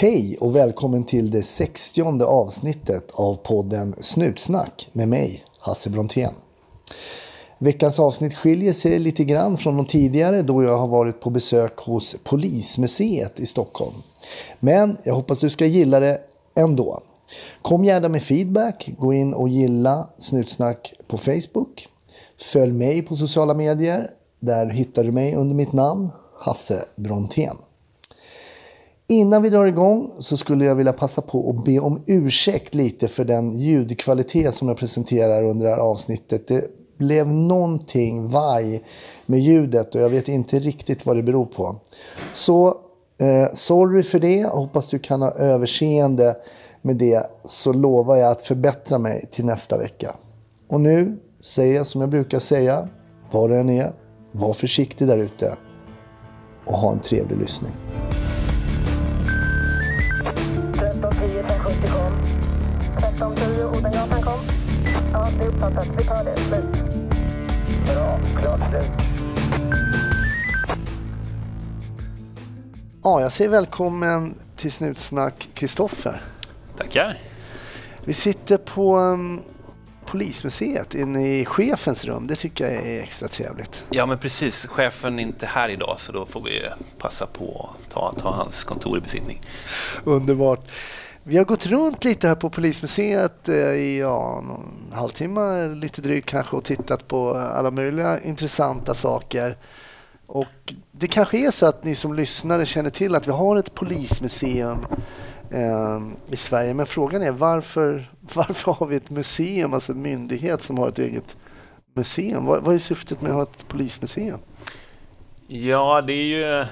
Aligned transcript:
Hej 0.00 0.36
och 0.40 0.56
välkommen 0.56 1.04
till 1.04 1.30
det 1.30 1.42
60 1.42 2.22
avsnittet 2.22 3.10
av 3.12 3.34
podden 3.34 3.94
Snutsnack 4.00 4.88
med 4.92 5.08
mig, 5.08 5.44
Hasse 5.58 5.90
Brontén. 5.90 6.34
Veckans 7.58 7.98
avsnitt 7.98 8.34
skiljer 8.34 8.72
sig 8.72 8.98
lite 8.98 9.24
grann 9.24 9.58
från 9.58 9.76
de 9.76 9.86
tidigare 9.86 10.42
då 10.42 10.62
jag 10.62 10.78
har 10.78 10.88
varit 10.88 11.20
på 11.20 11.30
besök 11.30 11.78
hos 11.78 12.16
Polismuseet 12.24 13.40
i 13.40 13.46
Stockholm. 13.46 13.94
Men 14.60 14.96
jag 15.04 15.14
hoppas 15.14 15.40
du 15.40 15.50
ska 15.50 15.66
gilla 15.66 16.00
det 16.00 16.20
ändå. 16.54 17.00
Kom 17.62 17.84
gärna 17.84 18.08
med 18.08 18.22
feedback, 18.22 18.90
gå 18.98 19.12
in 19.12 19.34
och 19.34 19.48
gilla 19.48 20.08
Snutsnack 20.18 20.94
på 21.06 21.18
Facebook. 21.18 21.88
Följ 22.52 22.72
mig 22.72 23.02
på 23.02 23.16
sociala 23.16 23.54
medier, 23.54 24.10
där 24.38 24.66
hittar 24.66 25.04
du 25.04 25.12
mig 25.12 25.34
under 25.34 25.54
mitt 25.54 25.72
namn, 25.72 26.10
Hasse 26.38 26.84
Brontén. 26.96 27.56
Innan 29.10 29.42
vi 29.42 29.50
drar 29.50 29.66
igång 29.66 30.12
så 30.18 30.36
skulle 30.36 30.64
jag 30.64 30.74
vilja 30.74 30.92
passa 30.92 31.22
på 31.22 31.50
att 31.50 31.64
be 31.64 31.78
om 31.78 32.02
ursäkt 32.06 32.74
lite 32.74 33.08
för 33.08 33.24
den 33.24 33.58
ljudkvalitet 33.58 34.54
som 34.54 34.68
jag 34.68 34.76
presenterar 34.76 35.42
under 35.42 35.66
det 35.66 35.72
här 35.72 35.80
avsnittet. 35.80 36.48
Det 36.48 36.64
blev 36.98 37.26
någonting 37.26 38.28
vaj 38.28 38.82
med 39.26 39.40
ljudet 39.40 39.94
och 39.94 40.00
jag 40.00 40.08
vet 40.08 40.28
inte 40.28 40.58
riktigt 40.58 41.06
vad 41.06 41.16
det 41.16 41.22
beror 41.22 41.46
på. 41.46 41.76
Så 42.32 42.68
eh, 43.20 43.52
sorry 43.52 44.02
för 44.02 44.18
det. 44.18 44.46
Hoppas 44.46 44.88
du 44.88 44.98
kan 44.98 45.22
ha 45.22 45.30
överseende 45.30 46.36
med 46.82 46.96
det 46.96 47.30
så 47.44 47.72
lovar 47.72 48.16
jag 48.16 48.30
att 48.30 48.42
förbättra 48.42 48.98
mig 48.98 49.28
till 49.30 49.44
nästa 49.44 49.78
vecka. 49.78 50.16
Och 50.68 50.80
nu 50.80 51.18
säger 51.40 51.76
jag 51.76 51.86
som 51.86 52.00
jag 52.00 52.10
brukar 52.10 52.38
säga, 52.38 52.88
vad 53.30 53.50
det 53.50 53.56
än 53.56 53.70
är, 53.70 53.92
var 54.32 54.52
försiktig 54.52 55.08
där 55.08 55.18
ute 55.18 55.56
och 56.66 56.78
ha 56.78 56.92
en 56.92 57.00
trevlig 57.00 57.38
lyssning. 57.38 57.72
Ja, 65.40 65.46
det 65.46 65.52
är 65.52 65.56
uppfattat. 65.56 65.88
Vi 65.98 66.04
tar 66.04 66.24
det. 66.24 66.36
Slut. 66.36 66.64
Bra. 67.86 68.20
Klart 68.40 68.60
slut. 68.70 68.90
Ja, 73.02 73.20
jag 73.20 73.32
säger 73.32 73.50
välkommen 73.50 74.34
till 74.56 74.72
Snutsnack 74.72 75.48
Kristoffer. 75.54 76.22
Tackar. 76.76 77.18
Vi 78.04 78.12
sitter 78.12 78.56
på 78.56 78.96
um, 78.96 79.40
Polismuseet 80.06 80.94
inne 80.94 81.38
i 81.38 81.44
chefens 81.44 82.04
rum. 82.04 82.26
Det 82.26 82.34
tycker 82.34 82.64
jag 82.64 82.86
är 82.86 83.02
extra 83.02 83.28
trevligt. 83.28 83.84
Ja, 83.90 84.06
men 84.06 84.18
precis. 84.18 84.66
Chefen 84.66 85.18
är 85.18 85.22
inte 85.22 85.46
här 85.46 85.68
idag 85.68 85.94
så 85.98 86.12
då 86.12 86.26
får 86.26 86.42
vi 86.42 86.62
passa 86.98 87.26
på 87.26 87.70
att 87.74 87.92
ta, 87.92 88.14
ta 88.18 88.30
hans 88.30 88.64
kontor 88.64 88.98
i 88.98 89.00
besittning. 89.00 89.42
Underbart. 90.04 90.60
Vi 91.30 91.36
har 91.36 91.44
gått 91.44 91.66
runt 91.66 92.04
lite 92.04 92.28
här 92.28 92.34
på 92.34 92.50
Polismuseet 92.50 93.48
eh, 93.48 93.54
i 93.54 93.98
ja, 93.98 94.42
någon 94.46 94.92
halvtimme, 94.92 95.68
lite 95.74 96.02
drygt 96.02 96.28
kanske, 96.28 96.56
och 96.56 96.64
tittat 96.64 97.08
på 97.08 97.34
alla 97.34 97.70
möjliga 97.70 98.20
intressanta 98.22 98.94
saker. 98.94 99.56
Och 100.26 100.74
det 100.92 101.06
kanske 101.06 101.38
är 101.38 101.50
så 101.50 101.66
att 101.66 101.84
ni 101.84 101.94
som 101.94 102.14
lyssnare 102.14 102.66
känner 102.66 102.90
till 102.90 103.14
att 103.14 103.28
vi 103.28 103.32
har 103.32 103.56
ett 103.56 103.74
polismuseum 103.74 104.78
eh, 105.50 106.00
i 106.30 106.36
Sverige. 106.36 106.74
Men 106.74 106.86
frågan 106.86 107.22
är 107.22 107.32
varför, 107.32 108.10
varför 108.34 108.72
har 108.72 108.86
vi 108.86 108.96
ett 108.96 109.10
museum, 109.10 109.74
alltså 109.74 109.92
en 109.92 110.02
myndighet 110.02 110.62
som 110.62 110.78
har 110.78 110.88
ett 110.88 110.98
eget 110.98 111.36
museum? 111.94 112.44
Vad, 112.44 112.62
vad 112.62 112.74
är 112.74 112.78
syftet 112.78 113.20
med 113.20 113.30
att 113.30 113.36
ha 113.36 113.42
ett 113.42 113.68
polismuseum? 113.68 114.38
Ja, 115.46 116.02
det 116.06 116.12
är 116.12 116.24
ju 116.26 116.66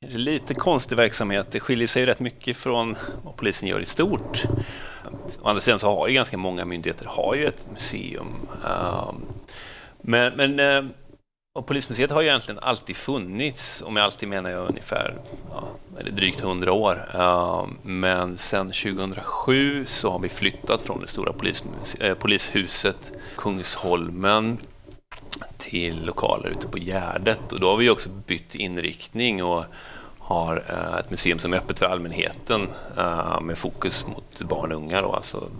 det 0.00 0.14
är 0.14 0.18
lite 0.18 0.54
konstig 0.54 0.96
verksamhet. 0.96 1.46
Det 1.50 1.60
skiljer 1.60 1.88
sig 1.88 2.06
rätt 2.06 2.20
mycket 2.20 2.56
från 2.56 2.96
vad 3.24 3.36
polisen 3.36 3.68
gör 3.68 3.80
i 3.80 3.84
stort. 3.84 4.44
Å 5.42 5.48
andra 5.48 5.60
sidan 5.60 5.78
så 5.78 5.94
har 5.94 6.08
ju 6.08 6.14
ganska 6.14 6.38
många 6.38 6.64
myndigheter 6.64 7.06
har 7.06 7.34
ju 7.34 7.46
ett 7.46 7.66
museum. 7.72 8.34
Ehm, 8.64 9.14
men, 10.02 10.36
men 10.36 10.60
eh, 10.60 10.90
och 11.54 11.66
Polismuseet 11.66 12.10
har 12.10 12.22
ju 12.22 12.28
egentligen 12.28 12.60
alltid 12.62 12.96
funnits, 12.96 13.80
och 13.80 13.92
med 13.92 14.02
alltid 14.02 14.28
menar 14.28 14.50
jag 14.50 14.68
ungefär 14.68 15.18
ja, 15.50 15.68
eller 15.98 16.10
drygt 16.10 16.40
100 16.40 16.72
år. 16.72 17.10
Ehm, 17.14 17.78
men 17.82 18.38
sen 18.38 18.66
2007 18.66 19.84
så 19.86 20.10
har 20.10 20.18
vi 20.18 20.28
flyttat 20.28 20.82
från 20.82 21.00
det 21.00 21.06
stora 21.06 21.34
eh, 22.00 22.14
polishuset 22.14 23.12
Kungsholmen 23.36 24.58
till 25.58 26.04
lokaler 26.04 26.48
ute 26.48 26.68
på 26.68 26.78
Gärdet. 26.78 27.52
Och 27.52 27.60
då 27.60 27.70
har 27.70 27.76
vi 27.76 27.90
också 27.90 28.08
bytt 28.08 28.54
inriktning 28.54 29.44
och 29.44 29.64
har 30.18 30.64
eh, 30.68 30.98
ett 30.98 31.10
museum 31.10 31.38
som 31.38 31.52
är 31.52 31.56
öppet 31.56 31.78
för 31.78 31.86
allmänheten 31.86 32.68
eh, 32.96 33.40
med 33.40 33.58
fokus 33.58 34.06
mot 34.06 34.42
barn 34.42 34.72
och 34.72 34.78
unga, 34.78 35.02
då, 35.02 35.12
alltså 35.12 35.50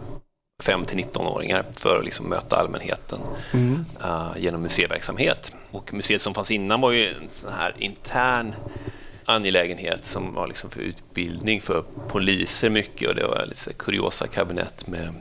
5 0.63 0.85
till 0.85 0.99
19-åringar 0.99 1.65
för 1.73 1.99
att 1.99 2.05
liksom 2.05 2.27
möta 2.27 2.57
allmänheten 2.57 3.21
eh, 4.05 4.31
genom 4.37 4.63
museiverksamhet. 4.63 5.53
Och 5.71 5.95
museet 5.95 6.23
som 6.23 6.35
fanns 6.35 6.51
innan 6.51 6.81
var 6.81 6.93
ju 6.93 7.09
en 7.09 7.29
sån 7.35 7.53
här 7.53 7.75
intern 7.79 8.55
angelägenhet 9.25 10.07
som 10.07 10.35
var 10.35 10.47
liksom 10.47 10.71
för 10.71 10.81
utbildning 10.81 11.61
för 11.61 11.85
poliser 12.09 12.71
mycket 12.71 13.09
och 13.09 13.15
det 13.15 13.27
var 13.27 13.47
lite 13.47 13.73
kuriosa 13.73 14.27
kabinett 14.27 14.87
med 14.87 15.15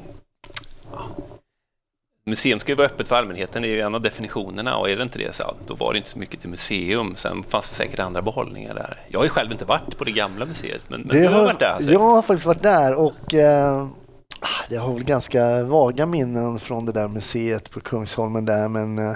Museum 2.27 2.59
ska 2.59 2.71
ju 2.71 2.75
vara 2.75 2.88
öppet 2.88 3.07
för 3.07 3.15
allmänheten, 3.15 3.61
det 3.61 3.67
är 3.67 3.73
ju 3.73 3.81
en 3.81 3.95
av 3.95 4.01
definitionerna 4.01 4.77
och 4.77 4.89
är 4.89 4.95
det 4.97 5.03
inte 5.03 5.19
det 5.19 5.35
så 5.35 5.55
då 5.67 5.73
var 5.73 5.93
det 5.93 5.97
inte 5.97 6.09
så 6.09 6.19
mycket 6.19 6.39
till 6.39 6.49
museum. 6.49 7.15
Sen 7.15 7.43
fanns 7.49 7.69
det 7.69 7.75
säkert 7.75 7.99
andra 7.99 8.21
behållningar 8.21 8.73
där. 8.73 8.99
Jag 9.07 9.19
har 9.19 9.23
ju 9.23 9.29
själv 9.29 9.51
inte 9.51 9.65
varit 9.65 9.97
på 9.97 10.03
det 10.03 10.11
gamla 10.11 10.45
museet, 10.45 10.81
men, 10.88 11.01
men 11.01 11.21
du 11.21 11.27
har 11.27 11.43
varit 11.43 11.59
där. 11.59 11.73
alltså. 11.75 11.91
Jag 11.91 11.99
har 11.99 12.21
faktiskt 12.21 12.45
varit 12.45 12.63
där 12.63 12.95
och 12.95 13.33
eh, 13.33 13.88
jag 14.69 14.81
har 14.81 14.93
väl 14.93 15.03
ganska 15.03 15.63
vaga 15.63 16.05
minnen 16.05 16.59
från 16.59 16.85
det 16.85 16.91
där 16.91 17.07
museet 17.07 17.71
på 17.71 17.79
Kungsholmen 17.79 18.45
där 18.45 18.67
men 18.67 18.99
eh, 18.99 19.15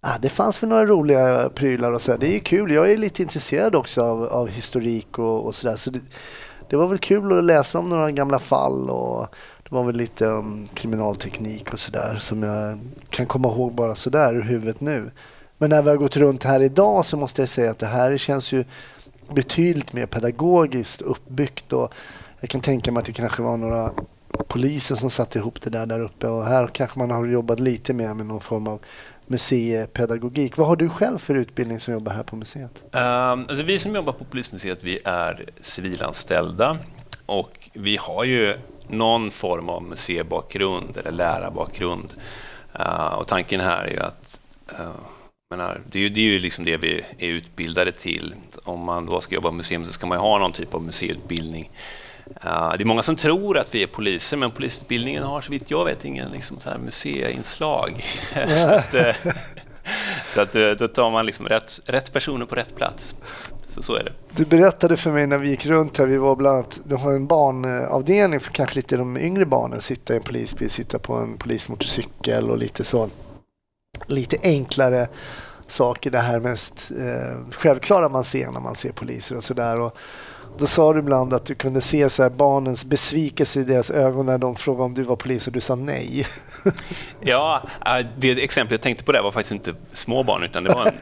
ah, 0.00 0.18
det 0.20 0.28
fanns 0.28 0.62
väl 0.62 0.70
några 0.70 0.86
roliga 0.86 1.48
prylar 1.54 1.92
och 1.92 2.02
så. 2.02 2.16
Det 2.16 2.26
är 2.26 2.32
ju 2.32 2.40
kul. 2.40 2.72
Jag 2.72 2.90
är 2.90 2.96
lite 2.96 3.22
intresserad 3.22 3.74
också 3.74 4.02
av, 4.02 4.24
av 4.24 4.48
historik 4.48 5.18
och, 5.18 5.46
och 5.46 5.54
sådär. 5.54 5.76
Så 5.76 5.90
det, 5.90 6.00
det 6.70 6.76
var 6.76 6.86
väl 6.86 6.98
kul 6.98 7.38
att 7.38 7.44
läsa 7.44 7.78
om 7.78 7.88
några 7.88 8.10
gamla 8.10 8.38
fall 8.38 8.90
och 8.90 9.34
det 9.68 9.74
var 9.74 9.84
väl 9.84 9.96
lite 9.96 10.28
om 10.28 10.66
kriminalteknik 10.74 11.72
och 11.72 11.80
sådär 11.80 12.18
som 12.20 12.42
jag 12.42 12.78
kan 13.10 13.26
komma 13.26 13.48
ihåg 13.48 13.72
bara 13.72 13.94
sådär 13.94 14.34
ur 14.34 14.42
huvudet 14.42 14.80
nu. 14.80 15.10
Men 15.58 15.70
när 15.70 15.82
vi 15.82 15.88
har 15.88 15.96
gått 15.96 16.16
runt 16.16 16.44
här 16.44 16.62
idag 16.62 17.06
så 17.06 17.16
måste 17.16 17.42
jag 17.42 17.48
säga 17.48 17.70
att 17.70 17.78
det 17.78 17.86
här 17.86 18.16
känns 18.18 18.52
ju 18.52 18.64
betydligt 19.34 19.92
mer 19.92 20.06
pedagogiskt 20.06 21.02
uppbyggt 21.02 21.72
och 21.72 21.94
jag 22.40 22.50
kan 22.50 22.60
tänka 22.60 22.92
mig 22.92 23.00
att 23.00 23.06
det 23.06 23.12
kanske 23.12 23.42
var 23.42 23.56
några 23.56 23.90
poliser 24.48 24.94
som 24.94 25.10
satte 25.10 25.38
ihop 25.38 25.60
det 25.60 25.70
där 25.70 25.86
där 25.86 26.00
uppe 26.00 26.26
och 26.26 26.46
här 26.46 26.66
kanske 26.66 26.98
man 26.98 27.10
har 27.10 27.26
jobbat 27.26 27.60
lite 27.60 27.92
mer 27.92 28.14
med 28.14 28.26
någon 28.26 28.40
form 28.40 28.66
av 28.66 28.80
museipedagogik. 29.26 30.56
Vad 30.56 30.66
har 30.66 30.76
du 30.76 30.88
själv 30.88 31.18
för 31.18 31.34
utbildning 31.34 31.80
som 31.80 31.94
jobbar 31.94 32.12
här 32.12 32.22
på 32.22 32.36
museet? 32.36 32.82
Um, 32.92 33.00
alltså 33.00 33.62
vi 33.62 33.78
som 33.78 33.94
jobbar 33.94 34.12
på 34.12 34.24
Polismuseet 34.24 34.78
vi 34.82 34.98
är 35.04 35.44
civilanställda 35.60 36.78
och 37.26 37.70
vi 37.72 37.96
har 37.96 38.24
ju 38.24 38.56
någon 38.88 39.30
form 39.30 39.68
av 39.68 39.82
museibakgrund 39.82 40.96
eller 40.96 41.10
lärarbakgrund. 41.10 42.12
Uh, 42.80 43.14
och 43.14 43.26
tanken 43.26 43.60
här 43.60 43.84
är 43.84 43.90
ju 43.90 44.00
att 44.00 44.40
uh, 44.80 44.96
menar, 45.50 45.80
det, 45.90 45.98
är 45.98 46.02
ju, 46.02 46.08
det 46.08 46.20
är 46.20 46.24
ju 46.24 46.38
liksom 46.38 46.64
det 46.64 46.76
vi 46.76 47.04
är 47.18 47.28
utbildade 47.28 47.92
till. 47.92 48.34
Om 48.64 48.80
man 48.80 49.06
då 49.06 49.20
ska 49.20 49.34
jobba 49.34 49.48
på 49.48 49.54
museum 49.54 49.86
så 49.86 49.92
ska 49.92 50.06
man 50.06 50.18
ju 50.18 50.22
ha 50.22 50.38
någon 50.38 50.52
typ 50.52 50.74
av 50.74 50.82
museiutbildning. 50.82 51.70
Uh, 52.26 52.74
det 52.76 52.82
är 52.82 52.84
många 52.84 53.02
som 53.02 53.16
tror 53.16 53.58
att 53.58 53.74
vi 53.74 53.82
är 53.82 53.86
poliser, 53.86 54.36
men 54.36 54.50
polisutbildningen 54.50 55.22
har 55.22 55.40
så 55.40 55.50
vitt 55.50 55.70
jag 55.70 55.84
vet 55.84 56.04
ingen 56.04 56.30
liksom, 56.30 56.60
så 56.60 56.70
här 56.70 56.78
museiinslag. 56.78 58.04
så 58.56 58.70
att, 58.70 58.94
så 60.28 60.40
att 60.40 60.78
då 60.78 60.88
tar 60.88 61.10
man 61.10 61.26
liksom 61.26 61.48
rätt, 61.48 61.80
rätt 61.86 62.12
personer 62.12 62.46
på 62.46 62.54
rätt 62.54 62.76
plats. 62.76 63.14
Så, 63.74 63.82
så 63.82 63.94
är 63.94 64.04
det. 64.04 64.12
Du 64.36 64.44
berättade 64.44 64.96
för 64.96 65.10
mig 65.10 65.26
när 65.26 65.38
vi 65.38 65.48
gick 65.48 65.66
runt 65.66 65.98
här, 65.98 66.06
vi 66.06 66.16
var 66.16 66.36
bland 66.36 66.56
annat, 66.56 66.80
de 66.84 67.00
har 67.00 67.12
en 67.12 67.26
barnavdelning 67.26 68.40
för 68.40 68.52
kanske 68.52 68.76
lite 68.76 68.96
de 68.96 69.16
yngre 69.16 69.46
barnen, 69.46 69.80
sitta 69.80 70.14
i 70.14 70.16
en 70.16 70.22
polisbil, 70.22 70.70
sitta 70.70 70.98
på 70.98 71.14
en 71.14 71.38
polismotorcykel 71.38 72.50
och 72.50 72.58
lite 72.58 72.84
så, 72.84 73.08
lite 74.06 74.36
enklare 74.42 75.08
saker, 75.66 76.10
det 76.10 76.18
här 76.18 76.40
mest 76.40 76.90
eh, 76.98 77.38
självklara 77.50 78.08
man 78.08 78.24
ser 78.24 78.50
när 78.50 78.60
man 78.60 78.74
ser 78.74 78.92
poliser 78.92 79.36
och 79.36 79.44
sådär. 79.44 79.90
Då 80.58 80.66
sa 80.66 80.92
du 80.92 80.98
ibland 80.98 81.34
att 81.34 81.46
du 81.46 81.54
kunde 81.54 81.80
se 81.80 82.10
så 82.10 82.22
här 82.22 82.30
barnens 82.30 82.84
besvikelse 82.84 83.60
i 83.60 83.64
deras 83.64 83.90
ögon 83.90 84.26
när 84.26 84.38
de 84.38 84.56
frågade 84.56 84.84
om 84.84 84.94
du 84.94 85.02
var 85.02 85.16
polis 85.16 85.46
och 85.46 85.52
du 85.52 85.60
sa 85.60 85.74
nej. 85.74 86.26
Ja, 87.20 87.62
eh, 87.86 88.06
det 88.18 88.30
exempel 88.30 88.72
jag 88.72 88.80
tänkte 88.80 89.04
på 89.04 89.12
där 89.12 89.22
var 89.22 89.32
faktiskt 89.32 89.52
inte 89.52 89.74
små 89.92 90.22
barn, 90.22 90.42
utan 90.42 90.64
det 90.64 90.74
var 90.74 90.86
en, 90.86 90.94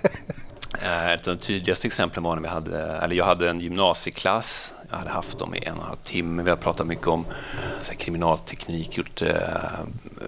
Eh, 0.80 1.12
ett 1.12 1.28
av 1.28 1.36
de 1.36 1.42
tydligaste 1.42 1.86
exemplen 1.86 2.24
var 2.24 2.34
när 2.34 2.42
vi 2.42 2.48
hade, 2.48 2.82
eller 2.82 3.16
jag 3.16 3.24
hade 3.24 3.50
en 3.50 3.60
gymnasieklass. 3.60 4.74
Jag 4.90 4.96
hade 4.96 5.10
haft 5.10 5.38
dem 5.38 5.54
i 5.54 5.64
en 5.64 5.74
och 5.74 5.80
en 5.80 5.86
halv 5.88 5.96
timme. 5.96 6.42
Vi 6.42 6.50
har 6.50 6.56
pratat 6.56 6.86
mycket 6.86 7.06
om 7.06 7.24
så 7.80 7.92
här, 7.92 7.98
kriminalteknik, 7.98 8.98
gjort 8.98 9.22
eh, 9.22 9.36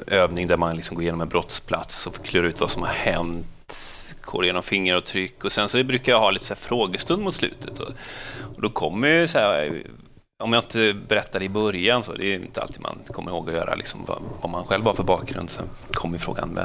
övning 0.07 0.47
där 0.47 0.57
man 0.57 0.77
liksom 0.77 0.95
går 0.95 1.03
igenom 1.03 1.21
en 1.21 1.29
brottsplats 1.29 2.07
och 2.07 2.25
klurar 2.25 2.49
ut 2.49 2.61
vad 2.61 2.71
som 2.71 2.83
har 2.83 2.89
hänt 2.89 3.47
går 4.21 4.45
igenom 4.45 4.63
fingeravtryck 4.63 5.45
och 5.45 5.53
sen 5.53 5.69
så 5.69 5.85
brukar 5.85 6.13
jag 6.13 6.21
ha 6.21 6.31
lite 6.31 6.45
så 6.45 6.55
här 6.55 6.61
frågestund 6.61 7.23
mot 7.23 7.35
slutet. 7.35 7.81
Och, 7.81 7.89
och 8.57 8.63
då 8.63 8.71
kommer 8.71 9.09
ju 9.09 9.29
så 9.29 9.39
här 9.39 9.83
om 10.43 10.53
jag 10.53 10.65
inte 10.65 10.95
berättar 11.09 11.43
i 11.43 11.49
början, 11.49 12.03
så 12.03 12.13
det 12.13 12.25
är 12.25 12.35
inte 12.35 12.63
alltid 12.63 12.81
man 12.81 12.99
kommer 13.07 13.31
ihåg 13.31 13.49
att 13.49 13.55
göra, 13.55 13.75
liksom, 13.75 14.05
vad, 14.07 14.23
vad 14.41 14.51
man 14.51 14.65
själv 14.65 14.85
har 14.85 14.95
för 14.95 15.03
bakgrund. 15.03 15.51
så 15.51 15.63
kommer 15.93 16.19
frågan, 16.19 16.59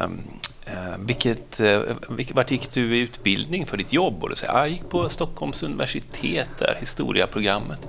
vilket, 1.00 1.60
eh, 1.60 1.82
vilket, 2.10 2.36
vart 2.36 2.52
gick 2.52 2.74
du 2.74 2.98
i 2.98 3.00
utbildning 3.00 3.66
för 3.66 3.78
ditt 3.78 3.94
jobb? 3.94 4.24
Och 4.24 4.30
du 4.30 4.36
säger, 4.36 4.54
ah, 4.54 4.60
jag 4.60 4.70
gick 4.70 4.90
på 4.90 5.10
Stockholms 5.10 5.64
universitet, 5.64 6.50
där, 6.60 6.78
historiaprogrammet. 6.80 7.80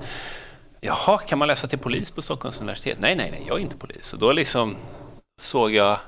Jaha, 0.80 1.18
kan 1.18 1.38
man 1.38 1.48
läsa 1.48 1.68
till 1.68 1.78
polis 1.78 2.10
på 2.10 2.22
Stockholms 2.22 2.60
universitet? 2.60 2.98
Nej, 3.00 3.16
nej, 3.16 3.30
nej, 3.30 3.44
jag 3.48 3.56
är 3.56 3.62
inte 3.62 3.76
polis. 3.76 4.12
Och 4.12 4.18
då 4.18 4.32
liksom 4.32 4.76
såg 5.40 5.72
jag 5.72 5.98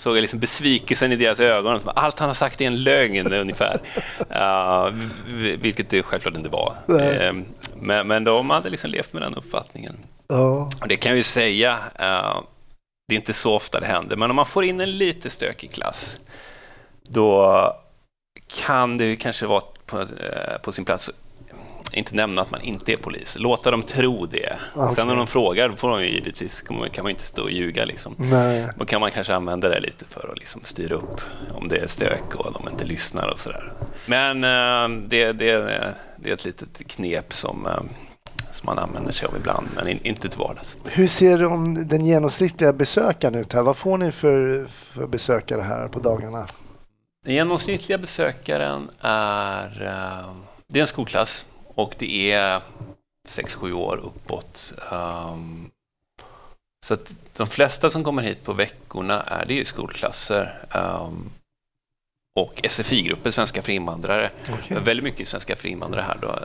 såg 0.00 0.16
jag 0.16 0.20
liksom 0.20 0.38
besvikelsen 0.38 1.12
i 1.12 1.16
deras 1.16 1.40
ögon. 1.40 1.80
Allt 1.84 2.18
han 2.18 2.28
har 2.28 2.34
sagt 2.34 2.60
är 2.60 2.66
en 2.66 2.82
lögn 2.82 3.32
ungefär. 3.32 3.80
Uh, 4.30 4.94
vilket 5.58 5.90
det 5.90 6.02
självklart 6.02 6.36
inte 6.36 6.48
var. 6.48 6.74
Uh, 6.88 7.42
men, 7.76 8.06
men 8.06 8.24
de 8.24 8.50
hade 8.50 8.70
liksom 8.70 8.90
levt 8.90 9.12
med 9.12 9.22
den 9.22 9.34
uppfattningen. 9.34 9.96
Uh. 10.32 10.68
Och 10.80 10.88
det 10.88 10.96
kan 10.96 11.10
jag 11.10 11.16
ju 11.16 11.22
säga, 11.22 11.78
uh, 12.00 12.40
det 13.10 13.14
är 13.14 13.16
inte 13.16 13.32
så 13.32 13.54
ofta 13.54 13.80
det 13.80 13.86
händer, 13.86 14.16
men 14.16 14.30
om 14.30 14.36
man 14.36 14.46
får 14.46 14.64
in 14.64 14.80
en 14.80 14.98
lite 14.98 15.30
stökig 15.30 15.72
klass, 15.72 16.20
då 17.02 17.76
kan 18.66 18.98
det 18.98 19.16
kanske 19.16 19.46
vara 19.46 19.62
på, 19.86 20.00
eh, 20.00 20.58
på 20.62 20.72
sin 20.72 20.84
plats 20.84 21.10
inte 21.92 22.14
nämna 22.14 22.42
att 22.42 22.50
man 22.50 22.60
inte 22.60 22.92
är 22.92 22.96
polis. 22.96 23.36
Låta 23.38 23.70
dem 23.70 23.82
tro 23.82 24.26
det. 24.26 24.58
Okay. 24.74 24.94
Sen 24.94 25.06
när 25.06 25.16
de 25.16 25.26
frågar 25.26 25.68
då 25.68 25.76
får 25.76 25.90
de 25.90 26.02
ju 26.02 26.10
givetvis, 26.10 26.62
kan 26.62 27.02
man 27.02 27.10
inte 27.10 27.22
stå 27.22 27.42
och 27.42 27.50
ljuga. 27.50 27.84
Liksom. 27.84 28.16
Då 28.76 28.84
kan 28.84 29.00
man 29.00 29.10
kanske 29.10 29.34
använda 29.34 29.68
det 29.68 29.80
lite 29.80 30.04
för 30.08 30.28
att 30.32 30.38
liksom 30.38 30.60
styra 30.64 30.94
upp 30.94 31.20
om 31.54 31.68
det 31.68 31.76
är 31.76 31.86
stök 31.86 32.34
och 32.34 32.52
de 32.52 32.68
inte 32.72 32.84
lyssnar 32.84 33.28
och 33.28 33.38
sådär. 33.38 33.72
Men 34.06 34.44
äh, 34.44 35.02
det, 35.08 35.32
det, 35.32 35.52
det 36.16 36.30
är 36.30 36.34
ett 36.34 36.44
litet 36.44 36.86
knep 36.86 37.34
som 37.34 37.66
äh, 37.66 37.72
som 38.60 38.66
man 38.66 38.78
använder 38.78 39.12
sig 39.12 39.28
av 39.28 39.36
ibland, 39.36 39.68
men 39.76 39.88
in, 39.88 40.00
inte 40.02 40.28
till 40.28 40.38
vardags. 40.38 40.76
Hur 40.84 41.06
ser 41.06 41.38
den 41.84 42.06
genomsnittliga 42.06 42.72
besökaren 42.72 43.34
ut 43.34 43.52
här? 43.52 43.62
Vad 43.62 43.76
får 43.76 43.98
ni 43.98 44.12
för, 44.12 44.66
för 44.66 45.06
besökare 45.06 45.62
här 45.62 45.88
på 45.88 45.98
dagarna? 46.00 46.46
Den 47.24 47.34
genomsnittliga 47.34 47.98
besökaren 47.98 48.90
är, 49.00 49.82
äh, 49.86 50.34
det 50.68 50.78
är 50.78 50.80
en 50.80 50.86
skolklass 50.86 51.46
och 51.74 51.94
det 51.98 52.32
är 52.32 52.60
6-7 53.28 53.72
år 53.72 53.96
uppåt. 53.96 54.74
Um, 54.92 55.70
så 56.86 56.94
att 56.94 57.18
de 57.36 57.46
flesta 57.46 57.90
som 57.90 58.04
kommer 58.04 58.22
hit 58.22 58.44
på 58.44 58.52
veckorna 58.52 59.22
är 59.22 59.44
det 59.46 59.68
skolklasser 59.68 60.64
um, 60.74 61.30
och 62.40 62.60
SFI-grupper, 62.68 63.30
svenska 63.30 63.62
för 63.62 63.72
invandrare. 63.72 64.30
Okay. 64.52 64.78
Väldigt 64.78 65.04
mycket 65.04 65.28
svenska 65.28 65.56
för 65.56 65.68
invandrare 65.68 66.02
här. 66.02 66.18
Då, 66.20 66.38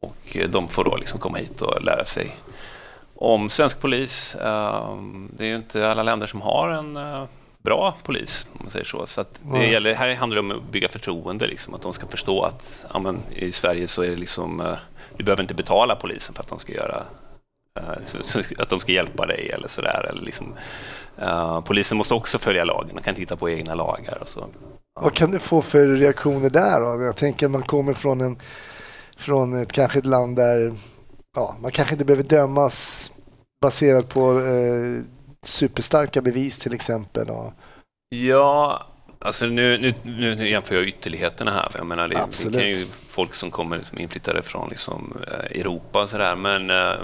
och 0.00 0.36
de 0.48 0.68
får 0.68 0.84
då 0.84 0.96
liksom 0.96 1.18
komma 1.18 1.38
hit 1.38 1.60
och 1.62 1.82
lära 1.82 2.04
sig 2.04 2.36
om 3.14 3.50
svensk 3.50 3.80
polis. 3.80 4.36
Um, 4.40 5.30
det 5.36 5.44
är 5.44 5.48
ju 5.48 5.56
inte 5.56 5.90
alla 5.90 6.02
länder 6.02 6.26
som 6.26 6.40
har 6.40 6.68
en 6.68 6.96
uh, 6.96 7.24
bra 7.58 7.94
polis, 8.02 8.46
om 8.52 8.58
man 8.62 8.70
säger 8.70 8.84
så. 8.84 9.06
så 9.06 9.24
det 9.52 9.66
gäller, 9.66 9.94
här 9.94 10.14
handlar 10.14 10.34
det 10.34 10.40
om 10.40 10.50
att 10.50 10.72
bygga 10.72 10.88
förtroende, 10.88 11.46
liksom, 11.46 11.74
att 11.74 11.82
de 11.82 11.92
ska 11.92 12.06
förstå 12.06 12.42
att 12.42 12.86
ja, 12.92 12.98
men, 12.98 13.18
i 13.34 13.52
Sverige 13.52 13.88
så 13.88 14.02
är 14.02 14.10
det 14.10 14.16
liksom, 14.16 14.76
du 15.16 15.24
behöver 15.24 15.42
inte 15.42 15.54
betala 15.54 15.96
polisen 15.96 16.34
för 16.34 16.42
att 16.42 16.48
de 16.48 16.58
ska 16.58 16.72
göra 16.72 17.02
att 18.58 18.68
de 18.68 18.80
ska 18.80 18.92
hjälpa 18.92 19.26
dig 19.26 19.50
eller 19.54 19.68
sådär. 19.68 20.06
Eller 20.10 20.22
liksom, 20.22 20.54
uh, 21.22 21.60
polisen 21.60 21.98
måste 21.98 22.14
också 22.14 22.38
följa 22.38 22.64
lagen, 22.64 22.90
de 22.94 23.02
kan 23.02 23.14
titta 23.14 23.36
på 23.36 23.50
egna 23.50 23.74
lagar. 23.74 24.18
Och 24.20 24.28
så. 24.28 24.46
Vad 25.00 25.14
kan 25.14 25.30
du 25.30 25.38
få 25.38 25.62
för 25.62 25.86
reaktioner 25.86 26.50
där? 26.50 26.80
Då? 26.80 27.04
Jag 27.04 27.16
tänker 27.16 27.48
man 27.48 27.62
kommer 27.62 27.94
från, 27.94 28.20
en, 28.20 28.38
från 29.20 29.62
ett, 29.62 29.72
kanske 29.72 29.98
ett 29.98 30.06
land 30.06 30.36
där 30.36 30.74
ja, 31.36 31.56
man 31.60 31.70
kanske 31.70 31.94
inte 31.94 32.04
behöver 32.04 32.28
dömas 32.28 33.10
baserat 33.62 34.08
på 34.08 34.40
eh, 34.40 35.02
superstarka 35.42 36.22
bevis 36.22 36.58
till 36.58 36.74
exempel? 36.74 37.30
Och... 37.30 37.52
Ja, 38.08 38.86
alltså 39.18 39.46
nu, 39.46 39.78
nu, 39.78 39.94
nu 40.34 40.48
jämför 40.48 40.74
jag 40.74 40.88
ytterligheterna 40.88 41.50
här. 41.50 41.68
För 41.70 41.78
jag 41.78 41.86
menar, 41.86 42.08
det, 42.08 42.26
det 42.44 42.58
kan 42.58 42.68
ju 42.68 42.86
folk 42.86 43.34
som 43.34 43.50
kommer 43.50 43.76
liksom 43.76 43.98
inflyttade 43.98 44.42
från 44.42 44.68
liksom, 44.68 45.16
eh, 45.26 45.60
Europa 45.60 46.02
och 46.02 46.10
sådär. 46.10 46.36
Men 46.36 46.70
eh, 46.70 47.00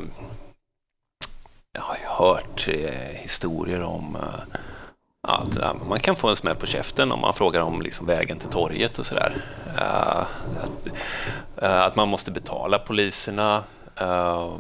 jag 1.73 1.83
har 1.83 1.97
ju 1.97 2.07
hört 2.07 2.69
eh, 2.69 3.21
historier 3.21 3.83
om 3.83 4.17
eh, 4.17 4.59
att 5.27 5.87
man 5.89 6.01
kan 6.01 6.17
få 6.17 6.29
en 6.29 6.37
smäll 6.37 6.57
på 6.57 6.67
käften 6.67 7.13
om 7.13 7.21
man 7.21 7.35
frågar 7.35 7.61
om 7.61 7.83
liksom, 7.83 8.07
vägen 8.07 8.39
till 8.39 8.49
torget 8.49 8.99
och 8.99 9.07
sådär. 9.07 9.35
Eh, 9.79 10.21
att, 10.63 10.87
eh, 11.63 11.81
att, 11.81 11.97
man 11.97 12.09
måste 12.09 12.31
betala 12.31 12.79
poliserna. 12.79 13.65
Eh, 13.97 14.53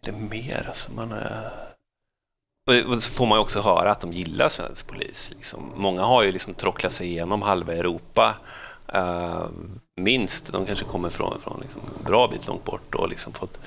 Det 0.00 0.10
är 0.10 0.14
mer 0.14 0.64
alltså, 0.68 0.92
man, 0.92 1.14
och 2.86 3.02
så 3.02 3.10
får 3.10 3.26
man 3.26 3.38
också 3.38 3.60
höra 3.60 3.90
att 3.90 4.00
de 4.00 4.12
gillar 4.12 4.48
svensk 4.48 4.86
polis. 4.86 5.30
Liksom. 5.36 5.72
Många 5.76 6.02
har 6.02 6.22
ju 6.22 6.32
liksom 6.32 6.54
tråcklat 6.54 6.92
sig 6.92 7.06
igenom 7.06 7.42
halva 7.42 7.72
Europa, 7.72 8.34
uh, 8.94 9.46
minst. 9.96 10.52
De 10.52 10.66
kanske 10.66 10.84
kommer 10.84 11.10
från, 11.10 11.40
från 11.40 11.60
liksom 11.60 11.80
en 11.98 12.04
bra 12.04 12.28
bit 12.28 12.46
långt 12.46 12.64
bort 12.64 12.94
och 12.94 13.08
liksom 13.08 13.32
fått 13.32 13.58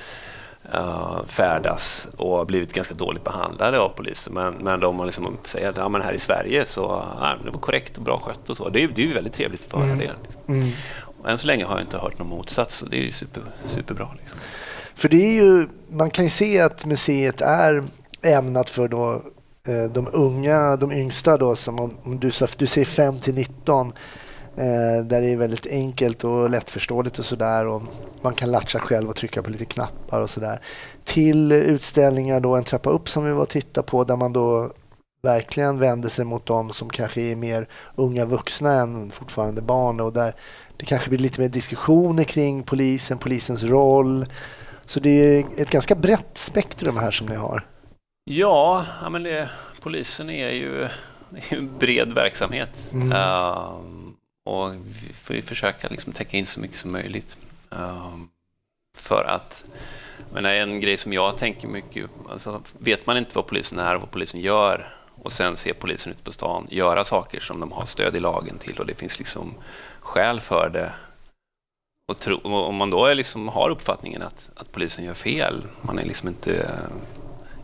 uh, 0.76 1.26
färdas 1.28 2.10
och 2.18 2.48
blivit 2.48 2.74
ganska 2.74 2.94
dåligt 2.94 3.24
behandlade 3.24 3.80
av 3.80 3.90
polisen. 3.90 4.34
Men, 4.34 4.54
men 4.54 4.80
de 4.80 5.06
liksom 5.06 5.38
säger 5.44 5.70
att 5.70 5.78
ja, 5.78 5.90
men 5.90 6.02
här 6.02 6.14
i 6.14 6.20
Sverige 6.20 6.66
så 6.66 7.04
ja, 7.20 7.36
det 7.44 7.52
var 7.52 7.60
korrekt 7.60 7.98
och 7.98 8.04
bra 8.04 8.20
skött 8.20 8.50
och 8.50 8.58
så. 8.58 8.70
Det 8.70 8.84
är, 8.84 8.88
det 8.88 9.02
är 9.02 9.06
ju 9.08 9.14
väldigt 9.14 9.34
trevligt 9.34 9.62
att 9.62 9.72
få 9.72 9.78
höra 9.78 9.92
mm. 9.92 9.98
det. 9.98 10.14
Liksom. 10.24 10.42
Mm. 10.48 10.72
Och 11.22 11.30
än 11.30 11.38
så 11.38 11.48
länge 11.48 11.66
har 11.66 11.74
jag 11.74 11.82
inte 11.82 11.98
hört 11.98 12.20
någon 12.20 12.28
motsats, 12.28 12.76
så 12.76 12.86
det 12.86 12.98
är 12.98 13.02
ju 13.02 13.12
super, 13.12 13.44
superbra. 13.66 14.08
Liksom. 14.20 14.40
För 14.96 15.10
det 15.10 15.26
är 15.26 15.32
ju, 15.32 15.68
man 15.90 16.10
kan 16.10 16.26
ju 16.26 16.30
se 16.30 16.62
att 16.62 16.86
museet 16.86 17.42
är 17.42 17.84
ämnat 18.22 18.70
för 18.70 18.88
då, 18.88 19.24
eh, 19.68 19.84
de 19.84 20.08
unga, 20.14 20.76
de 20.76 20.92
yngsta 20.92 21.38
då, 21.38 21.56
som 21.56 21.80
om, 21.80 21.98
om 22.04 22.20
du, 22.20 22.32
du 22.58 22.68
säger 22.68 22.86
5 22.86 23.20
till 23.20 23.36
19, 23.36 23.88
eh, 23.88 23.94
där 24.56 25.22
det 25.22 25.28
är 25.28 25.36
väldigt 25.36 25.68
enkelt 25.68 26.24
och 26.24 26.50
lättförståeligt 26.50 27.20
och 27.20 27.26
sådär. 27.26 27.82
Man 28.22 28.34
kan 28.34 28.52
latcha 28.52 28.80
själv 28.80 29.10
och 29.10 29.16
trycka 29.16 29.44
på 29.44 29.50
lite 29.50 29.66
knappar 29.66 30.22
och 30.22 30.30
sådär. 30.30 30.60
Till 31.04 31.52
utställningar 31.52 32.40
då, 32.40 32.56
en 32.56 32.64
trappa 32.64 32.90
upp 32.90 33.10
som 33.10 33.26
vi 33.26 33.32
var 33.32 33.42
och 33.42 33.50
tittade 33.50 33.88
på, 33.88 34.04
där 34.04 34.16
man 34.16 34.34
då 34.34 34.72
verkligen 35.22 35.80
vänder 35.80 36.10
sig 36.10 36.26
mot 36.26 36.46
de 36.46 36.70
som 36.70 36.90
kanske 36.90 37.22
är 37.22 37.36
mer 37.36 37.68
unga 37.96 38.26
vuxna 38.26 38.74
än 38.74 39.12
fortfarande 39.12 39.62
barn 39.62 40.00
och 40.00 40.14
där 40.14 40.36
det 40.78 40.86
kanske 40.86 41.10
blir 41.10 41.20
lite 41.20 41.42
mer 41.42 41.50
diskussioner 41.50 42.24
kring 42.24 42.64
polisen, 42.64 43.18
polisens 43.18 43.64
roll. 43.64 44.26
Så 44.86 45.00
det 45.00 45.10
är 45.10 45.46
ett 45.58 45.70
ganska 45.70 45.96
brett 45.96 46.38
spektrum 46.38 46.98
här 46.98 47.12
som 47.12 47.28
ni 47.28 47.36
har. 47.36 47.66
Ja, 48.24 48.86
ja 49.02 49.10
men 49.10 49.24
det, 49.24 49.50
polisen 49.82 50.30
är 50.30 50.50
ju, 50.50 50.84
är 50.84 50.90
en 51.50 51.78
bred 51.80 52.14
verksamhet. 52.14 52.90
Mm. 52.94 53.12
Uh, 53.12 54.09
och 54.50 54.74
vi 54.74 55.14
får 55.14 55.48
försöka 55.48 55.88
liksom 55.88 56.14
täcka 56.14 56.38
in 56.38 56.46
så 56.46 56.60
mycket 56.60 56.78
som 56.78 56.92
möjligt. 56.92 57.38
Ehm, 57.72 58.30
för 58.98 59.24
att, 59.24 59.66
men 60.34 60.46
en 60.46 60.82
grej 60.82 60.98
som 60.98 61.14
jag 61.14 61.38
tänker 61.38 61.68
mycket, 61.68 62.10
alltså, 62.30 62.62
vet 62.78 63.06
man 63.06 63.18
inte 63.18 63.36
vad 63.36 63.48
polisen 63.48 63.80
är 63.80 63.96
och 63.96 64.02
vad 64.02 64.12
polisen 64.12 64.40
gör 64.40 64.94
och 65.24 65.32
sen 65.32 65.58
ser 65.58 65.74
polisen 65.74 66.12
ute 66.12 66.24
på 66.24 66.32
stan 66.32 66.68
göra 66.70 67.06
saker 67.06 67.40
som 67.40 67.60
de 67.60 67.72
har 67.72 67.86
stöd 67.86 68.16
i 68.16 68.20
lagen 68.20 68.58
till 68.58 68.80
och 68.80 68.86
det 68.86 68.96
finns 68.96 69.20
liksom 69.20 69.54
skäl 70.00 70.40
för 70.40 70.70
det. 70.70 70.94
Och 72.12 72.20
tro, 72.20 72.40
om 72.44 72.76
man 72.76 72.90
då 72.90 73.06
är 73.06 73.16
liksom, 73.16 73.48
har 73.48 73.70
uppfattningen 73.70 74.22
att, 74.22 74.50
att 74.56 74.72
polisen 74.72 75.06
gör 75.06 75.14
fel, 75.14 75.64
man 75.82 76.00
är 76.00 76.06
liksom 76.06 76.28
inte 76.28 76.72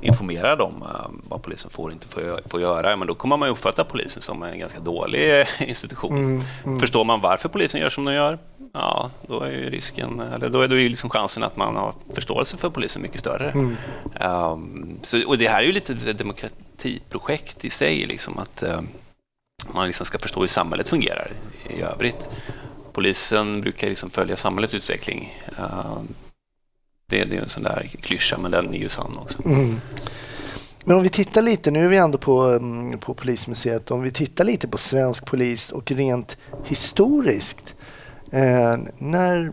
informerad 0.06 0.62
om 0.62 0.84
uh, 0.84 1.08
vad 1.30 1.42
polisen 1.42 1.70
får 1.70 1.86
och 1.86 1.92
inte 1.92 2.08
får, 2.08 2.50
får 2.50 2.62
göra, 2.62 2.96
men 2.96 3.08
då 3.08 3.16
kommer 3.16 3.38
man 3.38 3.50
uppfatta 3.50 3.84
polisen 3.84 4.22
som 4.22 4.44
en 4.44 4.60
ganska 4.60 4.80
dålig 4.80 5.42
eh, 5.42 5.48
institution. 5.70 6.18
Mm, 6.18 6.44
mm. 6.66 6.80
Förstår 6.80 7.04
man 7.04 7.22
varför 7.22 7.50
polisen 7.50 7.82
gör 7.82 7.90
som 7.90 8.06
de 8.06 8.14
gör, 8.14 8.40
ja, 8.74 9.12
då 9.28 9.40
är 9.42 9.52
ju 9.52 9.70
risken, 9.70 10.20
eller 10.20 10.50
då 10.50 10.62
är 10.62 10.68
det 10.68 10.82
ju 10.82 10.90
liksom 10.90 11.10
chansen 11.10 11.44
att 11.44 11.58
man 11.58 11.76
har 11.76 11.94
förståelse 12.14 12.58
för 12.58 12.70
polisen 12.70 13.02
mycket 13.02 13.20
större. 13.20 13.52
Mm. 13.52 13.78
Um, 14.22 15.00
så, 15.04 15.28
och 15.28 15.38
det 15.38 15.48
här 15.48 15.60
är 15.60 15.66
ju 15.66 15.72
lite 15.72 15.94
ett 15.94 16.18
demokratiprojekt 16.18 17.66
i 17.66 17.70
sig, 17.70 18.06
liksom, 18.06 18.40
att 18.40 18.64
uh, 18.64 18.82
man 19.74 19.88
liksom 19.88 20.06
ska 20.06 20.20
förstå 20.20 20.42
hur 20.42 20.48
samhället 20.48 20.88
fungerar 20.88 21.32
i 21.70 21.82
övrigt. 21.82 22.30
Polisen 22.94 23.62
brukar 23.62 23.90
liksom 23.90 24.10
följa 24.10 24.36
samhällets 24.36 24.74
utveckling. 24.74 25.34
Det, 27.10 27.24
det 27.24 27.38
är 27.38 27.42
en 27.42 27.50
sån 27.50 27.64
där 27.64 27.92
klyscha, 28.02 28.38
men 28.38 28.52
den 28.52 28.74
är 28.74 28.80
ju 28.80 28.90
sann 28.90 29.18
också. 29.18 29.46
Mm. 29.46 29.82
Men 30.84 30.98
om 30.98 31.04
vi 31.04 31.10
tittar 31.10 31.42
lite, 31.42 31.72
nu 31.72 31.86
är 31.86 31.90
vi 31.90 31.98
ändå 31.98 32.18
på, 32.18 32.42
mm, 32.42 33.00
på 33.00 33.14
Polismuseet, 33.14 33.92
om 33.92 34.02
vi 34.02 34.12
tittar 34.12 34.46
lite 34.46 34.68
på 34.68 34.78
svensk 34.78 35.26
polis 35.26 35.72
och 35.72 35.92
rent 35.92 36.38
historiskt. 36.66 37.76
Eh, 38.32 38.78
när, 38.98 39.52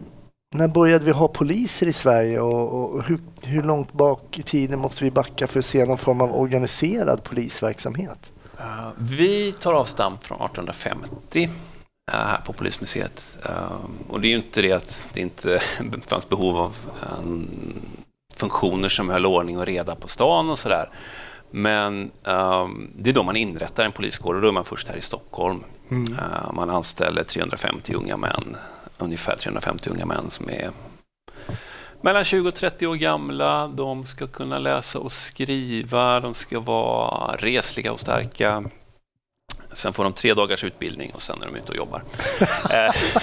när 0.55 0.69
började 0.69 1.05
vi 1.05 1.11
ha 1.11 1.29
poliser 1.29 1.87
i 1.87 1.93
Sverige 1.93 2.41
och, 2.41 2.95
och 2.95 3.03
hur, 3.03 3.21
hur, 3.43 3.63
långt 3.63 3.93
bak 3.93 4.39
i 4.39 4.43
tiden 4.43 4.79
måste 4.79 5.05
vi 5.05 5.11
backa 5.11 5.47
för 5.47 5.59
att 5.59 5.65
se 5.65 5.85
någon 5.85 5.99
form 5.99 6.21
av 6.21 6.41
organiserad 6.41 7.25
polisverksamhet? 7.25 8.33
Uh, 8.61 8.89
vi 8.99 9.53
tar 9.53 9.73
avstamp 9.73 10.25
från 10.25 10.41
1850 10.41 11.51
här 12.11 12.39
på 12.47 12.53
Polismuseet. 12.53 13.39
Ehm, 13.45 13.99
och 14.09 14.21
det 14.21 14.27
är 14.27 14.31
ju 14.31 14.37
inte 14.37 14.63
det 14.63 14.73
att 14.73 15.09
det 15.13 15.21
inte 15.21 15.63
fanns 16.07 16.29
behov 16.29 16.57
av 16.59 16.77
funktioner 18.37 18.89
som 18.89 19.09
höll 19.09 19.27
ordning 19.27 19.59
och 19.59 19.67
reda 19.67 19.95
på 19.95 20.09
stan 20.09 20.51
och 20.51 20.59
sådär. 20.59 20.91
Men 21.51 22.11
um, 22.25 22.91
det 22.97 23.11
är 23.11 23.15
då 23.15 23.23
man 23.23 23.37
inrättar 23.37 23.85
en 23.85 23.93
poliskår 23.93 24.35
och 24.35 24.43
då 24.43 24.49
är 24.49 24.53
man 24.53 24.65
först 24.65 24.89
här 24.89 24.97
i 24.97 25.01
Stockholm. 25.01 25.65
Mm. 25.91 26.13
Uh, 26.13 26.53
man 26.53 26.71
anställer 26.71 27.23
350 27.23 27.95
unga 27.95 28.17
män, 28.17 28.57
ungefär 28.99 29.37
350 29.37 29.91
unga 29.91 30.07
män 30.07 30.31
som 30.31 30.49
är 30.49 30.71
mellan 32.03 32.25
20 32.25 32.49
och 32.49 32.55
30 32.55 32.87
år 32.87 32.95
gamla. 32.95 33.69
De 33.69 34.05
ska 34.05 34.27
kunna 34.27 34.59
läsa 34.59 34.99
och 34.99 35.13
skriva, 35.13 36.21
de 36.21 36.35
ska 36.35 36.61
vara 36.61 37.37
resliga 37.37 37.93
och 37.93 38.01
starka. 38.01 38.65
Sen 39.75 39.93
får 39.93 40.05
de 40.05 40.13
tre 40.13 40.35
dagars 40.35 40.65
utbildning 40.65 41.11
och 41.15 41.23
sen 41.23 41.43
är 41.43 41.47
de 41.47 41.57
ute 41.57 41.69
och 41.69 41.77
jobbar. 41.77 42.03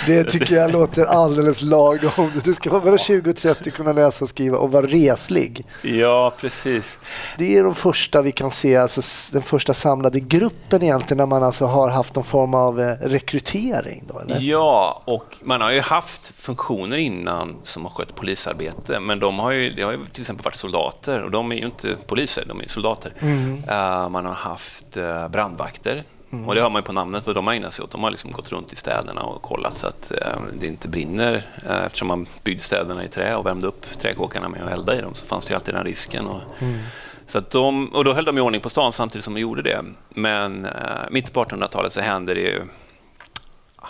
Eh, 0.00 0.06
det 0.06 0.24
tycker 0.24 0.54
jag 0.54 0.72
låter 0.72 1.04
alldeles 1.04 1.62
lagom. 1.62 2.32
Du 2.44 2.54
ska 2.54 2.70
vara 2.70 2.84
mellan 2.84 2.98
20 2.98 3.30
och 3.30 3.36
30, 3.36 3.70
kunna 3.70 3.92
läsa 3.92 4.24
och 4.24 4.28
skriva 4.28 4.58
och 4.58 4.72
vara 4.72 4.86
reslig. 4.86 5.66
Ja, 5.82 6.32
precis. 6.40 6.98
Det 7.38 7.56
är 7.56 7.64
de 7.64 7.74
första 7.74 8.22
vi 8.22 8.32
kan 8.32 8.50
se, 8.50 8.76
alltså 8.76 9.00
den 9.32 9.42
första 9.42 9.74
samlade 9.74 10.20
gruppen 10.20 10.82
egentligen 10.82 11.18
när 11.18 11.26
man 11.26 11.42
alltså 11.42 11.66
har 11.66 11.88
haft 11.88 12.14
någon 12.14 12.24
form 12.24 12.54
av 12.54 12.80
eh, 12.80 12.94
rekrytering. 13.00 14.04
Då, 14.08 14.18
eller? 14.18 14.38
Ja, 14.40 15.02
och 15.04 15.36
man 15.42 15.60
har 15.60 15.72
ju 15.72 15.80
haft 15.80 16.34
funktioner 16.36 16.96
innan 16.96 17.56
som 17.62 17.82
har 17.82 17.90
skött 17.90 18.14
polisarbete, 18.14 19.00
men 19.00 19.18
de 19.18 19.38
har 19.38 19.50
ju, 19.50 19.70
det 19.70 19.82
har 19.82 19.92
ju 19.92 19.98
till 20.12 20.20
exempel 20.20 20.44
varit 20.44 20.54
soldater 20.54 21.22
och 21.22 21.30
de 21.30 21.52
är 21.52 21.56
ju 21.56 21.64
inte 21.64 21.96
poliser, 22.06 22.44
de 22.48 22.60
är 22.60 22.68
soldater. 22.68 23.12
Mm. 23.20 23.54
Uh, 23.54 24.08
man 24.08 24.26
har 24.26 24.34
haft 24.34 24.96
uh, 24.96 25.28
brandvakter 25.28 26.04
Mm. 26.32 26.48
Och 26.48 26.54
det 26.54 26.60
hör 26.60 26.70
man 26.70 26.80
ju 26.80 26.86
på 26.86 26.92
namnet 26.92 27.26
vad 27.26 27.34
de 27.34 27.46
har 27.46 27.54
ägnat 27.54 27.74
sig 27.74 27.82
åt. 27.82 27.90
De 27.90 28.02
har 28.02 28.10
liksom 28.10 28.30
gått 28.30 28.52
runt 28.52 28.72
i 28.72 28.76
städerna 28.76 29.22
och 29.22 29.42
kollat 29.42 29.78
så 29.78 29.86
att 29.86 30.12
eh, 30.12 30.42
det 30.60 30.66
inte 30.66 30.88
brinner. 30.88 31.46
Eh, 31.66 31.84
eftersom 31.84 32.08
man 32.08 32.26
byggde 32.44 32.62
städerna 32.62 33.04
i 33.04 33.08
trä 33.08 33.36
och 33.36 33.46
värmde 33.46 33.66
upp 33.66 33.98
träkåkarna 33.98 34.48
med 34.48 34.62
att 34.62 34.72
elda 34.72 34.98
i 34.98 35.00
dem 35.00 35.14
så 35.14 35.26
fanns 35.26 35.46
det 35.46 35.50
ju 35.50 35.54
alltid 35.54 35.74
den 35.74 35.84
risken. 35.84 36.26
Och, 36.26 36.42
mm. 36.58 36.78
så 37.26 37.38
att 37.38 37.50
de, 37.50 37.88
och 37.94 38.04
då 38.04 38.12
höll 38.12 38.24
de 38.24 38.38
i 38.38 38.40
ordning 38.40 38.60
på 38.60 38.70
stan 38.70 38.92
samtidigt 38.92 39.24
som 39.24 39.34
de 39.34 39.40
gjorde 39.40 39.62
det. 39.62 39.84
Men 40.08 40.64
eh, 40.64 40.72
mitt 41.10 41.32
på 41.32 41.44
1800-talet 41.44 41.92
så 41.92 42.00
hände 42.00 42.34
det 42.34 42.40
ju 42.40 42.62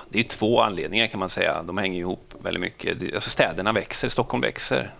det 0.09 0.21
är 0.21 0.25
två 0.25 0.61
anledningar 0.61 1.07
kan 1.07 1.21
man 1.21 1.29
säga. 1.29 1.63
De 1.63 1.79
hänger 1.79 2.01
ihop 2.01 2.35
väldigt 2.43 2.61
mycket. 2.61 3.15
Alltså 3.15 3.31
städerna 3.31 3.73
växer, 3.73 4.09
Stockholm 4.09 4.41
växer. 4.41 4.91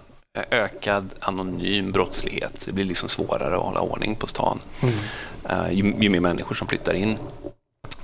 Ökad 0.51 1.11
anonym 1.21 1.93
brottslighet. 1.93 2.61
Det 2.65 2.73
blir 2.73 2.85
liksom 2.85 3.09
svårare 3.09 3.57
att 3.57 3.63
hålla 3.63 3.81
ordning 3.81 4.17
på 4.17 4.27
stan. 4.27 4.61
Mm. 4.81 4.95
Uh, 5.51 5.73
ju, 5.73 6.03
ju, 6.03 6.11
mer 6.11 6.21
människor 6.21 6.55
som 6.55 6.67
flyttar 6.67 6.95
in. 6.95 7.19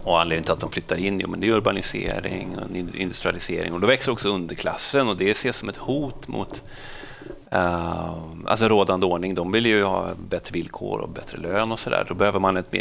Och 0.02 0.20
anledningen 0.20 0.44
till 0.44 0.52
att 0.52 0.60
de 0.60 0.70
flyttar 0.70 0.96
in 0.96 1.20
jo, 1.20 1.28
men 1.28 1.40
det 1.40 1.48
är 1.48 1.52
urbanisering 1.52 2.58
och 2.58 2.96
industrialisering. 2.96 3.72
Och 3.72 3.80
då 3.80 3.86
växer 3.86 4.12
också 4.12 4.28
underklassen 4.28 5.08
och 5.08 5.16
det 5.16 5.30
ses 5.30 5.56
som 5.56 5.68
ett 5.68 5.76
hot 5.76 6.28
mot 6.28 6.62
uh, 7.54 8.14
alltså 8.46 8.68
rådande 8.68 9.06
ordning. 9.06 9.34
De 9.34 9.52
vill 9.52 9.66
ju 9.66 9.84
ha 9.84 10.10
bättre 10.28 10.52
villkor 10.52 11.00
och 11.00 11.08
bättre 11.08 11.38
lön 11.38 11.72
och 11.72 11.78
sådär. 11.78 12.04
Då 12.08 12.14
behöver 12.14 12.40
man 12.40 12.56
ett, 12.56 12.74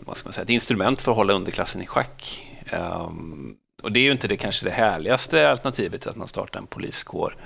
vad 0.00 0.16
ska 0.16 0.26
man 0.26 0.32
säga, 0.32 0.44
ett 0.44 0.50
instrument 0.50 1.00
för 1.00 1.10
att 1.10 1.16
hålla 1.16 1.32
underklassen 1.32 1.82
i 1.82 1.86
schack. 1.86 2.48
Um, 2.72 3.56
och 3.82 3.92
det 3.92 4.00
är 4.00 4.04
ju 4.04 4.12
inte 4.12 4.28
det 4.28 4.36
kanske 4.36 4.64
det 4.64 4.70
härligaste 4.70 5.50
alternativet 5.50 6.06
att 6.06 6.16
man 6.16 6.28
startar 6.28 6.60
en 6.60 6.66
poliskår. 6.66 7.36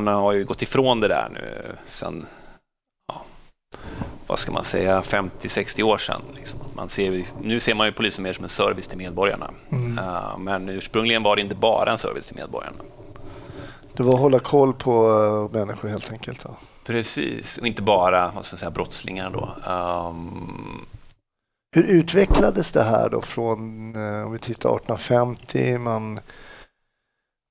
Man 0.00 0.06
har 0.06 0.32
ju 0.32 0.44
gått 0.44 0.62
ifrån 0.62 1.00
det 1.00 1.08
där 1.08 1.28
nu 1.32 1.76
sen 1.88 2.26
vad 4.32 4.38
ska 4.38 4.52
man 4.52 4.64
säga, 4.64 5.00
50-60 5.00 5.82
år 5.82 5.98
sedan. 5.98 6.22
Liksom. 6.34 6.58
Man 6.76 6.88
ser, 6.88 7.24
nu 7.42 7.60
ser 7.60 7.74
man 7.74 7.86
ju 7.86 7.92
polisen 7.92 8.22
mer 8.22 8.32
som 8.32 8.44
en 8.44 8.50
service 8.50 8.88
till 8.88 8.98
medborgarna. 8.98 9.50
Mm. 9.70 9.98
Uh, 9.98 10.38
men 10.38 10.68
ursprungligen 10.68 11.22
var 11.22 11.36
det 11.36 11.42
inte 11.42 11.54
bara 11.54 11.90
en 11.90 11.98
service 11.98 12.26
till 12.26 12.36
medborgarna. 12.36 12.76
Det 13.96 14.02
var 14.02 14.14
att 14.14 14.20
hålla 14.20 14.38
koll 14.38 14.72
på 14.74 15.08
uh, 15.08 15.58
människor 15.58 15.88
helt 15.88 16.12
enkelt? 16.12 16.42
Då. 16.42 16.56
Precis, 16.84 17.58
och 17.58 17.66
inte 17.66 17.82
bara 17.82 18.32
vad 18.34 18.44
ska 18.44 18.54
jag 18.54 18.58
säga, 18.58 18.70
brottslingar. 18.70 19.30
Då. 19.30 19.70
Um... 19.72 20.86
Hur 21.76 21.84
utvecklades 21.84 22.70
det 22.70 22.82
här 22.82 23.08
då 23.08 23.20
från, 23.20 23.96
uh, 23.96 24.26
om 24.26 24.32
vi 24.32 24.38
tittar 24.38 24.76
1850, 24.76 25.78
man 25.78 26.20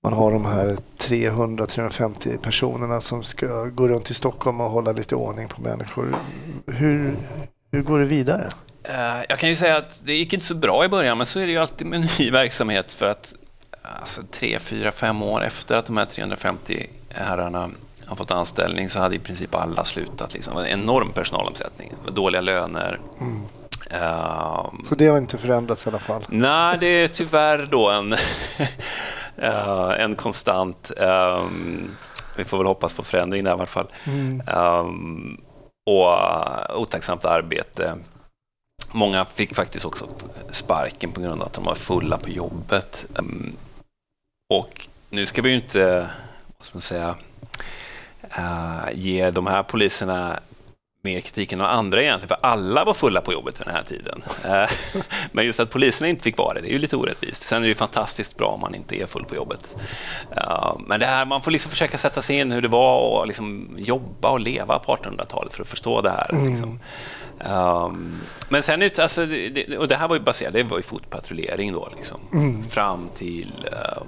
man 0.03 0.13
har 0.13 0.31
de 0.31 0.46
här 0.46 0.77
300-350 0.98 2.38
personerna 2.38 3.01
som 3.01 3.24
ska 3.24 3.65
gå 3.65 3.88
runt 3.88 4.12
i 4.12 4.13
Stockholm 4.13 4.62
och 4.62 4.72
hålla 4.72 4.91
lite 4.91 5.15
ordning 5.15 5.48
på 5.48 5.62
människor. 5.62 6.15
Hur, 6.67 7.15
hur 7.72 7.81
går 7.81 8.00
det 8.00 8.05
vidare? 8.05 8.50
Eh, 8.84 9.25
jag 9.29 9.39
kan 9.39 9.50
ju 9.50 9.55
säga 9.55 9.77
att 9.77 10.01
det 10.05 10.13
gick 10.13 10.34
inte 10.34 10.46
så 10.46 10.55
bra 10.55 10.86
i 10.86 10.89
början, 10.89 11.17
men 11.17 11.27
så 11.27 11.39
är 11.39 11.46
det 11.46 11.51
ju 11.51 11.58
alltid 11.58 11.88
med 11.88 12.10
ny 12.20 12.31
verksamhet 12.31 12.93
för 12.93 13.08
att 13.08 13.36
alltså, 14.00 14.22
tre, 14.31 14.60
fyra, 14.60 14.91
fem 14.91 15.22
år 15.22 15.43
efter 15.43 15.77
att 15.77 15.86
de 15.86 15.98
här 15.98 16.05
350 16.05 16.88
herrarna 17.10 17.70
har 18.05 18.15
fått 18.15 18.31
anställning 18.31 18.89
så 18.89 19.00
hade 19.00 19.15
i 19.15 19.20
princip 19.20 19.55
alla 19.55 19.84
slutat. 19.84 20.34
Liksom. 20.34 20.58
En 20.58 20.65
enorm 20.65 21.10
personalomsättning, 21.12 21.93
dåliga 22.08 22.41
löner. 22.41 23.00
Mm. 23.20 23.41
Uh, 23.93 24.70
så 24.89 24.96
det 24.96 25.08
har 25.08 25.17
inte 25.17 25.38
förändrats 25.38 25.86
i 25.86 25.89
alla 25.89 26.00
fall? 26.00 26.25
Nej, 26.29 26.77
det 26.79 26.86
är 26.86 27.08
tyvärr 27.08 27.67
då 27.72 27.89
en 27.89 28.15
uh, 29.39 29.95
en 30.00 30.15
konstant. 30.15 30.91
Um, 30.97 31.91
vi 32.35 32.43
får 32.43 32.57
väl 32.57 32.67
hoppas 32.67 32.93
på 32.93 33.03
förändring 33.03 33.43
där 33.43 33.51
i 33.51 33.53
alla 33.53 33.65
fall. 33.65 33.88
Mm. 34.03 34.41
Um, 34.57 35.41
och 35.85 36.07
uh, 36.07 36.77
otacksamt 36.77 37.25
arbete. 37.25 37.95
Många 38.91 39.25
fick 39.25 39.55
faktiskt 39.55 39.85
också 39.85 40.07
sparken 40.51 41.11
på 41.11 41.21
grund 41.21 41.41
av 41.41 41.47
att 41.47 41.53
de 41.53 41.65
var 41.65 41.75
fulla 41.75 42.17
på 42.17 42.29
jobbet. 42.29 43.05
Um, 43.15 43.55
och 44.53 44.88
nu 45.09 45.25
ska 45.25 45.41
vi 45.41 45.50
ju 45.50 45.55
inte, 45.55 46.09
vad 46.57 46.65
ska 46.65 46.75
man 46.75 46.81
säga, 46.81 47.15
uh, 48.39 48.89
ge 48.93 49.31
de 49.31 49.47
här 49.47 49.63
poliserna 49.63 50.39
mer 51.03 51.22
kritik 51.22 51.51
än 51.51 51.60
några 51.60 51.72
andra 51.72 52.01
egentligen, 52.01 52.27
för 52.27 52.48
alla 52.48 52.84
var 52.84 52.93
fulla 52.93 53.22
på 53.22 53.34
jobbet 53.34 53.60
vid 53.60 53.67
den 53.67 53.75
här 53.75 53.84
tiden. 53.84 54.24
Eh, 54.46 54.70
men 55.31 55.46
just 55.46 55.60
att 55.60 55.70
poliserna 55.70 56.10
inte 56.10 56.24
fick 56.24 56.38
vara 56.38 56.53
det, 56.53 56.62
det 56.62 56.67
är 56.67 56.72
ju 56.72 56.79
lite 56.79 56.96
orättvist. 56.96 57.41
Sen 57.41 57.58
är 57.58 57.62
det 57.62 57.67
ju 57.67 57.75
fantastiskt 57.75 58.38
bra 58.38 58.48
om 58.48 58.60
man 58.60 58.75
inte 58.75 59.01
är 59.01 59.05
full 59.05 59.25
på 59.25 59.36
jobbet. 59.36 59.75
Men 60.79 61.00
det 61.00 61.05
här, 61.05 61.25
man 61.25 61.41
får 61.41 61.51
liksom 61.51 61.72
försöka 61.72 61.98
sätta 61.98 62.22
sig 62.22 62.39
in 62.39 62.51
hur 62.51 62.62
det 62.62 62.67
var 62.67 63.22
att 63.22 63.27
liksom 63.27 63.75
jobba 63.77 64.29
och 64.29 64.39
leva 64.39 64.79
på 64.79 64.96
1800-talet 64.96 65.53
för 65.53 65.62
att 65.62 65.70
förstå 65.70 66.01
det 66.01 66.10
här. 66.10 66.31
Mm. 66.31 66.51
Liksom. 66.51 66.79
Um, 67.46 68.22
men 68.50 68.63
sen, 68.63 68.89
alltså, 68.98 69.25
det, 69.25 69.77
och 69.77 69.88
det 69.88 69.96
här 69.96 70.08
var 70.08 70.15
ju 70.15 70.22
baserat, 70.22 70.53
det 70.53 70.63
var 70.63 70.77
ju 70.77 70.84
fotpatrullering 70.84 71.74
då, 71.74 71.89
liksom. 71.96 72.20
Mm. 72.34 72.70
fram 72.70 73.10
till 73.15 73.67
uh, 73.72 74.03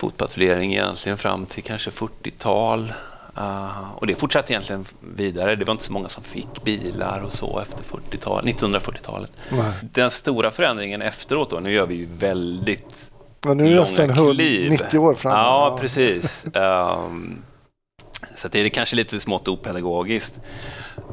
fotpatrullering 0.00 0.72
egentligen 0.72 1.18
fram 1.18 1.46
till 1.46 1.62
kanske 1.62 1.90
40-tal. 1.90 2.92
Uh, 3.38 3.94
och 3.94 4.06
det 4.06 4.14
fortsatte 4.14 4.52
egentligen 4.52 4.84
vidare. 5.16 5.56
Det 5.56 5.64
var 5.64 5.72
inte 5.72 5.84
så 5.84 5.92
många 5.92 6.08
som 6.08 6.22
fick 6.22 6.64
bilar 6.64 7.20
och 7.20 7.32
så 7.32 7.60
efter 7.60 7.84
40-tal, 7.84 8.44
1940-talet. 8.44 9.32
Nej. 9.52 9.72
Den 9.80 10.10
stora 10.10 10.50
förändringen 10.50 11.02
efteråt 11.02 11.50
då, 11.50 11.60
nu 11.60 11.72
gör 11.72 11.86
vi 11.86 11.94
ju 11.94 12.08
väldigt 12.18 13.10
ja, 13.44 13.54
nu 13.54 13.66
är 13.66 13.70
det 13.70 13.80
nästan 13.80 14.36
90 14.68 14.98
år 14.98 15.14
fram. 15.14 15.32
Ja, 15.32 15.78
precis. 15.80 16.46
Um, 16.54 17.42
så 18.36 18.48
det 18.48 18.60
är 18.60 18.68
kanske 18.68 18.96
lite 18.96 19.20
smått 19.20 19.48
opedagogiskt. 19.48 20.40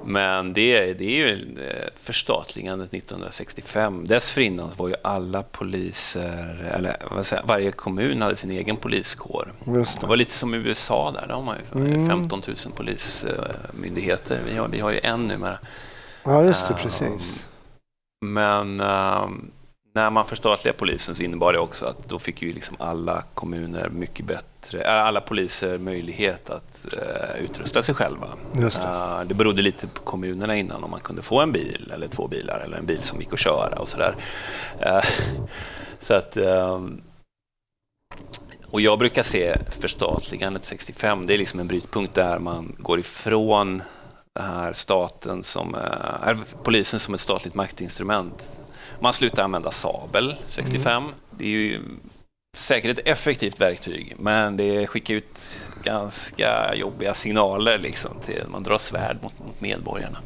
Men 0.05 0.53
det, 0.53 0.93
det 0.93 1.05
är 1.05 1.27
ju 1.27 1.57
eh, 1.59 1.87
förstatligandet 1.95 2.93
1965. 2.93 4.05
Dessförinnan 4.07 4.71
var 4.77 4.87
ju 4.87 4.95
alla 5.01 5.43
poliser, 5.43 6.71
eller 6.75 6.97
vad 7.11 7.25
säger, 7.25 7.43
varje 7.43 7.71
kommun 7.71 8.21
hade 8.21 8.35
sin 8.35 8.51
egen 8.51 8.77
poliskår. 8.77 9.53
Just 9.67 9.99
det. 9.99 10.05
det 10.05 10.09
var 10.09 10.17
lite 10.17 10.33
som 10.33 10.53
i 10.53 10.57
USA 10.57 11.11
där, 11.11 11.27
de 11.27 11.47
har 11.47 11.55
ju 11.75 11.93
mm. 11.93 12.07
15 12.07 12.41
000 12.47 12.55
polismyndigheter. 12.75 14.41
Vi 14.49 14.57
har, 14.57 14.67
vi 14.67 14.79
har 14.79 14.91
ju 14.91 14.99
en 15.03 15.27
numera. 15.27 15.57
Ja, 16.23 16.43
just 16.43 16.67
det, 16.67 16.73
precis. 16.73 17.45
Men 18.25 18.81
um, 18.81 19.51
när 19.93 20.09
man 20.09 20.25
förstatligade 20.25 20.77
polisen 20.77 21.15
så 21.15 21.23
innebar 21.23 21.53
det 21.53 21.59
också 21.59 21.85
att 21.85 22.09
då 22.09 22.19
fick 22.19 22.41
ju 22.41 22.53
liksom 22.53 22.75
alla 22.79 23.23
kommuner 23.33 23.89
mycket 23.89 24.25
bättre, 24.25 24.81
äh, 24.81 24.93
alla 24.93 25.21
poliser 25.21 25.77
möjlighet 25.77 26.49
att 26.49 26.87
uh, 26.97 27.43
utrusta 27.43 27.83
sig 27.83 27.95
själva. 27.95 28.27
Just 28.55 28.81
det. 28.81 28.87
Uh, 28.87 29.21
det 29.25 29.33
berodde 29.33 29.61
lite 29.61 29.87
på 29.87 30.01
kommunerna 30.01 30.55
innan 30.55 30.83
om 30.83 30.91
man 30.91 30.99
kunde 30.99 31.21
få 31.21 31.39
en 31.39 31.51
bil 31.51 31.91
eller 31.93 32.07
två 32.07 32.27
bilar 32.27 32.59
eller 32.59 32.77
en 32.77 32.85
bil 32.85 33.03
som 33.03 33.19
gick 33.19 33.33
att 33.33 33.39
köra 33.39 33.79
och 33.79 33.89
sådär. 33.89 34.15
Uh, 34.85 35.01
så 35.99 36.13
att, 36.13 36.37
um, 36.37 37.01
och 38.65 38.81
jag 38.81 38.99
brukar 38.99 39.23
se 39.23 39.57
förstatligandet 39.79 40.65
65, 40.65 41.25
det 41.25 41.33
är 41.33 41.37
liksom 41.37 41.59
en 41.59 41.67
brytpunkt 41.67 42.15
där 42.15 42.39
man 42.39 42.75
går 42.77 42.99
ifrån 42.99 43.83
här 44.39 44.73
staten 44.73 45.43
som, 45.43 45.75
polisen 46.63 46.99
som 46.99 47.13
ett 47.13 47.19
statligt 47.19 47.53
maktinstrument 47.53 48.60
man 49.01 49.13
slutar 49.13 49.43
använda 49.43 49.71
sabel 49.71 50.35
65. 50.47 51.03
Mm. 51.03 51.15
Det 51.37 51.43
är 51.43 51.49
ju 51.49 51.79
säkert 52.57 52.99
ett 52.99 53.07
effektivt 53.07 53.61
verktyg, 53.61 54.15
men 54.19 54.57
det 54.57 54.87
skickar 54.87 55.13
ut 55.13 55.65
ganska 55.83 56.75
jobbiga 56.75 57.13
signaler 57.13 57.77
liksom 57.77 58.11
till 58.25 58.43
man 58.47 58.63
drar 58.63 58.77
svärd 58.77 59.17
mot, 59.21 59.39
mot 59.39 59.61
medborgarna. 59.61 60.17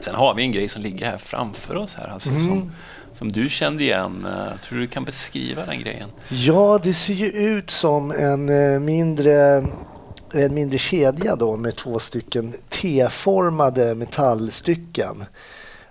Sen 0.00 0.14
har 0.14 0.34
vi 0.34 0.42
en 0.42 0.52
grej 0.52 0.68
som 0.68 0.82
ligger 0.82 1.06
här 1.06 1.18
framför 1.18 1.76
oss 1.76 1.94
här, 1.94 2.08
alltså, 2.08 2.28
mm. 2.28 2.46
som, 2.46 2.72
som 3.14 3.32
du 3.32 3.50
kände 3.50 3.82
igen. 3.82 4.26
Jag 4.50 4.62
tror 4.62 4.78
du 4.78 4.86
kan 4.86 5.04
beskriva 5.04 5.66
den 5.66 5.80
grejen? 5.80 6.08
Ja, 6.28 6.80
det 6.82 6.94
ser 6.94 7.14
ju 7.14 7.26
ut 7.26 7.70
som 7.70 8.10
en 8.10 8.48
eh, 8.48 8.80
mindre 8.80 9.64
en 10.32 10.54
mindre 10.54 10.78
kedja 10.78 11.36
då 11.36 11.56
med 11.56 11.76
två 11.76 11.98
stycken 11.98 12.54
T-formade 12.68 13.94
metallstycken. 13.94 15.24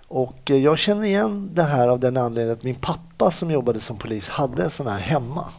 Och 0.08 0.50
eh, 0.50 0.56
jag 0.56 0.78
känner 0.78 1.04
igen 1.04 1.50
det 1.52 1.62
här 1.62 1.88
av 1.88 2.00
den 2.00 2.16
anledningen 2.16 2.58
att 2.58 2.62
min 2.62 2.74
pappa 2.74 3.30
som 3.30 3.50
jobbade 3.50 3.80
som 3.80 3.96
polis 3.96 4.28
hade 4.28 4.62
en 4.64 4.70
sån 4.70 4.86
här 4.86 4.98
hemma. 4.98 5.50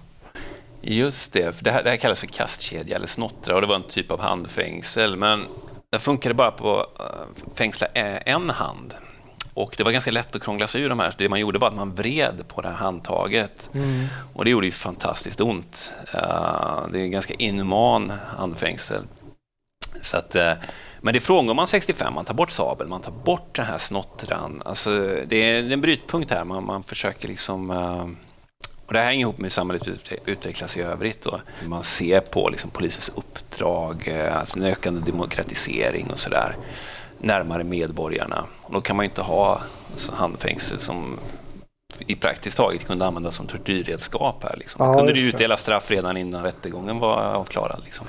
Just 0.81 1.33
det, 1.33 1.55
för 1.55 1.63
det 1.63 1.71
här, 1.71 1.83
det 1.83 1.89
här 1.89 1.97
kallas 1.97 2.19
för 2.19 2.27
kastkedja 2.27 2.95
eller 2.95 3.07
snottra 3.07 3.55
och 3.55 3.61
det 3.61 3.67
var 3.67 3.75
en 3.75 3.83
typ 3.83 4.11
av 4.11 4.21
handfängsel. 4.21 5.17
Men 5.17 5.45
det 5.89 5.99
funkade 5.99 6.33
bara 6.35 6.51
på 6.51 6.79
att 6.79 7.01
uh, 7.01 7.53
fängsla 7.55 7.87
en 7.87 8.49
hand. 8.49 8.93
Och 9.53 9.73
det 9.77 9.83
var 9.83 9.91
ganska 9.91 10.11
lätt 10.11 10.35
att 10.35 10.43
krångla 10.43 10.67
sig 10.67 10.81
ur 10.81 10.89
de 10.89 10.99
här. 10.99 11.15
Det 11.17 11.29
man 11.29 11.39
gjorde 11.39 11.59
var 11.59 11.67
att 11.67 11.75
man 11.75 11.95
vred 11.95 12.43
på 12.47 12.61
det 12.61 12.67
här 12.67 12.75
handtaget. 12.75 13.69
Mm. 13.73 14.07
Och 14.33 14.45
det 14.45 14.51
gjorde 14.51 14.65
ju 14.65 14.71
fantastiskt 14.71 15.41
ont. 15.41 15.93
Det 16.91 16.99
är 16.99 17.03
en 17.03 17.11
ganska 17.11 17.33
inhuman 17.33 18.11
handfängsel. 18.37 19.03
Så 20.01 20.17
att, 20.17 20.35
uh, 20.35 20.51
men 21.01 21.13
det 21.13 21.19
frångår 21.19 21.53
man 21.53 21.67
65, 21.67 22.13
man 22.13 22.25
tar 22.25 22.33
bort 22.33 22.51
sabeln, 22.51 22.89
man 22.89 23.01
tar 23.01 23.11
bort 23.11 23.55
den 23.55 23.65
här 23.65 23.77
snottran. 23.77 24.61
Alltså, 24.65 25.19
det 25.27 25.35
är 25.35 25.71
en 25.71 25.81
brytpunkt 25.81 26.31
här, 26.31 26.43
man, 26.43 26.65
man 26.65 26.83
försöker 26.83 27.27
liksom 27.27 27.71
uh, 27.71 28.07
och 28.85 28.93
det 28.93 28.99
här 28.99 29.05
hänger 29.05 29.21
ihop 29.21 29.37
med 29.37 29.45
hur 29.45 29.49
samhället 29.49 29.87
utvecklas 30.25 30.77
i 30.77 30.81
övrigt. 30.81 31.25
Och 31.25 31.39
man 31.65 31.83
ser 31.83 32.19
på 32.19 32.49
liksom 32.49 32.69
polisens 32.69 33.11
uppdrag, 33.15 34.09
alltså 34.09 34.59
en 34.59 34.65
ökande 34.65 35.11
demokratisering 35.11 36.11
och 36.11 36.19
sådär 36.19 36.55
närmare 37.19 37.63
medborgarna. 37.63 38.45
Och 38.61 38.73
då 38.73 38.81
kan 38.81 38.95
man 38.95 39.05
inte 39.05 39.21
ha 39.21 39.61
handfängsel 40.11 40.79
som 40.79 41.19
i 41.99 42.15
praktiskt 42.15 42.57
taget 42.57 42.87
kunde 42.87 43.05
användas 43.05 43.35
som 43.35 43.47
tortyrredskap 43.47 44.43
här. 44.43 44.55
Liksom. 44.57 44.85
Ja, 44.85 44.97
kunde 44.97 45.13
du 45.13 45.29
utdela 45.29 45.57
straff 45.57 45.91
redan 45.91 46.17
innan 46.17 46.43
rättegången 46.43 46.99
var 46.99 47.17
avklarad. 47.17 47.81
Liksom. 47.83 48.07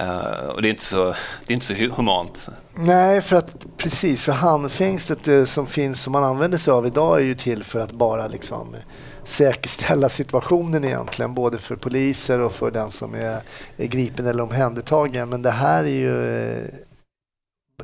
Uh, 0.00 0.48
och 0.48 0.62
det 0.62 0.68
är, 0.68 0.70
inte 0.70 0.84
så, 0.84 1.04
det 1.46 1.52
är 1.52 1.54
inte 1.54 1.66
så 1.66 1.74
humant. 1.74 2.48
Nej, 2.74 3.22
för 3.22 3.36
att 3.36 3.66
precis, 3.76 4.22
för 4.22 4.32
handfängslet 4.32 5.28
eh, 5.28 5.44
som 5.44 5.66
finns 5.66 6.02
som 6.02 6.12
man 6.12 6.24
använder 6.24 6.58
sig 6.58 6.72
av 6.72 6.86
idag 6.86 7.20
är 7.20 7.24
ju 7.24 7.34
till 7.34 7.64
för 7.64 7.80
att 7.80 7.92
bara 7.92 8.26
liksom 8.26 8.76
säkerställa 9.24 10.08
situationen 10.08 10.84
egentligen, 10.84 11.34
både 11.34 11.58
för 11.58 11.76
poliser 11.76 12.40
och 12.40 12.52
för 12.52 12.70
den 12.70 12.90
som 12.90 13.14
är, 13.14 13.40
är 13.76 13.86
gripen 13.86 14.26
eller 14.26 14.42
omhändertagen. 14.42 15.28
Men 15.28 15.42
det 15.42 15.50
här 15.50 15.84
är 15.84 15.88
ju 15.88 16.48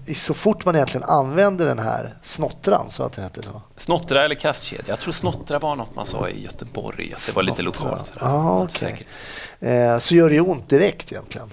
eh, 0.07 0.15
så 0.15 0.35
fort 0.35 0.65
man 0.65 0.75
egentligen 0.75 1.05
använder 1.05 1.67
den 1.67 1.79
här 1.79 2.15
snottran, 2.23 2.91
så 2.91 3.03
att 3.03 3.13
det 3.13 3.23
heter 3.23 3.43
så. 3.43 3.63
Snottra 3.77 4.25
eller 4.25 4.35
kastkedja? 4.35 4.85
Jag 4.87 5.01
tror 5.01 5.13
snottra 5.13 5.59
var 5.59 5.77
något 5.77 5.95
man 5.95 6.07
sa 6.07 6.29
i 6.29 6.45
Göteborg, 6.45 7.13
att 7.15 7.27
det 7.27 7.37
var 7.37 7.43
lite 7.43 7.63
lokalt. 7.63 8.13
Ah, 8.21 8.63
okay. 8.63 8.97
så 10.01 10.15
gör 10.15 10.31
det 10.31 10.41
ont 10.41 10.69
direkt 10.69 11.13
egentligen? 11.13 11.51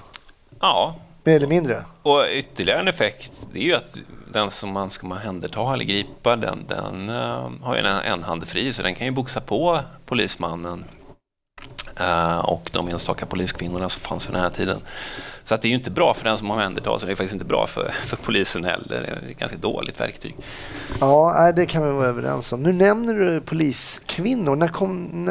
Ja. 0.60 0.96
Mer 1.24 1.36
eller 1.36 1.48
mindre? 1.48 1.86
Och 2.02 2.26
ytterligare 2.32 2.80
en 2.80 2.88
effekt, 2.88 3.32
det 3.54 3.60
är 3.60 3.64
ju 3.64 3.74
att 3.74 3.98
den 4.32 4.52
som 4.52 4.72
man 4.72 4.90
ska 4.90 5.08
omhänderta 5.08 5.74
eller 5.74 5.86
gripa, 5.86 6.36
den, 6.36 6.66
den 6.68 7.10
uh, 7.10 7.52
har 7.62 7.76
ju 7.76 7.82
en, 7.82 8.24
hand 8.24 8.48
fri, 8.48 8.74
så 8.74 8.82
den 8.82 8.96
kan 8.96 9.08
ju 9.08 9.12
boxa 9.12 9.42
på 9.42 9.80
polismannen 10.06 10.86
och 12.42 12.70
de 12.74 12.88
enstaka 12.88 13.26
poliskvinnorna 13.26 13.90
som 13.90 14.02
fanns 14.02 14.28
vid 14.28 14.34
den 14.34 14.42
här 14.42 14.50
tiden. 14.50 14.82
Så 15.50 15.56
att 15.56 15.62
det 15.62 15.68
är 15.68 15.70
ju 15.70 15.76
inte 15.76 15.92
bra 15.92 16.14
för 16.14 16.24
den 16.24 16.38
som 16.38 16.52
omhändertas, 16.52 17.02
det 17.02 17.12
är 17.12 17.16
faktiskt 17.16 17.34
inte 17.34 17.46
bra 17.46 17.68
för, 17.68 17.92
för 18.06 18.18
polisen 18.18 18.64
heller. 18.64 18.86
Det 18.88 18.96
är 18.98 19.32
ett 19.32 19.40
ganska 19.40 19.58
dåligt 19.58 20.00
verktyg. 20.00 20.36
Ja, 21.00 21.52
det 21.56 21.66
kan 21.66 21.86
vi 21.86 21.92
vara 21.92 22.08
överens 22.08 22.54
om. 22.54 22.64
Nu 22.64 22.74
nämner 22.74 23.14
du 23.14 23.42
poliskvinnor. 23.42 24.56
När 24.56 24.68
kom, 24.68 25.30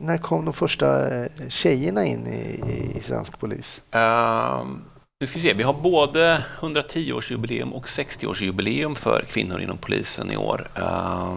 när, 0.00 0.18
kom 0.18 0.44
de 0.44 0.54
första 0.54 1.18
eh, 1.22 1.30
tjejerna 1.48 2.04
in 2.04 2.26
i, 2.26 2.62
i 2.98 3.02
svensk 3.02 3.38
polis? 3.38 3.82
Uh, 3.94 4.64
nu 5.20 5.26
ska 5.26 5.38
vi 5.38 5.48
se, 5.48 5.54
vi 5.54 5.62
har 5.62 5.72
både 5.72 6.44
110-årsjubileum 6.60 7.72
och 7.72 7.86
60-årsjubileum 7.86 8.94
för 8.94 9.24
kvinnor 9.28 9.60
inom 9.60 9.78
polisen 9.78 10.30
i 10.30 10.36
år. 10.36 10.68
Uh, 10.78 11.36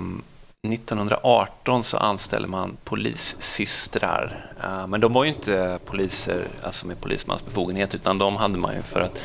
1918 0.68 1.84
så 1.84 1.98
anställde 1.98 2.48
man 2.48 2.78
polissystrar. 2.84 4.52
Eh, 4.64 4.88
men 4.88 5.02
de 5.02 5.14
var 5.14 5.24
ju 5.24 5.30
inte 5.30 5.80
poliser 5.86 6.48
alltså 6.64 6.88
med 6.88 7.02
polismans 7.02 7.46
befogenhet 7.46 7.96
utan 7.96 8.18
de 8.18 8.36
hade 8.36 8.58
man 8.58 8.76
ju 8.76 8.82
för 8.82 9.02
att 9.02 9.24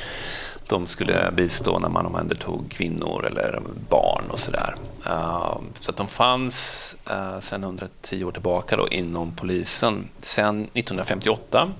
de 0.68 0.86
skulle 0.86 1.32
bistå 1.32 1.78
när 1.78 1.88
man 1.88 2.06
omhändertog 2.06 2.70
kvinnor 2.70 3.26
eller 3.26 3.60
barn 3.88 4.24
och 4.30 4.38
sådär. 4.38 4.74
Eh, 5.06 5.56
så 5.80 5.90
att 5.90 5.96
de 5.96 6.08
fanns 6.08 6.96
eh, 7.10 7.40
sedan 7.40 7.62
110 7.62 8.24
år 8.24 8.32
tillbaka 8.32 8.76
då 8.76 8.88
inom 8.88 9.32
polisen. 9.36 10.08
Sen 10.20 10.64
1958 10.64 11.72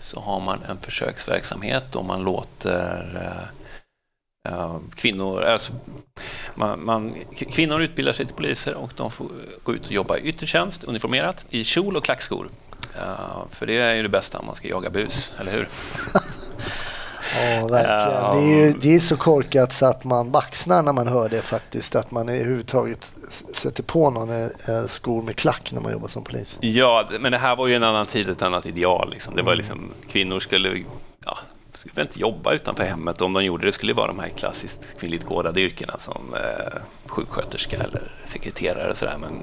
så 0.00 0.20
har 0.20 0.40
man 0.40 0.62
en 0.68 0.78
försöksverksamhet 0.78 1.96
och 1.96 2.04
man 2.04 2.22
låter 2.22 3.48
kvinnor, 4.94 5.42
alltså, 5.42 5.72
man, 6.54 6.84
man, 6.84 7.14
kvinnor 7.34 7.82
utbildar 7.82 8.12
sig 8.12 8.26
till 8.26 8.34
poliser 8.34 8.74
och 8.74 8.90
de 8.96 9.10
får 9.10 9.26
gå 9.62 9.74
ut 9.74 9.86
och 9.86 9.92
jobba 9.92 10.16
i 10.16 10.20
yttre 10.20 10.46
tjänst, 10.46 10.84
uniformerat, 10.84 11.46
i 11.50 11.64
kjol 11.64 11.96
och 11.96 12.04
klackskor. 12.04 12.48
Uh, 12.96 13.44
för 13.50 13.66
det 13.66 13.78
är 13.78 13.94
ju 13.94 14.02
det 14.02 14.08
bästa 14.08 14.38
om 14.38 14.46
man 14.46 14.54
ska 14.54 14.68
jaga 14.68 14.90
bus, 14.90 15.32
eller 15.40 15.52
hur? 15.52 15.68
Ja, 17.36 17.66
verkligen. 17.66 18.24
Uh, 18.24 18.34
det, 18.34 18.52
är 18.52 18.66
ju, 18.66 18.72
det 18.72 18.94
är 18.94 19.00
så 19.00 19.16
korkat 19.16 19.72
så 19.72 19.86
att 19.86 20.04
man 20.04 20.30
baxnar 20.30 20.82
när 20.82 20.92
man 20.92 21.08
hör 21.08 21.28
det 21.28 21.42
faktiskt. 21.42 21.96
Att 21.96 22.10
man 22.10 22.28
överhuvudtaget 22.28 23.12
sätter 23.52 23.82
på 23.82 24.10
någon 24.10 24.30
äh, 24.30 24.86
skor 24.86 25.22
med 25.22 25.36
klack 25.36 25.72
när 25.72 25.80
man 25.80 25.92
jobbar 25.92 26.08
som 26.08 26.24
polis. 26.24 26.58
Ja, 26.60 27.08
men 27.20 27.32
det 27.32 27.38
här 27.38 27.56
var 27.56 27.66
ju 27.66 27.74
en 27.74 27.82
annan 27.82 28.06
tid, 28.06 28.28
ett 28.28 28.42
annat 28.42 28.66
ideal. 28.66 29.10
Liksom. 29.10 29.36
Det 29.36 29.42
var 29.42 29.52
mm. 29.52 29.58
liksom, 29.58 29.90
kvinnor 30.08 30.40
skulle 30.40 30.84
ja, 31.24 31.38
skulle 31.78 32.02
inte 32.02 32.20
jobba 32.20 32.52
utanför 32.52 32.84
hemmet. 32.84 33.20
Om 33.20 33.32
de 33.32 33.44
gjorde 33.44 33.66
det 33.66 33.72
skulle 33.72 33.92
det 33.92 33.96
vara 33.96 34.06
de 34.06 34.18
här 34.18 34.28
klassiskt 34.28 35.00
kvinnligt 35.00 35.24
kodade 35.24 35.60
yrkena 35.60 35.98
som 35.98 36.34
eh, 36.34 36.80
sjuksköterska 37.06 37.76
eller 37.76 38.02
sekreterare. 38.24 38.90
Och 38.90 38.96
sådär. 38.96 39.16
Men 39.20 39.42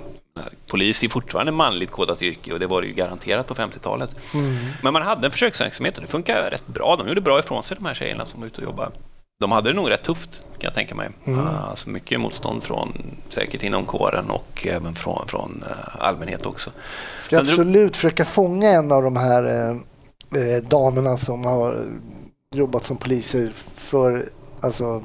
polis 0.67 1.03
är 1.03 1.09
fortfarande 1.09 1.51
manligt 1.51 1.91
kodat 1.91 2.21
yrke 2.21 2.53
och 2.53 2.59
det 2.59 2.67
var 2.67 2.81
det 2.81 2.87
ju 2.87 2.93
garanterat 2.93 3.47
på 3.47 3.53
50-talet. 3.53 4.15
Mm. 4.33 4.55
Men 4.81 4.93
man 4.93 5.01
hade 5.01 5.27
en 5.27 5.31
försöksverksamhet 5.31 5.95
och 5.95 6.01
det 6.01 6.07
funkar 6.07 6.49
rätt 6.51 6.67
bra. 6.67 6.95
De 6.95 7.07
gjorde 7.07 7.21
bra 7.21 7.39
ifrån 7.39 7.63
sig 7.63 7.77
de 7.79 7.85
här 7.85 7.93
tjejerna 7.93 8.25
som 8.25 8.39
var 8.39 8.47
ute 8.47 8.61
och 8.61 8.63
jobbade. 8.63 8.91
De 9.39 9.51
hade 9.51 9.69
det 9.69 9.75
nog 9.75 9.89
rätt 9.89 10.03
tufft 10.03 10.43
kan 10.57 10.67
jag 10.67 10.73
tänka 10.73 10.95
mig. 10.95 11.09
Mm. 11.25 11.47
Alltså 11.69 11.89
mycket 11.89 12.19
motstånd 12.19 12.63
från 12.63 12.93
säkert 13.29 13.63
inom 13.63 13.85
kåren 13.85 14.29
och 14.29 14.67
även 14.67 14.95
från, 14.95 15.27
från 15.27 15.63
eh, 15.69 16.05
allmänhet 16.05 16.45
också. 16.45 16.71
Ska 17.23 17.35
Sen 17.35 17.49
absolut 17.49 17.93
du... 17.93 17.95
försöka 17.95 18.25
fånga 18.25 18.69
en 18.69 18.91
av 18.91 19.03
de 19.03 19.17
här 19.17 19.43
eh, 19.43 20.41
eh 20.41 20.63
damerna 20.63 21.17
som 21.17 21.45
har 21.45 21.85
jobbat 22.51 22.83
som 22.83 22.97
poliser 22.97 23.53
för, 23.75 24.29
alltså, 24.61 25.03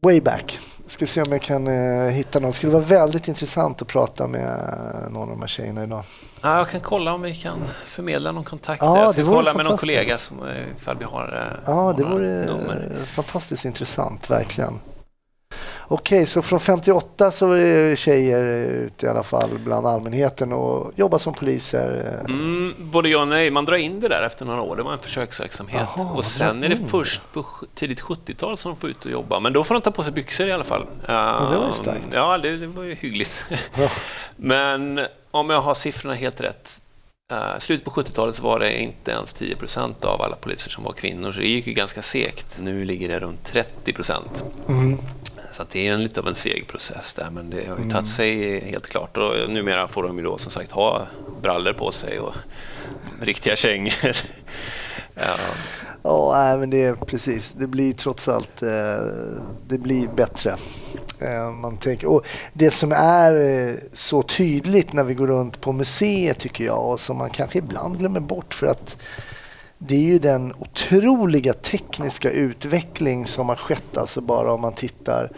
way 0.00 0.20
back. 0.20 0.58
Ska 0.86 1.06
se 1.06 1.22
om 1.22 1.32
jag 1.32 1.42
kan 1.42 1.66
eh, 1.66 2.08
hitta 2.10 2.38
någon. 2.40 2.50
Det 2.50 2.56
skulle 2.56 2.72
vara 2.72 2.82
väldigt 2.84 3.28
intressant 3.28 3.82
att 3.82 3.88
prata 3.88 4.26
med 4.26 4.58
någon 5.10 5.22
av 5.22 5.28
de 5.28 5.40
här 5.40 5.48
tjejerna 5.48 5.82
idag. 5.82 6.04
Ja, 6.42 6.56
jag 6.58 6.68
kan 6.68 6.80
kolla 6.80 7.12
om 7.12 7.22
vi 7.22 7.34
kan 7.34 7.58
förmedla 7.84 8.32
någon 8.32 8.44
kontakt. 8.44 8.82
Ja, 8.82 9.02
jag 9.02 9.12
ska 9.12 9.24
kolla 9.24 9.54
med 9.54 9.66
någon 9.66 9.78
kollega 9.78 10.18
som, 10.18 10.48
eh, 10.48 10.54
ifall 10.76 10.96
vi 10.98 11.04
har 11.04 11.52
eh, 11.52 11.58
Ja, 11.66 11.94
det 11.96 12.04
vore 12.04 12.46
nummer. 12.46 13.02
fantastiskt 13.06 13.64
intressant, 13.64 14.30
verkligen. 14.30 14.80
Okej, 15.90 16.26
så 16.26 16.42
från 16.42 16.60
58 16.60 17.30
så 17.30 17.52
är 17.52 17.96
tjejer 17.96 18.46
ute 18.46 19.06
i 19.06 19.08
alla 19.08 19.22
fall 19.22 19.50
bland 19.64 19.86
allmänheten 19.86 20.52
och 20.52 20.92
jobbar 20.96 21.18
som 21.18 21.34
poliser? 21.34 22.20
Mm, 22.28 22.74
både 22.78 23.08
ja 23.08 23.20
och 23.20 23.28
nej. 23.28 23.50
Man 23.50 23.64
drar 23.64 23.76
in 23.76 24.00
det 24.00 24.08
där 24.08 24.22
efter 24.22 24.44
några 24.44 24.62
år. 24.62 24.76
Det 24.76 24.82
var 24.82 24.92
en 24.92 24.98
försöksverksamhet. 24.98 25.82
Aha, 25.82 26.14
och 26.14 26.24
sen 26.24 26.64
är 26.64 26.68
det 26.68 26.78
först 26.88 27.20
på 27.32 27.46
tidigt 27.74 28.00
70-tal 28.00 28.56
som 28.56 28.72
de 28.72 28.80
får 28.80 28.90
ut 28.90 29.04
och 29.04 29.10
jobba. 29.10 29.40
Men 29.40 29.52
då 29.52 29.64
får 29.64 29.74
de 29.74 29.80
ta 29.80 29.90
på 29.90 30.02
sig 30.02 30.12
byxor 30.12 30.46
i 30.46 30.52
alla 30.52 30.64
fall. 30.64 30.86
Ja, 31.06 31.48
det 31.52 31.58
var 31.58 31.66
ju 31.66 31.72
starkt. 31.72 32.06
Ja, 32.12 32.38
det, 32.38 32.56
det 32.56 32.66
var 32.66 32.82
ju 32.82 32.94
hyggligt. 32.94 33.44
Ja. 33.78 33.88
Men 34.36 35.00
om 35.30 35.50
jag 35.50 35.60
har 35.60 35.74
siffrorna 35.74 36.14
helt 36.14 36.40
rätt 36.40 36.82
Uh, 37.32 37.58
slutet 37.58 37.84
på 37.84 37.90
70-talet 37.90 38.36
så 38.36 38.42
var 38.42 38.58
det 38.58 38.80
inte 38.80 39.10
ens 39.10 39.32
10 39.32 39.56
procent 39.56 40.04
av 40.04 40.22
alla 40.22 40.36
poliser 40.36 40.70
som 40.70 40.84
var 40.84 40.92
kvinnor, 40.92 41.32
så 41.32 41.40
det 41.40 41.46
gick 41.46 41.66
ju 41.66 41.72
ganska 41.72 42.02
segt. 42.02 42.58
Nu 42.60 42.84
ligger 42.84 43.08
det 43.08 43.18
runt 43.18 43.44
30 43.44 43.92
procent. 43.92 44.44
Mm. 44.68 44.98
Så 45.52 45.64
det 45.72 45.88
är 45.88 45.92
en 45.92 46.02
lite 46.02 46.20
av 46.20 46.28
en 46.28 46.34
seg 46.34 46.66
process 46.66 47.14
där, 47.14 47.30
men 47.30 47.50
det 47.50 47.56
har 47.56 47.76
ju 47.76 47.82
mm. 47.82 47.90
tagit 47.90 48.08
sig 48.08 48.60
helt 48.70 48.86
klart. 48.86 49.16
Och 49.16 49.50
numera 49.50 49.88
får 49.88 50.02
de 50.02 50.18
ju 50.18 50.24
då 50.24 50.38
som 50.38 50.50
sagt 50.50 50.72
ha 50.72 51.06
brallor 51.42 51.72
på 51.72 51.92
sig 51.92 52.20
och 52.20 52.34
riktiga 53.20 53.56
kängor. 53.56 53.92
ja. 55.14 55.36
Ja, 56.02 56.56
men 56.56 56.70
det 56.70 56.84
är 56.84 56.94
precis. 56.94 57.52
Det 57.52 57.66
blir 57.66 57.92
trots 57.92 58.28
allt 58.28 58.62
eh, 58.62 58.96
det 59.66 59.78
blir 59.78 60.08
bättre. 60.08 60.56
Eh, 61.18 61.50
man 61.50 61.76
tänker, 61.76 62.06
och 62.06 62.26
det 62.52 62.70
som 62.70 62.92
är 62.92 63.40
eh, 63.40 63.74
så 63.92 64.22
tydligt 64.22 64.92
när 64.92 65.04
vi 65.04 65.14
går 65.14 65.26
runt 65.26 65.60
på 65.60 65.72
museet 65.72 66.38
tycker 66.38 66.64
jag 66.64 66.90
och 66.90 67.00
som 67.00 67.16
man 67.16 67.30
kanske 67.30 67.58
ibland 67.58 67.98
glömmer 67.98 68.20
bort 68.20 68.54
för 68.54 68.66
att 68.66 68.96
det 69.78 69.94
är 69.94 70.00
ju 70.00 70.18
den 70.18 70.54
otroliga 70.58 71.52
tekniska 71.52 72.30
utveckling 72.30 73.26
som 73.26 73.48
har 73.48 73.56
skett, 73.56 73.96
alltså 73.96 74.20
bara 74.20 74.52
om 74.52 74.60
man 74.60 74.72
tittar 74.72 75.30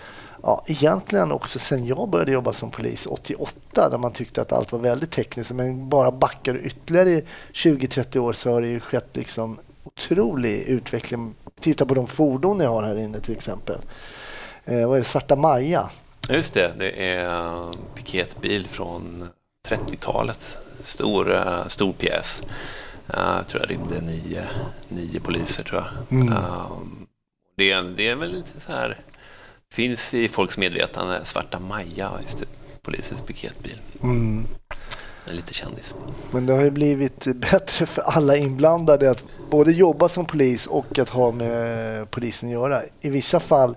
Ja, 0.43 0.65
egentligen 0.67 1.33
också 1.33 1.59
sen 1.59 1.87
jag 1.87 2.09
började 2.09 2.33
jobba 2.33 2.53
som 2.53 2.71
polis 2.71 3.07
88 3.07 3.89
där 3.91 3.99
man 3.99 4.13
tyckte 4.13 4.43
att 4.43 4.53
allt 4.53 4.73
var 4.73 4.79
väldigt 4.79 5.11
tekniskt. 5.11 5.51
Men 5.51 5.89
bara 5.89 6.11
backar 6.11 6.57
ytterligare 6.57 7.23
20-30 7.53 8.19
år 8.19 8.33
så 8.33 8.51
har 8.51 8.61
det 8.61 8.69
ju 8.69 8.81
skett 8.81 9.09
liksom 9.13 9.59
otrolig 9.85 10.63
utveckling. 10.63 11.35
Titta 11.61 11.87
på 11.87 11.95
de 11.95 12.07
fordon 12.07 12.59
ni 12.59 12.65
har 12.65 12.83
här 12.83 12.99
inne 12.99 13.21
till 13.21 13.37
exempel. 13.37 13.77
Eh, 14.65 14.89
vad 14.89 14.97
är 14.97 15.01
det? 15.01 15.09
Svarta 15.09 15.37
Maja? 15.37 15.91
Just 16.29 16.55
det, 16.55 16.73
det 16.79 17.07
är 17.07 17.25
en 17.25 17.75
piketbil 17.95 18.67
från 18.67 19.29
30-talet. 19.69 20.59
Stor, 20.81 21.35
eh, 21.35 21.67
stor 21.67 21.93
pjäs. 21.93 22.43
Jag 23.13 23.49
tror 23.49 23.63
jag 23.63 23.71
rymde 23.71 24.01
nio, 24.01 24.43
nio 24.89 25.21
poliser 25.21 25.65
tror 25.65 25.81
jag. 25.81 26.21
Mm. 26.21 26.35
Det, 27.57 27.71
är, 27.71 27.83
det 27.83 28.09
är 28.09 28.17
väl 28.17 28.33
lite 28.33 28.61
så 28.61 28.73
här, 28.73 29.01
finns 29.73 30.15
i 30.15 30.29
folks 30.29 30.59
medvetande, 30.59 31.25
Svarta 31.25 31.59
Maja, 31.59 32.13
just 32.23 32.39
det, 32.39 32.47
polisens 32.83 33.21
piketbil. 33.21 33.81
Mm. 34.03 34.47
En 35.29 35.37
lite 35.37 35.55
kändis. 35.55 35.95
Men 36.31 36.47
det 36.47 36.53
har 36.53 36.63
ju 36.63 36.71
blivit 36.71 37.25
bättre 37.25 37.87
för 37.87 38.03
alla 38.03 38.37
inblandade 38.37 39.11
att 39.11 39.25
både 39.51 39.73
jobba 39.73 40.09
som 40.09 40.25
polis 40.25 40.67
och 40.67 40.99
att 40.99 41.09
ha 41.09 41.33
med 41.33 42.11
polisen 42.11 42.49
att 42.49 42.53
göra. 42.53 42.83
I 43.01 43.11
vissa 43.11 43.41
fall 43.41 43.77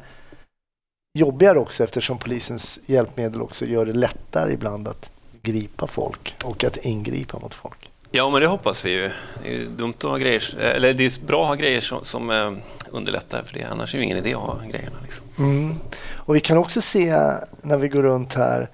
jobbigare 1.19 1.59
också 1.59 1.83
eftersom 1.83 2.17
polisens 2.17 2.79
hjälpmedel 2.85 3.41
också 3.41 3.65
gör 3.65 3.85
det 3.85 3.93
lättare 3.93 4.53
ibland 4.53 4.87
att 4.87 5.11
gripa 5.41 5.87
folk 5.87 6.35
och 6.43 6.63
att 6.63 6.77
ingripa 6.77 7.39
mot 7.39 7.53
folk. 7.53 7.89
Ja, 8.15 8.29
men 8.29 8.41
det 8.41 8.47
hoppas 8.47 8.85
vi 8.85 8.91
ju. 8.91 9.11
Det 9.43 9.55
är 9.55 9.65
dumt 9.65 9.93
att 9.97 10.03
ha 10.03 10.17
grejer, 10.17 10.59
eller 10.59 10.93
det 10.93 11.03
är 11.05 11.25
bra 11.25 11.41
att 11.41 11.47
ha 11.47 11.55
grejer 11.55 11.81
som, 11.81 12.05
som 12.05 12.29
eh, 12.29 12.51
underlättar 12.91 13.43
för 13.43 13.53
det. 13.53 13.63
Annars 13.63 13.93
är 13.93 13.97
det 13.97 14.03
ingen 14.03 14.17
idé 14.17 14.33
att 14.33 14.39
ha 14.39 14.59
grejerna. 14.71 14.95
Liksom. 15.03 15.25
Mm. 15.37 15.75
Och 16.15 16.35
vi 16.35 16.39
kan 16.39 16.57
också 16.57 16.81
se 16.81 17.15
när 17.61 17.77
vi 17.77 17.87
går 17.87 18.01
runt 18.01 18.33
här 18.33 18.69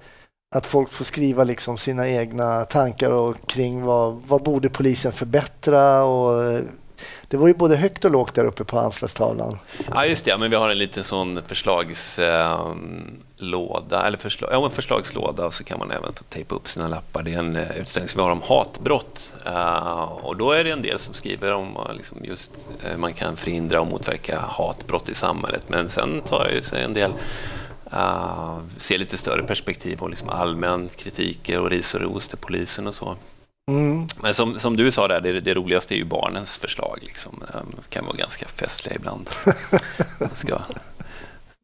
att 0.54 0.66
folk 0.66 0.92
får 0.92 1.04
skriva 1.04 1.44
liksom 1.44 1.78
sina 1.78 2.08
egna 2.08 2.64
tankar 2.64 3.10
och 3.10 3.46
kring 3.46 3.82
vad, 3.82 4.22
vad 4.26 4.42
borde 4.42 4.68
polisen 4.68 5.12
förbättra 5.12 6.04
och 6.04 6.60
det 7.30 7.36
var 7.36 7.48
ju 7.48 7.54
både 7.54 7.76
högt 7.76 8.04
och 8.04 8.10
lågt 8.10 8.34
där 8.34 8.44
uppe 8.44 8.64
på 8.64 8.78
anslagstavlan. 8.78 9.58
Ja, 9.90 10.06
just 10.06 10.24
det. 10.24 10.38
Men 10.38 10.50
vi 10.50 10.56
har 10.56 10.70
en 10.70 10.78
liten 10.78 11.04
sån 11.04 11.42
förslagslåda, 11.46 13.96
ehm, 13.96 14.06
eller 14.06 14.18
förslag, 14.18 14.50
ja, 14.52 14.64
en 14.64 14.70
förslagslåda 14.70 15.46
och 15.46 15.54
så 15.54 15.64
kan 15.64 15.78
man 15.78 15.90
även 15.90 16.12
tejpa 16.28 16.54
upp 16.54 16.68
sina 16.68 16.88
lappar. 16.88 17.22
Det 17.22 17.34
är 17.34 17.38
en 17.38 17.56
eh, 17.56 17.80
utställning 17.80 18.08
som 18.08 18.18
vi 18.18 18.22
har 18.22 18.30
om 18.30 18.42
hatbrott 18.42 19.32
eh, 19.46 20.02
och 20.02 20.36
då 20.36 20.52
är 20.52 20.64
det 20.64 20.70
en 20.70 20.82
del 20.82 20.98
som 20.98 21.14
skriver 21.14 21.52
om 21.52 21.76
eh, 21.76 21.94
liksom 21.94 22.24
just 22.24 22.68
hur 22.82 22.96
man 22.96 23.14
kan 23.14 23.36
förhindra 23.36 23.80
och 23.80 23.86
motverka 23.86 24.40
hatbrott 24.40 25.10
i 25.10 25.14
samhället. 25.14 25.64
Men 25.68 25.88
sen 25.88 26.20
tar 26.20 26.44
det 26.44 26.62
sig 26.62 26.82
en 26.82 26.94
del 26.94 27.12
Uh, 27.92 28.58
se 28.78 28.98
lite 28.98 29.18
större 29.18 29.42
perspektiv 29.42 30.00
och 30.00 30.10
liksom 30.10 30.28
allmän 30.28 30.88
kritik 30.88 31.50
och 31.58 31.70
ris 31.70 31.94
och 31.94 32.00
ros 32.00 32.28
till 32.28 32.38
polisen 32.38 32.86
och 32.86 32.94
så. 32.94 33.16
Mm. 33.68 34.06
Men 34.22 34.34
som, 34.34 34.58
som 34.58 34.76
du 34.76 34.92
sa, 34.92 35.08
där, 35.08 35.20
det, 35.20 35.40
det 35.40 35.54
roligaste 35.54 35.94
är 35.94 35.96
ju 35.96 36.04
barnens 36.04 36.56
förslag. 36.56 36.98
Liksom. 37.02 37.42
De 37.52 37.82
kan 37.88 38.06
vara 38.06 38.16
ganska 38.16 38.48
festliga 38.48 38.96
ibland. 38.96 39.30
ska, 40.32 40.54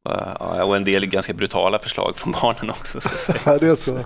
uh, 0.08 0.60
och 0.60 0.76
en 0.76 0.84
del 0.84 1.06
ganska 1.06 1.32
brutala 1.32 1.78
förslag 1.78 2.16
från 2.16 2.32
barnen 2.32 2.70
också. 2.70 3.00
Ska 3.00 3.16
säga. 3.16 3.38
Ja, 3.44 3.58
det 3.58 3.66
är 3.66 3.74
så. 3.74 3.98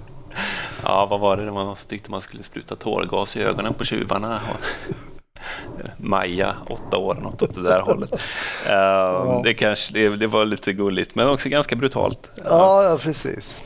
Ja, 0.83 1.07
vad 1.07 1.21
var 1.21 1.37
det? 1.37 1.45
Det 1.45 1.51
var 1.51 1.65
någon 1.65 1.77
som 1.77 1.89
tyckte 1.89 2.11
man 2.11 2.23
skulle 2.23 2.43
spruta 2.43 2.77
tårgas 2.77 3.37
i 3.37 3.43
ögonen 3.43 3.75
på 3.75 3.85
tjuvarna. 3.85 4.41
Maja, 5.97 6.57
åtta 6.69 6.97
år, 6.97 7.15
något 7.15 7.43
åt 7.43 7.55
det 7.55 7.63
där 7.63 7.81
hållet. 7.81 8.13
Uh, 8.13 9.43
det, 9.43 9.55
kanske, 9.55 9.95
det, 9.95 10.09
det, 10.17 10.27
var 10.27 10.45
lite 10.45 10.73
gulligt, 10.73 11.15
men 11.15 11.29
också 11.29 11.49
ganska 11.49 11.77
brutalt. 11.77 12.31
Ja, 12.45 12.85
ja 12.85 12.99
precis. 12.99 13.63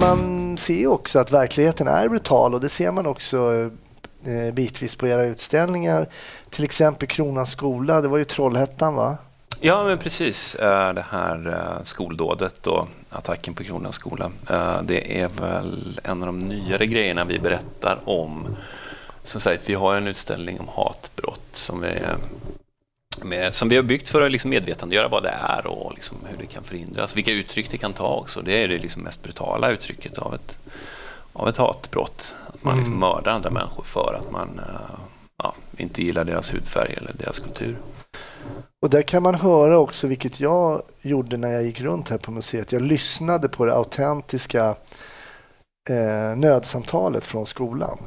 Man 0.00 0.37
ser 0.58 0.74
ju 0.74 0.86
också 0.86 1.18
att 1.18 1.32
verkligheten 1.32 1.88
är 1.88 2.08
brutal 2.08 2.54
och 2.54 2.60
det 2.60 2.68
ser 2.68 2.92
man 2.92 3.06
också 3.06 3.70
eh, 4.24 4.54
bitvis 4.54 4.94
på 4.94 5.06
era 5.06 5.24
utställningar. 5.24 6.06
Till 6.50 6.64
exempel 6.64 7.08
Kronans 7.08 7.50
skola, 7.50 8.00
det 8.00 8.08
var 8.08 8.18
ju 8.18 8.24
Trollhättan 8.24 8.94
va? 8.94 9.16
Ja, 9.60 9.84
men 9.84 9.98
precis. 9.98 10.54
Eh, 10.54 10.94
det 10.94 11.04
här 11.10 11.48
eh, 11.48 11.84
skoldådet 11.84 12.66
och 12.66 12.88
attacken 13.10 13.54
på 13.54 13.64
Kronans 13.64 13.94
skola. 13.94 14.30
Eh, 14.50 14.82
det 14.82 15.20
är 15.20 15.28
väl 15.28 16.00
en 16.04 16.20
av 16.22 16.26
de 16.26 16.38
nyare 16.38 16.86
grejerna 16.86 17.24
vi 17.24 17.38
berättar 17.38 18.00
om. 18.04 18.56
Som 19.22 19.40
sagt, 19.40 19.62
vi 19.68 19.74
har 19.74 19.96
en 19.96 20.06
utställning 20.06 20.60
om 20.60 20.68
hatbrott 20.68 21.48
som 21.52 21.80
vi, 21.80 21.88
med, 23.24 23.54
som 23.54 23.68
vi 23.68 23.76
har 23.76 23.82
byggt 23.82 24.08
för 24.08 24.22
att 24.22 24.32
liksom 24.32 24.50
medvetandegöra 24.50 25.08
vad 25.08 25.22
det 25.22 25.34
är 25.48 25.66
och 25.66 25.92
liksom 25.94 26.16
hur 26.30 26.36
det 26.38 26.46
kan 26.46 26.64
förhindras. 26.64 27.16
Vilka 27.16 27.32
uttryck 27.32 27.70
det 27.70 27.78
kan 27.78 27.92
ta 27.92 28.14
också. 28.16 28.42
Det 28.42 28.62
är 28.62 28.68
det 28.68 28.78
liksom 28.78 29.02
mest 29.02 29.22
brutala 29.22 29.70
uttrycket 29.70 30.18
av 30.18 30.34
ett, 30.34 30.58
av 31.32 31.48
ett 31.48 31.56
hatbrott. 31.56 32.34
Att 32.46 32.64
man 32.64 32.76
liksom 32.76 32.94
Mm. 32.94 33.00
mördar 33.08 33.32
andra 33.32 33.50
människor 33.50 33.82
för 33.82 34.20
att 34.20 34.30
man 34.30 34.60
ja, 35.42 35.54
inte 35.76 36.02
gillar 36.02 36.24
deras 36.24 36.54
hudfärg 36.54 36.94
eller 36.96 37.12
deras 37.12 37.38
kultur. 37.38 37.76
Och 38.82 38.90
där 38.90 39.02
kan 39.02 39.22
man 39.22 39.34
höra 39.34 39.78
också, 39.78 40.06
vilket 40.06 40.40
jag 40.40 40.82
gjorde 41.02 41.36
när 41.36 41.48
jag 41.52 41.62
gick 41.62 41.80
runt 41.80 42.08
här 42.08 42.18
på 42.18 42.30
museet. 42.30 42.72
Jag 42.72 42.82
lyssnade 42.82 43.48
på 43.48 43.64
det 43.64 43.74
autentiska 43.74 44.74
eh, 45.90 46.36
nödsamtalet 46.36 47.24
från 47.24 47.46
skolan. 47.46 47.98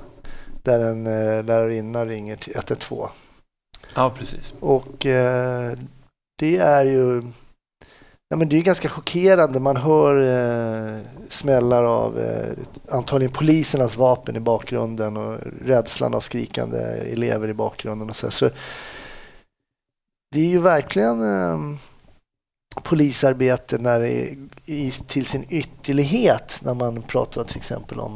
Där 0.64 0.80
en 0.80 1.08
eh, 1.08 1.44
lärarinna 1.44 2.06
ringer 2.06 2.36
till 2.36 2.56
112. 2.56 3.10
Ja, 3.96 4.10
precis. 4.18 4.54
Och 4.60 5.06
eh, 5.06 5.78
det 6.40 6.58
är 6.58 6.86
ju 6.86 7.24
ja, 8.30 8.36
men 8.38 8.50
det 8.50 8.58
är 8.58 8.62
ganska 8.62 8.90
chockerande. 8.90 9.60
Man 9.60 9.78
hör 9.78 10.16
eh, 10.22 11.00
smällar 11.30 11.84
av 11.84 12.20
eh, 12.20 12.54
antagligen 12.90 13.34
polisernas 13.34 13.98
vapen 13.98 14.36
i 14.36 14.40
bakgrunden 14.40 15.18
och 15.18 15.38
rädslan 15.66 16.14
av 16.14 16.20
skrikande 16.20 16.80
elever 17.12 17.48
i 17.48 17.54
bakgrunden. 17.54 18.10
Och 18.10 18.16
så, 18.16 18.26
här. 18.26 18.32
så 18.32 18.50
det 20.32 20.40
är 20.40 20.50
ju 20.50 20.60
verkligen 20.60 21.22
eh, 21.22 21.60
polisarbete 22.84 23.78
när 23.78 24.00
det 24.00 24.10
är 24.10 24.38
i, 24.66 24.92
till 24.92 25.26
sin 25.26 25.46
ytterlighet 25.50 26.60
när 26.64 26.74
man 26.74 27.02
pratar 27.02 27.44
till 27.44 27.58
exempel 27.58 28.00
om, 28.00 28.14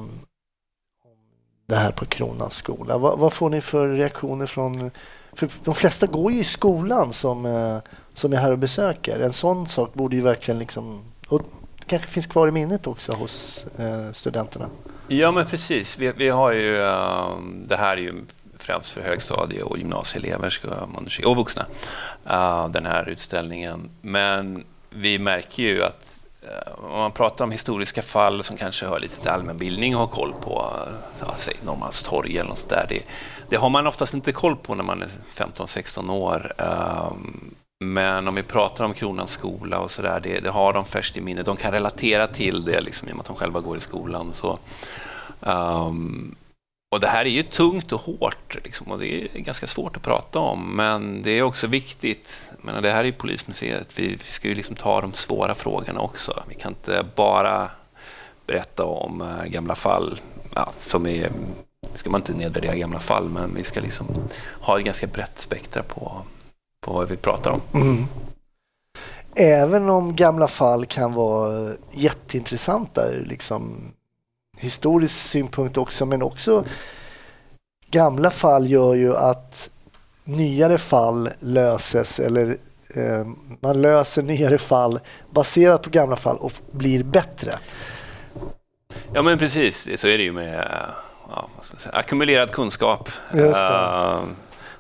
om 1.04 1.18
det 1.66 1.76
här 1.76 1.92
på 1.92 2.06
Kronans 2.06 2.54
skola. 2.54 2.98
Vad, 2.98 3.20
vad 3.20 3.34
får 3.34 3.50
ni 3.50 3.62
för 3.62 3.88
reaktioner 3.88 4.46
från 4.46 4.92
för 5.36 5.50
de 5.64 5.76
flesta 5.76 6.08
går 6.08 6.32
ju 6.32 6.40
i 6.40 6.44
skolan 6.44 7.14
som, 7.14 7.46
eh, 7.46 7.78
som 8.14 8.34
är 8.34 8.38
här 8.38 8.52
och 8.52 8.58
besöker. 8.58 9.20
En 9.20 9.34
sån 9.34 9.68
sak 9.68 9.94
borde 9.94 10.16
ju 10.16 10.22
verkligen 10.22 10.60
liksom... 10.60 11.04
Och 11.28 11.42
det 11.80 11.86
kanske 11.86 12.08
finns 12.08 12.28
kvar 12.28 12.48
i 12.48 12.52
minnet 12.52 12.88
också 12.88 13.12
hos 13.12 13.66
eh, 13.78 14.12
studenterna. 14.12 14.70
Ja, 15.08 15.32
men 15.32 15.46
precis. 15.46 15.98
Vi, 15.98 16.12
vi 16.12 16.30
har 16.30 16.52
ju, 16.52 16.78
eh, 16.78 17.30
det 17.68 17.76
här 17.76 17.98
är 17.98 18.02
ju 18.02 18.14
främst 18.58 18.92
för 18.92 19.02
högstadie 19.02 19.64
och 19.64 19.78
gymnasieelever 19.78 20.50
ska 20.50 20.68
undersöka, 20.98 21.30
och 21.30 21.36
vuxna, 21.36 21.66
den 22.70 22.86
här 22.86 23.10
utställningen. 23.10 23.90
Men 24.02 24.64
vi 24.90 25.20
märker 25.20 25.64
ju 25.64 25.84
att 25.84 26.26
om 26.78 27.00
man 27.00 27.12
pratar 27.12 27.46
om 27.46 27.52
historiska 27.52 28.02
fall 28.02 28.44
som 28.44 28.58
kanske 28.58 28.86
hör 28.86 29.00
lite 29.00 29.22
till 29.22 29.30
allmänbildning 29.30 29.96
och 29.96 30.02
har 30.02 30.08
koll 30.08 30.34
på, 30.42 30.72
ja, 31.20 31.36
säg 31.38 31.54
Norrmalmstorg 31.64 32.38
eller 32.38 32.50
något 32.50 32.58
sånt 32.58 32.70
där. 32.70 32.86
Det, 32.90 33.02
det 33.50 33.56
har 33.56 33.70
man 33.70 33.88
oftast 33.88 34.14
inte 34.14 34.32
koll 34.32 34.56
på 34.56 34.76
när 34.76 34.84
man 34.84 35.02
är 35.02 35.10
15-16 35.36 36.12
år. 36.12 36.52
Ehm, 36.58 37.56
men 37.84 38.28
om 38.28 38.36
vi 38.36 38.44
pratar 38.44 38.86
om 38.86 38.94
Kronans 38.94 39.32
skola 39.32 39.80
och 39.80 39.92
sådär, 39.92 40.20
det, 40.24 40.40
det 40.40 40.50
har 40.50 40.74
de 40.74 40.86
färskt 40.86 41.18
i 41.18 41.22
minnet. 41.22 41.46
De 41.46 41.58
kan 41.58 41.72
relatera 41.72 42.28
till 42.28 42.66
det 42.66 42.82
liksom, 42.82 43.08
i 43.08 43.12
och 43.12 43.16
med 43.16 43.22
att 43.22 43.28
de 43.28 43.36
själva 43.36 43.60
går 43.60 43.78
i 43.78 43.82
skolan. 43.82 44.34
Så, 44.34 44.60
um, 45.40 46.36
och 46.96 47.02
det 47.02 47.08
här 47.08 47.26
är 47.26 47.30
ju 47.30 47.44
tungt 47.44 47.92
och 47.92 48.02
hårt 48.02 48.58
liksom, 48.64 48.88
och 48.88 49.00
det 49.00 49.36
är 49.36 49.40
ganska 49.40 49.68
svårt 49.68 49.98
att 49.98 50.04
prata 50.04 50.40
om. 50.40 50.76
Men 50.76 51.22
det 51.22 51.32
är 51.32 51.44
också 51.44 51.68
viktigt. 51.68 52.48
menar, 52.62 52.82
det 52.82 52.92
här 52.92 53.00
är 53.00 53.04
ju 53.04 53.12
Polismuseet. 53.12 54.00
Vi, 54.00 54.08
vi 54.08 54.32
ska 54.32 54.48
ju 54.48 54.56
liksom 54.56 54.76
ta 54.76 55.02
de 55.02 55.14
svåra 55.14 55.56
frågorna 55.56 56.00
också. 56.00 56.44
Vi 56.50 56.56
kan 56.56 56.72
inte 56.72 57.06
bara 57.16 57.70
berätta 58.46 58.86
om 58.86 59.22
eh, 59.22 59.46
gamla 59.46 59.76
fall 59.76 60.20
ja, 60.56 60.72
som 60.80 61.08
är 61.08 61.32
ska 61.96 62.10
man 62.10 62.22
inte 62.22 62.34
nedvärdera 62.34 62.76
gamla 62.76 63.00
fall, 63.00 63.30
men 63.30 63.56
vi 63.56 63.64
ska 63.64 63.80
liksom 63.80 64.08
ha 64.62 64.80
ett 64.80 64.86
ganska 64.86 65.08
brett 65.08 65.40
spektra 65.40 65.84
på, 65.84 66.18
på 66.80 66.94
vad 66.94 67.10
vi 67.10 67.18
pratar 67.18 67.52
om. 67.52 67.62
Mm. 67.74 68.06
Även 69.36 69.90
om 69.90 70.16
gamla 70.16 70.48
fall 70.48 70.86
kan 70.86 71.14
vara 71.14 71.74
jätteintressanta 71.92 73.12
ur 73.12 73.26
liksom 73.26 73.92
historisk 74.58 75.16
synpunkt 75.16 75.78
också, 75.78 76.06
men 76.06 76.22
också 76.22 76.66
gamla 77.92 78.32
fall 78.32 78.68
gör 78.68 78.94
ju 78.94 79.16
att 79.16 79.70
nyare 80.24 80.78
fall 80.78 81.30
löses 81.40 82.20
eller 82.20 82.58
eh, 82.96 83.28
man 83.60 83.82
löser 83.82 84.24
nyare 84.24 84.58
fall 84.58 85.00
baserat 85.30 85.84
på 85.84 85.90
gamla 85.90 86.16
fall 86.16 86.38
och 86.38 86.54
blir 86.72 87.04
bättre. 87.04 87.52
Ja, 89.14 89.22
men 89.22 89.38
precis. 89.38 89.88
Så 89.96 90.08
är 90.08 90.18
det 90.18 90.24
ju 90.24 90.32
med 90.32 90.68
ja, 91.36 91.50
ackumulerad 91.94 92.52
kunskap. 92.52 93.10
Uh, 93.36 94.24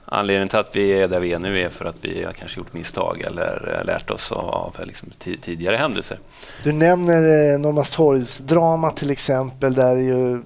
anledningen 0.06 0.48
till 0.48 0.60
att 0.60 0.76
vi 0.76 0.92
är 0.92 1.08
där 1.08 1.20
vi 1.20 1.34
är 1.34 1.40
nu 1.40 1.62
är 1.62 1.70
för 1.70 1.86
att 1.86 1.96
vi 2.02 2.24
har 2.24 2.32
kanske 2.32 2.58
gjort 2.58 2.74
misstag 2.74 3.22
eller 3.22 3.82
lärt 3.86 4.10
oss 4.12 4.32
av 4.32 4.76
liksom, 4.84 5.10
tidigare 5.42 5.76
händelser. 5.76 6.20
Du 6.64 6.72
nämner 6.72 7.54
eh, 7.54 7.60
Norrmalmstorgsdrama 7.60 8.92
till 8.92 9.12
exempel 9.12 9.74
där 9.74 9.96
ju 9.96 10.42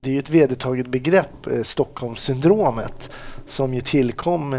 det 0.00 0.10
är 0.10 0.12
ju 0.12 0.18
ett 0.18 0.30
vedertaget 0.30 0.86
begrepp, 0.86 1.46
eh, 1.46 1.62
Stockholmssyndromet, 1.62 3.10
som 3.46 3.74
ju 3.74 3.80
tillkom 3.80 4.54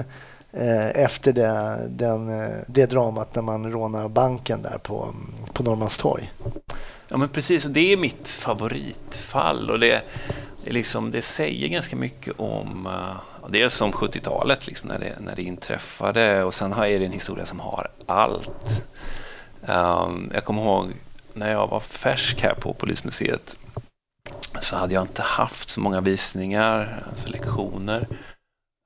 eh, 0.51 0.87
efter 0.87 1.33
det, 1.33 1.77
den, 1.89 2.41
eh, 2.41 2.49
det 2.67 2.85
dramat 2.85 3.35
när 3.35 3.41
man 3.41 3.71
rånar 3.71 4.09
banken 4.09 4.61
där 4.61 4.77
på, 4.77 5.15
på 5.53 5.63
Norrmalmstorg. 5.63 6.31
Ja, 7.07 7.17
men 7.17 7.29
precis. 7.29 7.65
Och 7.65 7.71
det 7.71 7.93
är 7.93 7.97
mitt 7.97 8.29
favoritfall. 8.29 9.69
Och 9.69 9.79
det, 9.79 10.01
det, 10.67 10.73
liksom, 10.73 11.11
det 11.11 11.21
säger 11.21 11.67
ganska 11.67 11.95
mycket 11.95 12.39
om 12.39 12.85
uh, 12.85 13.49
dels 13.49 13.81
om 13.81 13.91
70-talet, 13.91 14.67
liksom, 14.67 14.89
när, 14.89 14.99
det, 14.99 15.15
när 15.19 15.35
det 15.35 15.41
inträffade. 15.41 16.43
Och 16.43 16.53
sen 16.53 16.73
är 16.73 16.99
det 16.99 17.05
en 17.05 17.11
historia 17.11 17.45
som 17.45 17.59
har 17.59 17.87
allt. 18.05 18.81
Um, 19.61 20.31
jag 20.33 20.45
kommer 20.45 20.61
ihåg 20.61 20.91
när 21.33 21.51
jag 21.51 21.67
var 21.67 21.79
färsk 21.79 22.41
här 22.41 22.53
på 22.53 22.73
Polismuseet 22.73 23.57
så 24.61 24.75
hade 24.75 24.93
jag 24.93 25.03
inte 25.03 25.21
haft 25.21 25.69
så 25.69 25.81
många 25.81 26.01
visningar, 26.01 27.03
alltså 27.09 27.29
lektioner. 27.29 28.01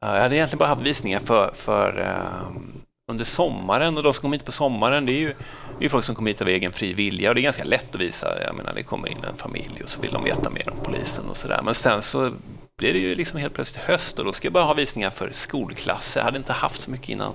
Uh, 0.06 0.16
jag 0.16 0.22
hade 0.22 0.36
egentligen 0.36 0.60
bara 0.60 0.70
haft 0.70 0.82
visningar 0.82 1.20
för, 1.20 1.52
för 1.56 2.00
uh, 2.00 2.58
under 3.12 3.26
sommaren 3.26 3.98
och 3.98 4.04
de 4.04 4.14
som 4.14 4.22
kommer 4.22 4.38
hit 4.38 4.46
på 4.46 4.52
sommaren 4.52 5.06
det 5.06 5.12
är 5.12 5.20
ju 5.20 5.34
det 5.80 5.86
är 5.86 5.90
folk 5.90 6.06
som 6.06 6.16
kommer 6.16 6.30
hit 6.30 6.42
av 6.42 6.48
egen 6.48 6.72
fri 6.72 6.94
vilja 6.94 7.30
och 7.30 7.36
det 7.36 7.42
är 7.42 7.44
ganska 7.44 7.64
lätt 7.64 7.96
att 7.96 8.02
visa. 8.02 8.44
Jag 8.46 8.56
menar, 8.56 8.74
det 8.74 8.84
kommer 8.84 9.08
in 9.08 9.24
en 9.24 9.38
familj 9.38 9.82
och 9.84 9.90
så 9.90 10.02
vill 10.02 10.12
de 10.12 10.24
veta 10.24 10.50
mer 10.50 10.70
om 10.70 10.78
polisen 10.84 11.30
och 11.30 11.38
sådär. 11.38 11.62
Men 11.64 11.76
sen 11.76 12.02
så 12.02 12.32
blir 12.78 12.94
det 12.94 13.00
ju 13.00 13.16
liksom 13.16 13.40
helt 13.40 13.54
plötsligt 13.54 13.84
höst 13.84 14.20
och 14.20 14.26
då 14.26 14.34
ska 14.34 14.46
jag 14.46 14.54
bara 14.54 14.64
ha 14.64 14.74
visningar 14.74 15.10
för 15.10 15.30
skolklasser. 15.32 16.20
Jag 16.20 16.26
hade 16.26 16.38
inte 16.38 16.54
haft 16.54 16.82
så 16.82 16.92
mycket 16.92 17.10
innan. 17.10 17.34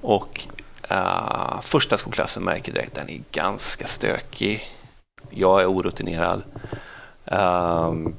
Och 0.00 0.46
uh, 0.90 1.60
första 1.62 1.96
skolklassen 1.96 2.42
märker 2.42 2.72
direkt 2.72 2.98
att 2.98 3.06
den 3.06 3.16
är 3.16 3.22
ganska 3.32 3.86
stökig. 3.86 4.68
Jag 5.30 5.62
är 5.62 5.66
orutinerad. 5.66 6.42
Um, 7.24 8.14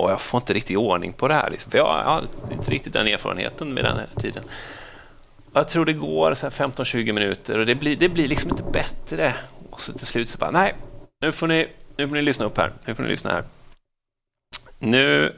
och 0.00 0.10
jag 0.10 0.20
får 0.20 0.40
inte 0.40 0.52
riktigt 0.52 0.76
ordning 0.76 1.12
på 1.12 1.28
det 1.28 1.34
här. 1.34 1.50
Liksom. 1.50 1.70
För 1.70 1.78
jag 1.78 2.04
har 2.04 2.24
inte 2.52 2.70
riktigt 2.70 2.92
den 2.92 3.06
erfarenheten 3.06 3.74
med 3.74 3.84
den 3.84 3.96
här 3.96 4.08
tiden. 4.20 4.44
Jag 5.56 5.68
tror 5.68 5.84
det 5.84 5.92
går 5.92 6.34
15-20 6.34 7.12
minuter 7.12 7.58
och 7.58 7.66
det 7.66 7.74
blir, 7.74 7.96
det 7.96 8.08
blir 8.08 8.28
liksom 8.28 8.50
inte 8.50 8.62
bättre. 8.62 9.34
Och 9.70 9.80
så 9.80 9.92
till 9.92 10.06
slut 10.06 10.28
så 10.28 10.38
bara, 10.38 10.50
nej, 10.50 10.74
nu 11.20 11.32
får 11.32 11.46
ni, 11.46 11.68
nu 11.96 12.08
får 12.08 12.14
ni 12.14 12.22
lyssna 12.22 12.44
upp 12.44 12.58
här. 12.58 12.72
Nu 12.84 12.94
får 12.94 13.02
ni 13.02 13.08
lyssna 13.08 13.30
här. 13.30 13.44
Nu 14.78 15.32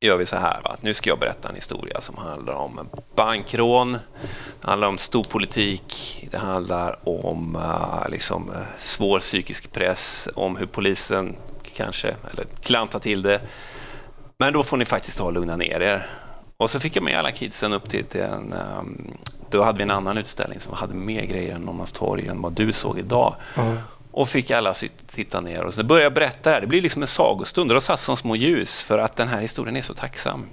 gör 0.00 0.16
vi 0.16 0.26
så 0.26 0.36
här, 0.36 0.60
va? 0.64 0.76
nu 0.80 0.94
ska 0.94 1.10
jag 1.10 1.18
berätta 1.18 1.48
en 1.48 1.54
historia 1.54 2.00
som 2.00 2.16
handlar 2.16 2.54
om 2.54 2.88
bankrån, 3.14 3.92
det 4.60 4.68
handlar 4.68 4.88
om 4.88 4.98
storpolitik, 4.98 6.18
det 6.30 6.38
handlar 6.38 7.08
om 7.08 7.56
eh, 7.56 8.10
liksom, 8.10 8.50
eh, 8.50 8.62
svår 8.78 9.20
psykisk 9.20 9.72
press, 9.72 10.28
om 10.34 10.56
hur 10.56 10.66
polisen 10.66 11.36
kanske, 11.76 12.08
eller 12.08 12.44
klantar 12.62 12.98
till 12.98 13.22
det. 13.22 13.40
Men 14.38 14.52
då 14.52 14.62
får 14.62 14.76
ni 14.76 14.84
faktiskt 14.84 15.18
ta 15.18 15.24
och 15.24 15.32
lugna 15.32 15.56
ner 15.56 15.80
er. 15.82 16.10
Och 16.60 16.70
så 16.70 16.80
fick 16.80 16.96
jag 16.96 17.02
med 17.02 17.18
alla 17.18 17.30
kidsen 17.30 17.72
upp 17.72 17.90
till, 17.90 18.04
till 18.04 18.20
en 18.20 18.54
um, 18.78 19.14
då 19.50 19.62
hade 19.62 19.78
vi 19.78 19.82
en 19.82 19.90
annan 19.90 20.18
utställning 20.18 20.60
som 20.60 20.74
hade 20.74 20.94
mer 20.94 21.24
grejer 21.24 21.54
än 21.54 21.60
Norrmalmstorg 21.60 22.26
än 22.26 22.42
vad 22.42 22.52
du 22.52 22.72
såg 22.72 22.98
idag. 22.98 23.34
Mm. 23.56 23.76
Och 24.10 24.28
fick 24.28 24.50
alla 24.50 24.74
titta 25.06 25.40
ner 25.40 25.64
och 25.64 25.74
så 25.74 25.84
började 25.84 26.04
jag 26.04 26.14
berätta 26.14 26.50
det 26.50 26.54
här. 26.54 26.60
Det 26.60 26.66
blir 26.66 26.82
liksom 26.82 27.02
en 27.02 27.08
sagostund 27.08 27.70
och 27.70 27.74
då 27.74 27.80
satt 27.80 28.00
som 28.00 28.16
små 28.16 28.36
ljus 28.36 28.82
för 28.82 28.98
att 28.98 29.16
den 29.16 29.28
här 29.28 29.40
historien 29.40 29.76
är 29.76 29.82
så 29.82 29.94
tacksam. 29.94 30.46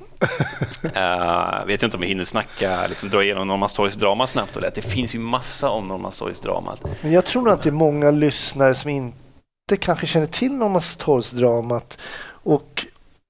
uh, 0.84 1.66
vet 1.68 1.84
inte 1.84 1.98
om 1.98 2.02
vi 2.02 2.08
hinner 2.08 2.26
snacka, 2.26 2.88
liksom 2.88 3.10
dra 3.10 3.24
igenom 3.24 3.48
Norrmalmstorgs 3.48 3.96
drama 3.96 4.28
snabbt 4.28 4.56
och 4.56 4.62
Det 4.62 4.82
finns 4.82 5.16
ju 5.16 5.20
massa 5.20 5.70
om 5.70 5.88
Norrmalmstorgs 5.88 6.40
dramat. 6.40 6.82
Men 7.02 7.12
jag 7.12 7.26
tror 7.26 7.42
nog 7.42 7.54
att 7.54 7.62
det 7.62 7.70
är 7.70 7.72
många 7.72 8.12
lyssnare 8.12 8.74
som 8.74 8.90
inte 8.90 9.78
kanske 9.80 10.06
känner 10.06 10.28
till 10.28 10.52
Norrmalmstorgs 10.52 11.32
dramat 11.32 11.98
och 12.28 12.86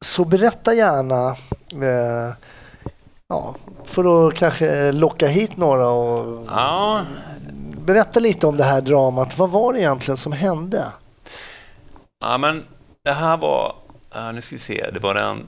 så 0.05 0.25
berätta 0.25 0.73
gärna 0.73 1.29
uh, 1.73 2.33
ja, 3.29 3.55
för 3.83 4.27
att 4.27 4.33
kanske 4.33 4.91
locka 4.91 5.27
hit 5.27 5.57
några 5.57 5.89
och 5.89 6.47
ja. 6.47 7.05
berätta 7.85 8.19
lite 8.19 8.47
om 8.47 8.57
det 8.57 8.63
här 8.63 8.81
dramat. 8.81 9.37
Vad 9.37 9.49
var 9.49 9.73
det 9.73 9.79
egentligen 9.79 10.17
som 10.17 10.31
hände? 10.31 10.91
Ja, 12.19 12.37
men 12.37 12.63
det 13.03 13.13
här 13.13 13.37
var, 13.37 13.75
nu 14.33 14.41
ska 14.41 14.55
vi 14.55 14.59
se, 14.59 14.89
det 14.93 14.99
var 14.99 15.13
den 15.13 15.45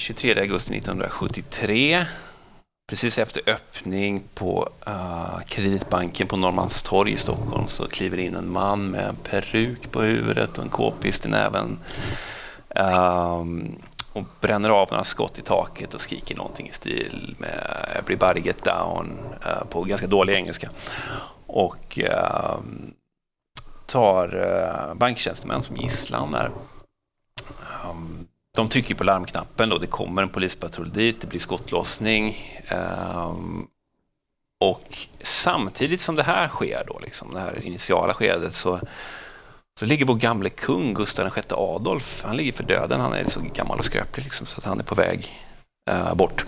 23 0.00 0.40
augusti 0.40 0.76
1973. 0.76 2.06
Precis 2.90 3.18
efter 3.18 3.42
öppning 3.46 4.22
på 4.34 4.68
uh, 4.88 5.40
Kreditbanken 5.46 6.26
på 6.26 6.36
Norrmalmstorg 6.36 7.12
i 7.12 7.16
Stockholm 7.16 7.68
så 7.68 7.86
kliver 7.86 8.18
in 8.18 8.36
en 8.36 8.52
man 8.52 8.90
med 8.90 9.08
en 9.08 9.16
peruk 9.16 9.90
på 9.90 10.02
huvudet 10.02 10.58
och 10.58 10.64
en 10.64 10.70
k-pist 10.70 11.26
i 11.26 11.28
näven. 11.28 11.78
Um, 12.76 13.76
och 14.14 14.24
bränner 14.40 14.70
av 14.70 14.88
några 14.90 15.04
skott 15.04 15.38
i 15.38 15.42
taket 15.42 15.94
och 15.94 16.00
skriker 16.00 16.36
någonting 16.36 16.66
i 16.66 16.72
stil 16.72 17.34
med 17.38 17.86
“Everybody 17.98 18.40
get 18.40 18.64
down” 18.64 19.18
eh, 19.46 19.64
på 19.68 19.82
ganska 19.82 20.06
dålig 20.06 20.34
engelska. 20.34 20.70
Och 21.46 21.98
ehm, 21.98 22.94
tar 23.86 24.36
eh, 24.36 24.94
banktjänstemän 24.94 25.62
som 25.62 25.76
gisslan 25.76 26.32
där. 26.32 26.50
Ehm, 27.84 28.26
de 28.56 28.68
trycker 28.68 28.94
på 28.94 29.04
larmknappen 29.04 29.68
då, 29.68 29.78
det 29.78 29.86
kommer 29.86 30.22
en 30.22 30.28
polispatrull 30.28 30.92
dit, 30.92 31.20
det 31.20 31.26
blir 31.26 31.40
skottlossning. 31.40 32.36
Ehm, 32.68 33.66
och 34.60 34.98
samtidigt 35.20 36.00
som 36.00 36.16
det 36.16 36.22
här 36.22 36.48
sker, 36.48 36.84
då, 36.86 36.98
liksom, 36.98 37.34
det 37.34 37.40
här 37.40 37.62
initiala 37.62 38.14
skedet, 38.14 38.54
så 38.54 38.80
så 39.78 39.86
ligger 39.86 40.06
vår 40.06 40.14
gamle 40.14 40.50
kung 40.50 40.94
Gustav 40.94 41.32
VI 41.34 41.42
Adolf, 41.50 42.22
han 42.26 42.36
ligger 42.36 42.52
för 42.52 42.64
döden. 42.64 43.00
Han 43.00 43.12
är 43.12 43.24
så 43.24 43.40
gammal 43.40 43.78
och 43.78 43.84
skröplig 43.84 44.24
liksom, 44.24 44.46
så 44.46 44.58
att 44.58 44.64
han 44.64 44.80
är 44.80 44.84
på 44.84 44.94
väg 44.94 45.28
uh, 45.90 46.14
bort. 46.14 46.44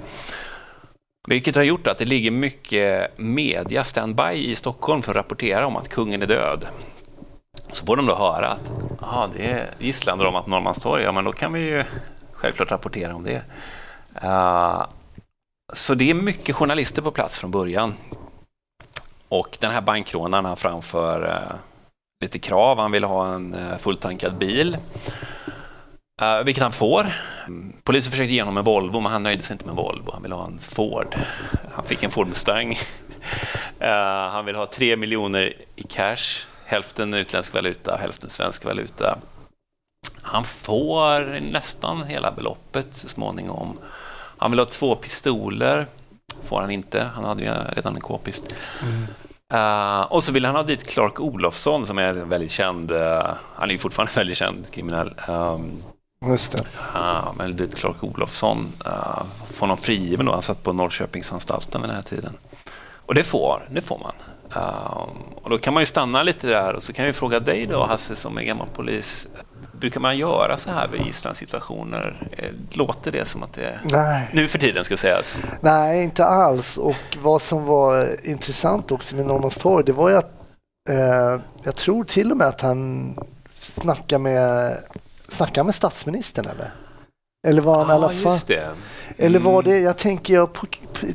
Vilket 1.29 1.57
har 1.57 1.63
gjort 1.63 1.87
att 1.87 1.99
det 1.99 2.05
ligger 2.05 2.31
mycket 2.31 3.19
media 3.19 3.85
standby 3.85 4.33
i 4.33 4.55
Stockholm 4.55 5.03
för 5.03 5.11
att 5.11 5.17
rapportera 5.17 5.67
om 5.67 5.77
att 5.77 5.89
kungen 5.89 6.23
är 6.23 6.27
död. 6.27 6.67
Så 7.73 7.87
får 7.87 7.97
de 7.97 8.07
då 8.07 8.15
höra 8.15 8.49
att 8.49 8.73
aha, 9.03 9.29
det 9.37 9.51
är 9.51 9.71
gisslandramat 9.79 10.47
Norrmalmstorg, 10.47 11.03
ja 11.03 11.13
men 11.13 11.25
då 11.25 11.33
kan 11.33 11.53
vi 11.53 11.61
ju 11.61 11.85
självklart 12.33 12.71
rapportera 12.71 13.15
om 13.15 13.25
det. 13.25 13.43
Uh, 14.25 14.87
så 15.75 15.95
det 15.95 16.11
är 16.11 16.15
mycket 16.15 16.57
journalister 16.57 17.03
på 17.03 17.11
plats 17.11 17.39
från 17.39 17.51
början. 17.51 17.95
Och 19.29 19.57
den 19.61 19.71
här 19.71 19.81
bankrånaren 19.81 20.57
framför 20.57 21.25
uh, 21.25 21.57
lite 22.21 22.39
krav. 22.39 22.79
Han 22.79 22.93
vill 22.93 23.05
ha 23.05 23.35
en 23.35 23.55
eh, 23.55 23.77
fulltankad 23.79 24.39
bil. 24.39 24.77
Uh, 26.23 26.45
vilket 26.45 26.63
han 26.63 26.73
får. 26.73 27.13
Polisen 27.85 28.11
försökte 28.11 28.33
ge 28.33 28.41
honom 28.41 28.57
en 28.57 28.65
Volvo, 28.65 29.01
men 29.01 29.13
han 29.13 29.23
nöjde 29.23 29.43
sig 29.43 29.55
inte 29.55 29.67
med 29.67 29.75
Volvo. 29.75 30.13
Han 30.13 30.23
ville 30.23 30.35
ha 30.35 30.47
en 30.47 30.59
Ford. 30.59 31.17
Han 31.75 31.85
fick 31.85 32.03
en 32.03 32.11
Ford 32.11 32.29
Mustang. 32.29 32.71
Uh, 32.71 33.89
eh, 33.89 34.31
han 34.31 34.47
vill 34.47 34.55
ha 34.55 34.67
tre 34.67 34.97
miljoner 34.97 35.53
i 35.77 35.83
cash. 35.83 36.47
Hälften 36.65 37.15
utländsk 37.15 37.55
valuta, 37.55 37.97
hälften 37.97 38.31
svensk 38.31 38.65
valuta. 38.65 39.19
Han 40.23 40.45
får 40.45 41.41
nästan 41.41 42.05
hela 42.05 42.33
beloppet 42.33 42.87
så 42.93 43.09
småningom. 43.09 43.79
Han 44.39 44.51
vill 44.51 44.61
ha 44.61 44.67
två 44.67 44.97
pistoler. 44.97 45.87
får 46.45 46.61
han 46.61 46.71
inte. 46.71 47.03
Han 47.15 47.25
hade 47.25 47.43
ju 47.43 47.53
redan 47.73 47.95
en 47.95 48.01
k-pist. 48.01 48.43
Mm. 48.83 49.07
Uh, 49.55 50.01
och 50.01 50.25
så 50.25 50.33
vill 50.33 50.45
han 50.45 50.57
ha 50.57 50.63
dit 50.63 50.85
Clark 50.85 51.21
Olofsson 51.21 51.87
som 51.87 51.99
är 51.99 52.13
väldigt 52.13 52.51
känd, 52.51 52.91
uh, 52.91 53.23
han 53.55 53.69
är 53.69 53.73
ju 53.73 53.79
fortfarande 53.79 54.13
väldigt 54.17 54.39
känd 54.39 54.71
kriminell. 54.71 55.15
Um, 55.29 55.83
Just 56.27 56.53
det. 56.53 56.63
Uh, 56.95 57.33
men 57.39 57.57
dit 57.57 57.75
Clark 57.75 58.05
Olofsson, 58.05 58.73
uh, 58.87 59.23
får 59.51 59.61
honom 59.61 59.79
frigiven 59.79 60.27
då, 60.27 60.33
han 60.33 60.43
satt 60.43 60.63
på 60.63 60.73
Norrköpingsanstalten 60.73 61.81
vid 61.81 61.91
den 61.91 61.97
här 61.97 62.03
tiden. 62.03 62.37
Och 63.07 63.15
det 63.15 63.25
får, 63.25 63.69
det 63.71 63.83
får 63.83 63.99
man. 63.99 64.15
Uh, 64.57 65.09
och 65.43 65.51
då 65.51 65.59
kan 65.59 65.75
man 65.75 65.83
ju 65.83 65.87
stanna 65.87 66.23
lite 66.23 66.47
där 66.47 66.75
och 66.75 66.83
så 66.83 66.93
kan 66.93 67.07
vi 67.07 67.13
fråga 67.13 67.41
dig 67.41 67.67
då 67.67 67.85
Hasse 67.85 68.17
som 68.17 68.39
är 68.39 68.43
gammal 68.43 68.67
polis. 68.75 69.29
Brukar 69.81 70.01
man 70.01 70.19
göra 70.19 70.57
så 70.57 70.71
här 70.71 70.89
vid 70.89 71.07
gisslansituationer? 71.07 72.29
Eh, 72.33 72.45
låter 72.71 73.13
det 73.13 73.29
som 73.29 73.43
att 73.43 73.53
det 73.53 73.79
Nej. 73.85 74.29
nu 74.33 74.49
för 74.49 74.59
tiden 74.59 74.85
ska 74.85 74.97
sägas? 74.97 75.37
Nej, 75.61 76.05
inte 76.05 76.25
alls. 76.25 76.77
Och 76.77 77.19
vad 77.23 77.43
som 77.43 77.65
var 77.65 78.27
intressant 78.27 78.93
också 78.93 79.17
med 79.17 79.27
Norrmalmstorg, 79.27 79.85
det 79.85 79.93
var 79.93 80.11
ju 80.11 80.17
att 80.17 80.33
eh, 80.89 81.41
jag 81.63 81.77
tror 81.77 82.05
till 82.05 82.31
och 82.31 82.37
med 82.37 82.47
att 82.47 82.61
han 82.61 83.15
snackade 83.55 84.23
med, 84.23 84.77
snackade 85.29 85.65
med 85.65 85.75
statsministern 85.75 86.47
eller? 86.47 86.73
Eller 87.47 87.63
var 87.63 87.85
han 87.85 87.91
ah, 87.91 87.93
i 87.93 87.97
alla 87.97 88.09
fall... 88.09 88.39
Mm. 88.49 88.77
Eller 89.19 89.39
var 89.39 89.63
det, 89.63 89.79
jag 89.79 89.97
tänker, 89.97 90.35
jag, 90.35 90.53
på, 90.53 90.67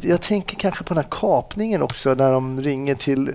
jag 0.02 0.22
tänker 0.22 0.56
kanske 0.56 0.84
på 0.84 0.94
den 0.94 1.04
här 1.04 1.12
kapningen 1.12 1.82
också 1.82 2.14
när 2.14 2.32
de 2.32 2.62
ringer 2.62 2.96
till... 2.96 3.34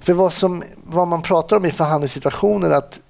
För 0.00 0.12
vad, 0.12 0.32
som, 0.32 0.62
vad 0.76 1.08
man 1.08 1.22
pratar 1.22 1.56
om 1.56 1.64
i 1.64 1.70
förhandlingssituationer 1.70 2.70
att 2.70 3.00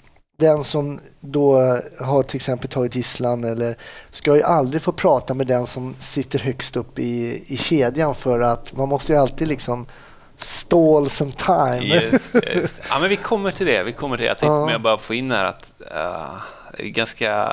den 0.40 0.64
som 0.64 1.00
då 1.20 1.79
har 2.00 2.22
till 2.22 2.37
exempel 2.37 2.70
tagit 2.70 2.94
gisslan 2.94 3.44
eller 3.44 3.76
ska 4.11 4.37
ju 4.37 4.42
aldrig 4.42 4.83
få 4.83 4.92
prata 4.92 5.35
med 5.35 5.46
den 5.46 5.66
som 5.66 5.94
sitter 5.98 6.38
högst 6.38 6.76
upp 6.76 6.98
i, 6.98 7.44
i 7.46 7.57
kedjan 7.57 8.14
för 8.14 8.40
att 8.40 8.76
man 8.76 8.88
måste 8.88 9.12
ju 9.12 9.18
alltid 9.18 9.48
liksom 9.48 9.87
stall 10.37 11.11
some 11.11 11.33
time. 11.33 11.85
Just, 11.85 12.35
just. 12.35 12.81
Ja, 12.88 12.98
men 13.00 13.09
vi 13.09 13.16
kommer 13.16 13.50
till 13.50 13.66
det. 13.66 13.83
Vi 13.83 13.92
kommer 13.92 14.16
till 14.16 14.24
det. 14.24 14.29
Jag 14.29 14.38
tänkte 14.38 14.53
ja. 14.53 14.66
med 14.66 14.81
bara 14.81 14.98
få 14.98 15.14
in 15.14 15.31
här 15.31 15.44
att 15.44 15.72
uh, 15.94 16.87
ganska 16.87 17.48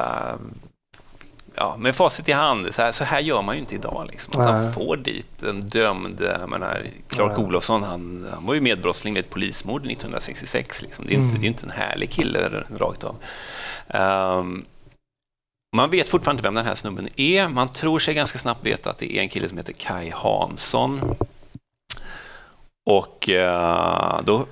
ja, 1.57 1.75
med 1.79 1.95
facit 1.95 2.29
i 2.29 2.31
hand, 2.31 2.73
så 2.73 2.81
här, 2.81 2.91
så 2.91 3.03
här 3.03 3.19
gör 3.19 3.41
man 3.41 3.55
ju 3.55 3.61
inte 3.61 3.75
idag. 3.75 4.07
Liksom. 4.11 4.41
Att 4.41 4.47
man 4.53 4.63
Nej. 4.63 4.73
får 4.73 4.97
dit 4.97 5.43
en 5.43 5.61
dömd, 5.61 6.21
menar, 6.47 6.81
Clark 7.09 7.37
Nej. 7.37 7.45
Olofsson, 7.45 7.83
han, 7.83 8.27
han 8.33 8.45
var 8.45 8.53
ju 8.53 8.61
medbrottsling 8.61 9.13
vid 9.13 9.23
ett 9.25 9.29
polismord 9.29 9.81
1966. 9.85 10.81
Liksom. 10.81 11.05
Det, 11.05 11.13
är 11.13 11.15
inte, 11.15 11.27
Mm. 11.29 11.41
det 11.41 11.45
är 11.45 11.47
inte 11.47 11.65
en 11.65 11.71
härlig 11.71 12.11
kille 12.11 12.49
rakt 12.79 13.03
av. 13.03 13.15
Ehm, 13.87 14.65
man 15.75 15.89
vet 15.89 16.09
fortfarande 16.09 16.39
inte 16.39 16.47
vem 16.47 16.55
den 16.55 16.65
här 16.65 16.75
snubben 16.75 17.09
är. 17.15 17.47
Man 17.49 17.69
tror 17.69 17.99
sig 17.99 18.13
ganska 18.13 18.37
snabbt 18.39 18.65
veta 18.65 18.89
att 18.89 18.97
det 18.97 19.17
är 19.17 19.21
en 19.21 19.29
kille 19.29 19.49
som 19.49 19.57
heter 19.57 19.73
Kai 19.73 20.09
Hansson. 20.09 21.15
Och 22.89 23.29
eh, 23.29 24.21
då 24.23 24.45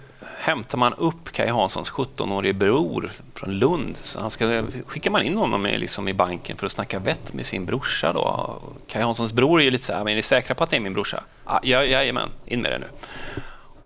hämtar 0.46 0.78
man 0.78 0.94
upp 0.94 1.32
Kaj 1.32 1.50
Hanssons 1.50 1.92
17-årige 1.92 2.54
bror 2.54 3.12
från 3.34 3.60
Lund. 3.60 3.98
Så 3.98 4.20
han 4.20 4.32
ska, 4.32 4.64
skickar 4.86 5.12
man 5.12 5.22
in 5.22 5.38
honom 5.38 5.66
i, 5.66 5.78
liksom 5.78 6.08
i 6.08 6.14
banken 6.14 6.58
för 6.58 6.66
att 6.66 6.72
snacka 6.72 7.00
vett 7.00 7.34
med 7.34 7.46
sin 7.46 7.66
brorsa. 7.66 8.14
Då. 8.14 8.56
Kaj 8.88 9.02
Hanssons 9.02 9.34
bror 9.34 9.60
är 9.60 9.66
ju 9.66 9.72
lite 9.72 9.84
så 9.84 9.94
här, 9.94 10.04
men 10.04 10.12
är 10.12 10.16
ni 10.16 10.22
säkra 10.22 10.56
på 10.56 10.64
att 10.64 10.70
det 10.70 10.76
är 10.76 10.80
min 10.80 10.94
brorsa? 10.94 11.24
Ah, 11.44 11.60
ja, 11.64 11.84
jajamän, 11.84 12.30
in 12.46 12.62
med 12.62 12.72
det 12.72 12.78
nu. 12.78 12.86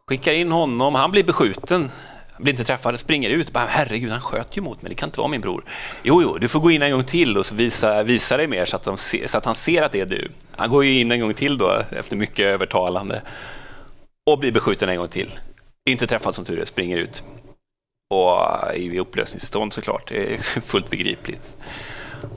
Skickar 0.08 0.34
in 0.34 0.52
honom, 0.52 0.96
han 0.96 1.12
blir 1.12 1.24
beskjuten. 1.24 1.92
Blir 2.38 2.54
inte 2.54 2.64
träffad, 2.64 3.00
springer 3.00 3.30
ut. 3.30 3.54
Bara, 3.54 3.66
Herregud, 3.66 4.12
han 4.12 4.22
sköt 4.22 4.58
ju 4.58 4.62
mot 4.62 4.82
mig, 4.82 4.90
det 4.90 4.96
kan 4.96 5.10
inte 5.10 5.20
vara 5.20 5.30
min 5.30 5.42
bror. 5.42 5.64
Jo, 6.04 6.22
jo, 6.22 6.38
du 6.38 6.48
får 6.48 6.60
gå 6.60 6.72
in 6.72 6.82
en 6.82 6.92
gång 6.92 7.04
till 7.04 7.38
och 7.38 7.46
så 7.46 7.56
visa, 7.56 8.04
visa 8.04 8.38
dig 8.38 8.48
mer 8.48 8.66
så 8.66 8.76
att, 8.76 8.84
de 8.84 8.98
se, 8.98 9.28
så 9.28 9.38
att 9.38 9.46
han 9.46 9.56
ser 9.56 9.82
att 9.82 9.92
det 9.92 10.02
är 10.02 10.06
du. 10.06 10.32
Han 10.56 10.70
går 10.70 10.86
ju 10.86 11.00
in 11.00 11.12
en 11.12 11.20
gång 11.20 11.34
till 11.34 11.58
då, 11.58 11.84
efter 11.92 12.16
mycket 12.16 12.46
övertalande. 12.46 13.22
Och 14.26 14.40
blir 14.40 14.52
beskjuten 14.52 14.90
en 14.90 14.98
gång 14.98 15.08
till. 15.08 15.32
Inte 15.90 16.08
träffad 16.08 16.36
som 16.36 16.46
tur 16.46 16.60
är, 16.60 16.66
springer 16.66 16.98
ut. 16.98 17.24
Och 18.10 18.42
är 18.70 18.76
i 18.76 19.00
upplösningstillstånd 19.00 19.74
såklart, 19.74 20.08
det 20.08 20.34
är 20.34 20.38
fullt 20.62 20.90
begripligt. 20.90 21.54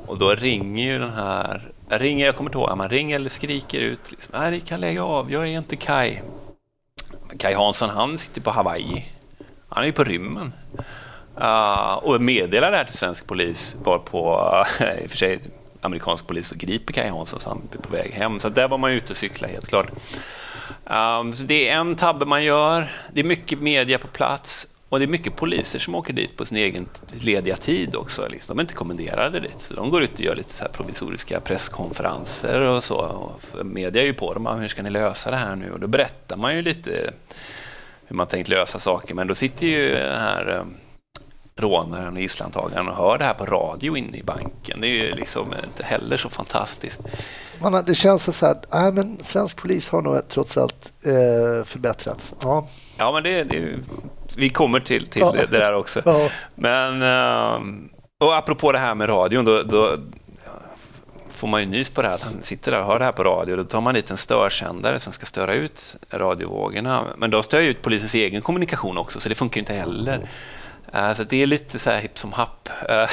Och 0.07 0.19
då 0.19 0.35
ringer 0.35 0.93
ju 0.93 0.99
den 0.99 1.13
här, 1.13 1.73
ringer, 1.89 2.27
jag 2.27 2.37
kommer 2.37 2.51
inte 2.51 2.59
ihåg, 2.59 2.77
man 2.77 2.89
ringer 2.89 3.17
eller 3.17 3.31
skriker 3.31 3.81
ut. 3.81 4.11
Liksom, 4.11 4.35
äh, 4.35 4.41
Nej, 4.41 4.51
ni 4.51 4.61
kan 4.61 4.81
lägga 4.81 5.05
av, 5.05 5.33
jag 5.33 5.43
är 5.43 5.59
inte 5.59 5.77
Kai. 5.77 6.19
Men 7.29 7.39
Kai 7.39 7.55
Hansson, 7.55 7.91
han 7.91 8.19
sitter 8.19 8.41
på 8.41 8.51
Hawaii. 8.51 9.05
Han 9.69 9.83
är 9.83 9.87
ju 9.87 9.93
på 9.93 10.05
rymmen. 10.05 10.53
Uh, 11.41 11.95
och 11.95 12.21
meddelar 12.21 12.71
det 12.71 12.77
här 12.77 12.85
till 12.85 12.97
svensk 12.97 13.27
polis, 13.27 13.77
var 13.83 13.99
på 13.99 14.39
i 15.03 15.07
och 15.07 15.11
för 15.11 15.17
sig 15.17 15.39
amerikansk 15.81 16.27
polis 16.27 16.53
och 16.53 16.59
griper 16.59 16.93
Kai 16.93 17.09
Hansson 17.09 17.41
så 17.41 17.49
han 17.49 17.69
är 17.73 17.79
på 17.79 17.93
väg 17.93 18.13
hem. 18.13 18.41
Så 18.41 18.49
där 18.49 18.69
var 18.69 18.79
man 18.79 18.91
ute 18.91 19.13
och 19.13 19.17
cykla 19.17 19.49
helt 19.49 19.69
klart. 19.69 19.91
Um, 20.85 21.33
så 21.33 21.43
det 21.45 21.69
är 21.69 21.79
en 21.79 21.97
tabbe 21.97 22.25
man 22.25 22.45
gör. 22.45 22.93
Det 23.13 23.21
är 23.21 23.25
mycket 23.25 23.61
media 23.61 23.99
på 23.99 24.09
plats 24.09 24.67
och 24.89 24.99
det 24.99 25.05
är 25.05 25.09
mycket 25.09 25.37
poliser 25.37 25.79
som 25.79 25.95
åker 25.95 26.13
dit 26.13 26.37
på 26.37 26.45
sin 26.45 26.59
egen 26.59 26.89
lediga 27.13 27.57
tid 27.57 27.97
också. 27.97 28.29
Liksom. 28.29 28.57
De 28.57 28.59
är 28.59 28.63
inte 28.63 28.75
kommenderade 28.75 29.41
dit, 29.41 29.57
så 29.59 29.75
de 29.75 29.91
går 29.91 30.03
ut 30.03 30.13
och 30.13 30.21
gör 30.21 30.37
lite 30.37 30.53
så 30.53 30.65
här 30.65 30.71
provisoriska 30.71 31.41
presskonferenser 31.41 32.61
och 32.61 32.85
så. 32.85 32.97
Och 32.97 33.67
media 33.67 34.03
är 34.03 34.07
ju 34.07 34.15
på 34.15 34.35
dem, 34.35 34.47
hur 34.47 34.69
ska 34.69 34.83
ni 34.83 34.91
lösa 34.91 35.31
det 35.31 35.37
här 35.37 35.57
nu? 35.57 35.73
Och 35.73 35.81
då 35.81 35.87
berättar 35.87 36.37
man 36.37 36.57
ju 36.57 36.63
lite 36.63 37.13
hur 38.07 38.17
man 38.17 38.27
tänkt 38.27 38.49
lösa 38.49 38.79
saker, 38.79 39.15
men 39.15 39.27
då 39.27 39.35
sitter 39.35 39.67
ju 39.67 39.95
den 39.95 40.21
här 40.21 40.47
ehm, 40.47 40.75
rånaren 41.57 42.17
och 42.17 42.23
islandtagaren 42.23 42.89
och 42.89 42.97
hör 42.97 43.19
det 43.19 43.25
här 43.25 43.35
på 43.35 43.45
radio 43.45 43.97
inne 43.97 44.17
i 44.17 44.23
banken. 44.23 44.81
Det 44.81 44.87
är 44.87 45.05
ju 45.05 45.15
liksom 45.15 45.55
inte 45.67 45.85
heller 45.85 46.17
så 46.17 46.29
fantastiskt. 46.29 47.01
Man 47.61 47.85
det 47.87 47.95
känns 47.95 48.37
så 48.39 48.47
här, 48.47 48.57
nej 48.73 48.93
men 48.93 49.19
svensk 49.25 49.57
polis 49.57 49.89
har 49.89 50.03
nog 50.03 50.29
trots 50.29 50.57
allt 50.59 50.93
eh, 51.03 51.65
förbättrats. 51.65 52.35
Ja. 52.43 52.67
Ja, 52.99 53.13
men 53.13 53.23
det, 53.23 53.43
det, 53.45 53.79
vi 54.37 54.51
kommer 54.51 54.81
till, 54.81 55.07
till 55.09 55.21
Ja. 55.23 55.33
det, 55.33 55.47
det 55.51 55.59
där 55.59 55.75
också. 55.75 56.03
Ja. 56.05 56.29
Men, 56.55 57.03
ehm, 57.03 57.89
och 58.25 58.37
apropå 58.37 58.73
det 58.73 58.79
här 58.79 58.95
med 58.95 59.09
radion, 59.09 59.45
då, 59.45 59.63
då 59.63 59.97
får 61.31 61.49
man 61.49 61.61
ju 61.61 61.67
nys 61.67 61.91
på 61.91 62.03
det 62.03 62.09
här 62.09 62.15
att 62.15 62.23
han 62.23 62.43
sitter 62.43 62.71
där 62.71 62.81
och 62.81 62.87
hör 62.87 62.99
det 62.99 63.05
här 63.05 63.13
på 63.13 63.25
radio. 63.25 63.57
Då 63.57 63.65
tar 63.65 63.81
man 63.81 63.95
dit 63.95 64.11
en 64.11 64.17
störsändare 64.17 65.01
som 65.01 65.13
ska 65.13 65.27
störa 65.27 65.55
ut 65.55 65.97
radiovågorna. 66.11 67.05
Men 67.17 67.31
då 67.31 67.43
stör 67.43 67.61
ju 67.61 67.69
ut 67.69 67.83
polisens 67.83 68.15
egen 68.15 68.43
kommunikation 68.43 68.99
också, 68.99 69.21
så 69.21 69.29
det 69.29 69.35
funkar 69.35 69.57
ju 69.57 69.61
inte 69.61 69.75
heller. 69.75 70.29
Eh, 70.93 71.13
så 71.13 71.25
det 71.25 71.43
är 71.43 71.47
lite 71.47 71.79
så 71.79 71.91
här 71.91 72.01
hipp 72.01 72.19
som 72.19 72.33
happ. 72.33 72.69
Eh, 72.89 73.09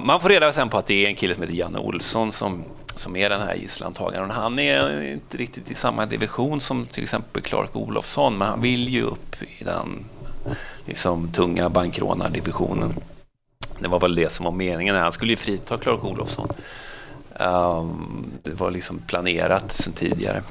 man 0.00 0.20
får 0.20 0.28
reda 0.28 0.52
sen 0.52 0.68
på 0.68 0.78
att 0.78 0.86
det 0.86 1.04
är 1.04 1.08
en 1.08 1.16
kille 1.16 1.34
som 1.34 1.42
heter 1.42 1.56
Janne 1.56 1.78
Olsson 1.78 2.32
som, 2.32 2.64
som 2.96 3.16
är 3.16 3.30
den 3.30 3.40
här 3.40 3.54
gisslantagaren. 3.54 4.30
Han 4.30 4.58
är 4.58 5.02
inte 5.02 5.36
riktigt 5.36 5.70
i 5.70 5.74
samma 5.74 6.06
division 6.06 6.60
som 6.60 6.86
till 6.86 7.02
exempel 7.02 7.42
Clark 7.42 7.76
Olofsson, 7.76 8.38
men 8.38 8.48
han 8.48 8.60
vill 8.60 8.88
ju 8.88 9.02
upp 9.02 9.42
i 9.42 9.64
den 9.64 10.04
liksom, 10.86 11.32
tunga 11.32 11.68
bankrånardivisionen. 11.68 12.94
Det 13.78 13.88
var 13.88 14.00
väl 14.00 14.14
det 14.14 14.32
som 14.32 14.44
var 14.44 14.52
meningen. 14.52 14.96
Han 14.96 15.12
skulle 15.12 15.32
ju 15.32 15.36
frita 15.36 15.78
Clark 15.78 16.04
Olofsson. 16.04 16.48
Ehm, 17.40 18.24
det 18.42 18.54
var 18.54 18.70
liksom 18.70 18.98
planerat 19.06 19.72
sen 19.72 19.92
tidigare. 19.92 20.42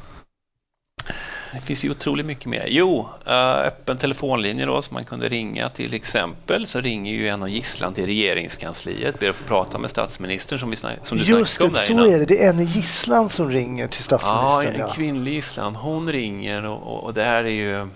Det 1.53 1.59
finns 1.61 1.83
ju 1.83 1.91
otroligt 1.91 2.25
mycket 2.25 2.45
mer. 2.45 2.65
Jo, 2.67 3.09
eh, 3.25 3.33
öppen 3.57 3.97
telefonlinje 3.97 4.65
då 4.65 4.81
som 4.81 4.93
man 4.93 5.05
kunde 5.05 5.29
ringa 5.29 5.69
till 5.69 5.93
exempel. 5.93 6.67
Så 6.67 6.81
ringer 6.81 7.13
ju 7.13 7.27
en 7.27 7.41
av 7.41 7.49
gisslan 7.49 7.93
till 7.93 8.05
regeringskansliet, 8.05 9.19
ber 9.19 9.29
att 9.29 9.35
få 9.35 9.43
prata 9.43 9.77
med 9.77 9.89
statsministern 9.89 10.59
som, 10.59 10.69
vi 10.69 10.75
snack, 10.75 10.95
som 11.03 11.17
du 11.17 11.23
Just 11.23 11.59
det, 11.59 11.73
så 11.73 11.91
innan. 11.93 12.09
är 12.09 12.19
det. 12.19 12.25
Det 12.25 12.43
är 12.45 12.49
en 12.49 12.65
gisslan 12.65 13.29
som 13.29 13.49
ringer 13.51 13.87
till 13.87 13.99
Ja, 14.09 14.17
statsministern. 14.17 14.73
en 14.73 14.79
Ja, 14.79 14.93
kvinnlig 14.93 15.33
gisslan. 15.33 15.75
Hon 15.75 16.11
ringer 16.11 16.65
och, 16.65 17.03
och, 17.03 17.13
det 17.13 17.23
här 17.23 17.43
är 17.43 17.49
ju... 17.49 17.87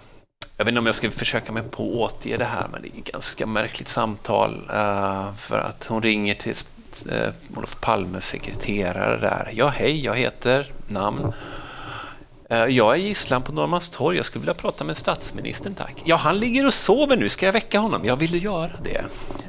Jag 0.57 0.65
vet 0.65 0.67
inte 0.67 0.79
om 0.79 0.85
jag 0.85 0.95
ska 0.95 1.11
försöka 1.11 1.51
mig 1.51 1.63
på 1.63 1.83
att 2.05 2.13
återge 2.13 2.37
det 2.37 2.45
här, 2.45 2.65
men 2.71 2.81
det 2.81 2.87
är 2.87 2.99
ett 2.99 3.11
ganska 3.11 3.45
märkligt 3.45 3.87
samtal. 3.87 4.69
eh, 4.73 5.33
för 5.37 5.59
att 5.59 5.85
hon 5.89 6.01
ringer 6.03 6.35
till 6.35 6.53
uh, 7.11 7.57
Olof 7.57 7.77
Palmes 7.81 8.25
sekreterare 8.27 9.17
där. 9.17 9.49
Ja, 9.53 9.67
hej, 9.67 10.05
jag 10.05 10.15
heter 10.15 10.71
namn. 10.87 11.33
Eh, 12.53 12.65
jag 12.65 12.93
är 12.93 12.97
gisslan 12.97 13.41
på 13.41 13.51
Norrmalmstorg. 13.51 14.17
Jag 14.17 14.25
skulle 14.25 14.41
vilja 14.41 14.53
prata 14.53 14.83
med 14.83 14.97
statsministern, 14.97 15.75
tack. 15.75 16.01
Ja, 16.05 16.15
han 16.15 16.39
ligger 16.39 16.65
och 16.65 16.73
sover 16.73 17.17
nu. 17.17 17.29
Ska 17.29 17.45
jag 17.45 17.53
väcka 17.53 17.79
honom? 17.79 18.05
Jag 18.05 18.15
ville 18.15 18.37
göra 18.37 18.71
det. 18.83 19.03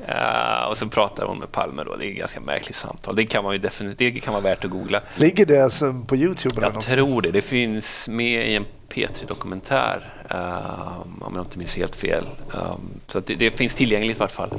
Eh, 0.07 0.69
och 0.69 0.77
så 0.77 0.88
pratar 0.88 1.27
hon 1.27 1.38
med 1.38 1.53
Palme 1.53 1.85
då. 1.85 1.97
Det 1.97 2.07
är 2.07 2.11
ett 2.11 2.17
ganska 2.17 2.40
märkligt 2.40 2.77
samtal. 2.77 3.17
Det 3.17 3.25
kan, 3.25 3.45
man 3.45 3.53
ju 3.53 3.59
definitivt, 3.59 4.14
det 4.14 4.21
kan 4.21 4.33
vara 4.33 4.43
värt 4.43 4.64
att 4.64 4.71
googla. 4.71 5.01
Ligger 5.17 5.47
det 5.47 5.61
alltså 5.61 6.03
på 6.07 6.17
Youtube? 6.17 6.61
Jag 6.61 6.81
tror 6.81 7.23
det. 7.23 7.31
Det 7.31 7.43
finns 7.43 8.09
med 8.09 8.49
i 8.49 8.55
en 8.55 8.64
P3-dokumentär, 8.88 10.12
um, 10.31 11.23
om 11.23 11.33
jag 11.35 11.45
inte 11.45 11.59
minns 11.59 11.77
helt 11.77 11.97
fel. 11.97 12.25
Um, 12.53 13.01
så 13.07 13.21
det, 13.21 13.35
det 13.35 13.51
finns 13.51 13.75
tillgängligt 13.75 14.17
i 14.17 14.21
vart 14.21 14.31
fall. 14.31 14.51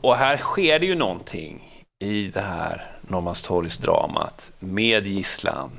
Och 0.00 0.16
här 0.16 0.36
sker 0.36 0.78
det 0.78 0.86
ju 0.86 0.94
någonting 0.94 1.82
i 1.98 2.28
det 2.34 2.40
här 2.40 2.90
Norrmalmstorgsdramat 3.00 4.52
med 4.58 5.06
gisslan. 5.06 5.70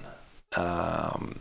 Um, 0.58 1.34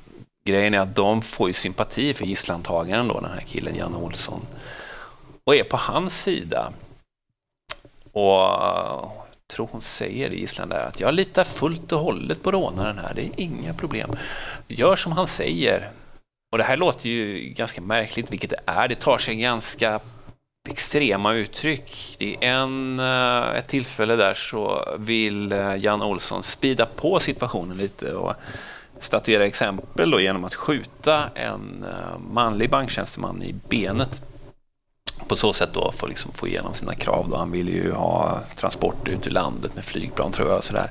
grejen 0.47 0.75
är 0.75 0.79
att 0.79 0.97
de 0.97 1.23
får 1.23 1.49
ju 1.49 1.55
sympati 1.55 2.15
för 2.15 2.25
gisslantagaren 2.25 3.09
då, 3.09 3.21
den 3.21 3.31
här 3.31 3.41
killen 3.47 3.77
Janne 3.77 3.97
Olsson. 3.97 4.41
Och 5.45 5.57
är 5.57 5.65
på 5.65 5.77
hans 5.77 6.23
sida. 6.23 6.73
Och 8.13 8.23
jag 8.23 9.11
tror 9.49 9.69
hon 9.73 9.83
säger 9.83 10.31
i 10.31 10.43
Island 10.43 10.71
där 10.71 10.85
att 10.85 11.01
jag 11.01 11.15
litar 11.15 11.45
fullt 11.45 11.93
och 11.93 12.01
hållet 12.01 12.43
på 12.43 12.53
rånaren 12.53 12.99
här, 12.99 13.15
det 13.15 13.23
är 13.23 13.31
inga 13.37 13.75
problem. 13.75 14.11
Gör 14.69 14.97
som 14.97 15.13
han 15.13 15.27
säger. 15.27 15.91
Och 16.53 16.59
det 16.59 16.65
här 16.65 16.77
låter 16.77 17.09
ju 17.09 17.49
ganska 17.49 17.81
märkligt, 17.81 18.33
vilket 18.33 18.51
det 18.51 18.61
är. 18.67 18.89
Det 18.89 18.95
tar 18.95 19.19
sig 19.19 19.37
ganska 19.37 20.01
extrema 20.69 21.35
uttryck. 21.35 22.17
Det 22.19 22.37
är 22.41 22.53
en, 22.53 22.99
eh, 22.99 23.59
ett 23.59 23.69
tillfälle 23.69 24.17
där 24.17 24.35
så 24.35 24.89
vill 24.99 25.53
eh, 25.53 25.77
Jan 25.77 26.03
Olsson 26.03 26.43
spida 26.43 26.87
på 26.87 27.21
situationen 27.21 27.77
lite 27.77 28.15
och 28.15 28.35
statuera 29.01 29.47
exempel 29.47 30.11
då 30.11 30.21
genom 30.21 30.45
att 30.45 30.55
skjuta 30.55 31.25
en 31.35 31.85
eh, 31.89 32.19
manlig 32.31 32.71
banktjänsteman 32.71 33.43
i 33.43 33.55
benet 33.69 34.23
på 35.29 35.37
så 35.37 35.53
sätt 35.53 35.71
då 35.73 35.93
få, 35.93 36.07
liksom 36.07 36.33
få 36.33 36.49
igenom 36.49 36.75
sina 36.75 36.95
krav. 36.95 37.29
Då. 37.31 37.37
Han 37.37 37.51
vill 37.51 37.69
ju 37.69 37.93
ha 37.93 38.41
transport 38.57 39.09
ut 39.09 39.27
ur 39.27 39.31
landet 39.31 39.75
med 39.75 39.85
flygplan 39.85 40.33
tror 40.33 40.51
jag. 40.51 40.65
Sådär. 40.65 40.91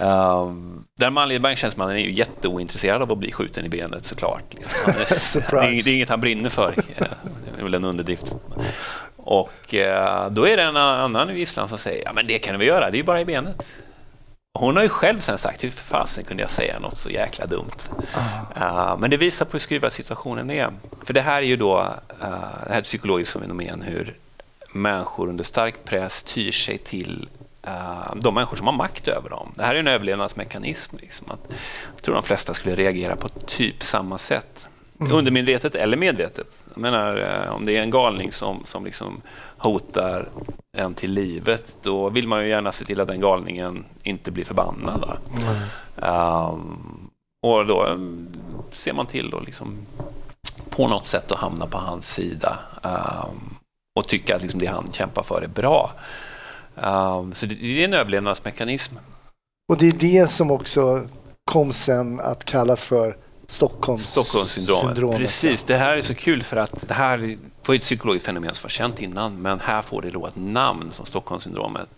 Um, 0.00 0.84
den 0.98 1.12
manliga 1.12 1.40
banktjänstemannen 1.40 1.96
är 1.96 2.00
ju 2.00 2.12
jätteointresserad 2.12 3.02
av 3.02 3.12
att 3.12 3.18
bli 3.18 3.32
skjuten 3.32 3.64
i 3.64 3.68
benet 3.68 4.04
såklart. 4.04 4.54
Liksom. 4.54 4.72
Han 4.84 4.94
det, 5.60 5.82
det 5.82 5.90
är 5.90 5.94
inget 5.94 6.08
han 6.08 6.20
brinner 6.20 6.50
för. 6.50 6.74
Det 7.54 7.60
är 7.60 7.62
väl 7.62 7.74
en 7.74 7.84
underdrift. 7.84 8.34
Och 9.16 9.74
eh, 9.74 10.30
då 10.30 10.48
är 10.48 10.56
det 10.56 10.62
en 10.62 10.76
annan 10.76 11.30
i 11.30 11.40
Island 11.40 11.68
som 11.68 11.78
säger 11.78 12.04
ja 12.04 12.12
men 12.12 12.26
det 12.26 12.38
kan 12.38 12.58
vi 12.58 12.66
göra, 12.66 12.90
det 12.90 12.96
är 12.96 12.98
ju 12.98 13.04
bara 13.04 13.20
i 13.20 13.24
benet. 13.24 13.66
Hon 14.54 14.76
har 14.76 14.82
ju 14.82 14.88
själv 14.88 15.18
sen 15.18 15.38
sagt 15.38 15.64
hur 15.64 15.70
fasen 15.70 16.24
kunde 16.24 16.42
jag 16.42 16.50
säga 16.50 16.78
något 16.78 16.98
så 16.98 17.10
jäkla 17.10 17.46
dumt. 17.46 17.76
Uh, 18.56 18.96
men 18.98 19.10
det 19.10 19.16
visar 19.16 19.46
på 19.46 19.52
hur 19.52 19.58
skruvad 19.58 19.92
situationen 19.92 20.50
är. 20.50 20.72
För 21.02 21.14
det 21.14 21.20
här 21.20 21.36
är 21.36 21.46
ju 21.46 21.56
då 21.56 21.80
uh, 21.80 21.86
det 22.66 22.72
här 22.72 22.78
är 22.78 22.82
psykologiskt 22.82 23.32
fenomen 23.32 23.82
hur 23.82 24.16
människor 24.72 25.28
under 25.28 25.44
stark 25.44 25.84
press 25.84 26.22
tyr 26.22 26.52
sig 26.52 26.78
till 26.78 27.28
uh, 27.66 28.14
de 28.16 28.34
människor 28.34 28.56
som 28.56 28.66
har 28.66 28.74
makt 28.74 29.08
över 29.08 29.30
dem. 29.30 29.52
Det 29.56 29.62
här 29.62 29.74
är 29.74 29.78
en 29.78 29.88
överlevnadsmekanism. 29.88 30.96
Liksom, 31.00 31.30
att, 31.30 31.54
jag 31.94 32.02
tror 32.02 32.14
de 32.14 32.24
flesta 32.24 32.54
skulle 32.54 32.74
reagera 32.74 33.16
på 33.16 33.28
typ 33.28 33.82
samma 33.82 34.18
sätt. 34.18 34.68
Undermedvetet 34.98 35.74
eller 35.74 35.96
medvetet. 35.96 36.46
Jag 36.74 36.80
menar, 36.80 37.16
eh, 37.16 37.54
om 37.54 37.64
det 37.64 37.76
är 37.76 37.82
en 37.82 37.90
galning 37.90 38.32
som, 38.32 38.64
som 38.64 38.84
liksom 38.84 39.20
hotar 39.56 40.28
en 40.78 40.94
till 40.94 41.12
livet, 41.12 41.76
då 41.82 42.08
vill 42.08 42.28
man 42.28 42.42
ju 42.42 42.48
gärna 42.48 42.72
se 42.72 42.84
till 42.84 43.00
att 43.00 43.08
den 43.08 43.20
galningen 43.20 43.84
inte 44.02 44.30
blir 44.30 44.44
förbannad. 44.44 45.18
Um, 45.96 47.10
och 47.46 47.66
då 47.66 47.86
um, 47.86 48.28
ser 48.70 48.92
man 48.92 49.06
till 49.06 49.34
att 49.34 49.44
liksom 49.44 49.86
på 50.70 50.88
något 50.88 51.06
sätt 51.06 51.32
att 51.32 51.38
hamna 51.38 51.66
på 51.66 51.78
hans 51.78 52.14
sida 52.14 52.58
um, 52.82 53.56
och 53.96 54.08
tycka 54.08 54.36
att 54.36 54.42
liksom 54.42 54.60
det 54.60 54.66
han 54.66 54.92
kämpar 54.92 55.22
för 55.22 55.42
är 55.42 55.48
bra. 55.48 55.90
Um, 56.74 57.32
så 57.32 57.46
det, 57.46 57.54
det 57.54 57.80
är 57.80 57.84
en 57.84 57.94
överlevnadsmekanism. 57.94 58.94
Och 59.68 59.78
det 59.78 59.88
är 59.88 59.92
det 59.92 60.30
som 60.30 60.50
också 60.50 61.08
kom 61.44 61.72
sen 61.72 62.20
att 62.20 62.44
kallas 62.44 62.84
för 62.84 63.16
Stockholms 63.46 64.06
Stockholmssyndromet. 64.06 64.86
syndromet. 64.86 65.18
Precis, 65.18 65.62
det 65.62 65.76
här 65.76 65.96
är 65.96 66.02
så 66.02 66.14
kul 66.14 66.42
för 66.42 66.56
att 66.56 66.88
det 66.88 66.94
här 66.94 67.38
var 67.66 67.74
ett 67.74 67.82
psykologiskt 67.82 68.26
fenomen 68.26 68.54
som 68.54 68.62
var 68.62 68.70
känt 68.70 69.00
innan, 69.00 69.42
men 69.42 69.60
här 69.60 69.82
får 69.82 70.02
det 70.02 70.10
då 70.10 70.26
ett 70.26 70.36
namn 70.36 70.90
som 70.92 71.06
Stockholmssyndromet. 71.06 71.88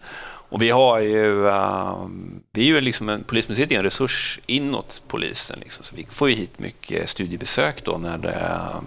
Och 0.49 0.63
vi 0.63 0.71
har 0.71 0.99
ju, 0.99 1.47
uh, 1.47 2.07
vi 2.53 2.63
är 2.63 2.67
ju 2.67 2.81
liksom 2.81 3.09
en, 3.09 3.25
Polismuseet 3.25 3.73
är 3.73 3.77
en 3.77 3.83
resurs 3.83 4.41
inåt 4.47 5.03
polisen. 5.09 5.59
Liksom. 5.61 5.85
Så 5.85 5.97
vi 5.97 6.07
får 6.11 6.31
ju 6.31 6.37
hit 6.37 6.59
mycket 6.59 7.09
studiebesök 7.09 7.85
då 7.85 7.99
när 7.99 8.19
det, 8.19 8.29
uh, 8.29 8.81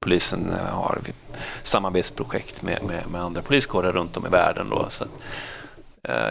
polisen 0.00 0.52
har 0.72 1.00
samarbetsprojekt 1.62 2.62
med, 2.62 2.78
med, 2.84 3.10
med, 3.10 3.20
andra 3.20 3.42
poliskårer 3.42 3.92
runt 3.92 4.16
om 4.16 4.26
i 4.26 4.28
världen. 4.28 4.66
Då. 4.70 4.86
Så 4.90 5.04
att, 5.04 5.10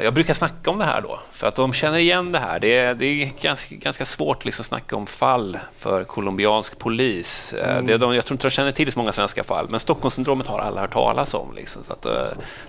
jag 0.04 0.14
brukar 0.14 0.34
snacka 0.34 0.70
om 0.72 0.78
det 0.78 0.86
här 0.86 1.02
då, 1.02 1.20
för 1.32 1.48
att 1.48 1.56
de 1.56 1.74
känner 1.74 1.98
igen 1.98 2.32
det 2.32 2.40
här. 2.40 2.60
Det 2.60 2.78
är, 2.78 2.96
det 2.96 3.06
är 3.06 3.32
ganska, 3.42 3.76
ganska 3.76 4.06
svårt 4.06 4.46
liksom 4.46 4.62
att 4.64 4.68
snacka 4.68 4.96
om 4.96 5.08
fall 5.08 5.58
för 5.78 6.04
colombiansk 6.04 6.78
polis. 6.80 7.54
Uh, 7.58 7.70
Mm. 7.70 7.86
det 7.86 7.94
är 7.94 7.98
de, 7.98 8.16
jag 8.16 8.26
tror 8.26 8.36
inte 8.36 8.48
de 8.48 8.52
känner 8.52 8.72
till 8.72 8.92
så 8.92 9.00
många 9.00 9.12
svenska 9.12 9.44
fall, 9.44 9.68
men 9.70 9.80
Stockholmssyndromet 9.80 10.48
har 10.48 10.60
alla 10.60 10.82
hört 10.82 10.94
talas 10.94 11.34
om. 11.34 11.54
Liksom, 11.56 11.84
så 11.84 11.94
att, 11.94 12.06
uh, 12.06 12.12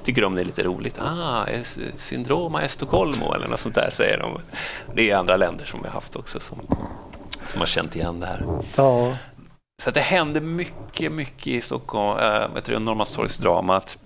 tycker 0.05 0.23
de 0.23 0.35
det 0.35 0.41
är 0.41 0.45
lite 0.45 0.63
roligt. 0.63 0.99
Ah, 1.01 1.45
syndroma 1.97 2.63
Estocolmo 2.63 3.35
eller 3.35 3.49
något 3.49 3.61
sånt 3.61 3.75
där 3.75 3.91
säger 3.93 4.19
de. 4.19 4.41
Det 4.95 5.11
är 5.11 5.17
andra 5.17 5.37
länder 5.37 5.65
som 5.67 5.83
vi 5.83 5.87
har 5.89 5.95
haft 5.95 6.17
också 6.17 6.41
som, 6.41 6.59
som 7.47 7.61
har 7.61 7.67
känt 7.67 7.97
igen 7.97 8.21
det 8.21 8.27
här. 8.27 8.45
Ja, 8.77 9.13
Så 9.83 9.89
att 9.89 9.95
det 9.95 10.01
händer 10.01 10.41
mycket, 10.41 11.13
mycket 11.13 11.47
i 11.47 11.61
Stockholm, 11.61 12.19
äh, 12.19 12.63
du, 12.65 12.79
Norrmalmstorgsdramat. 12.79 13.99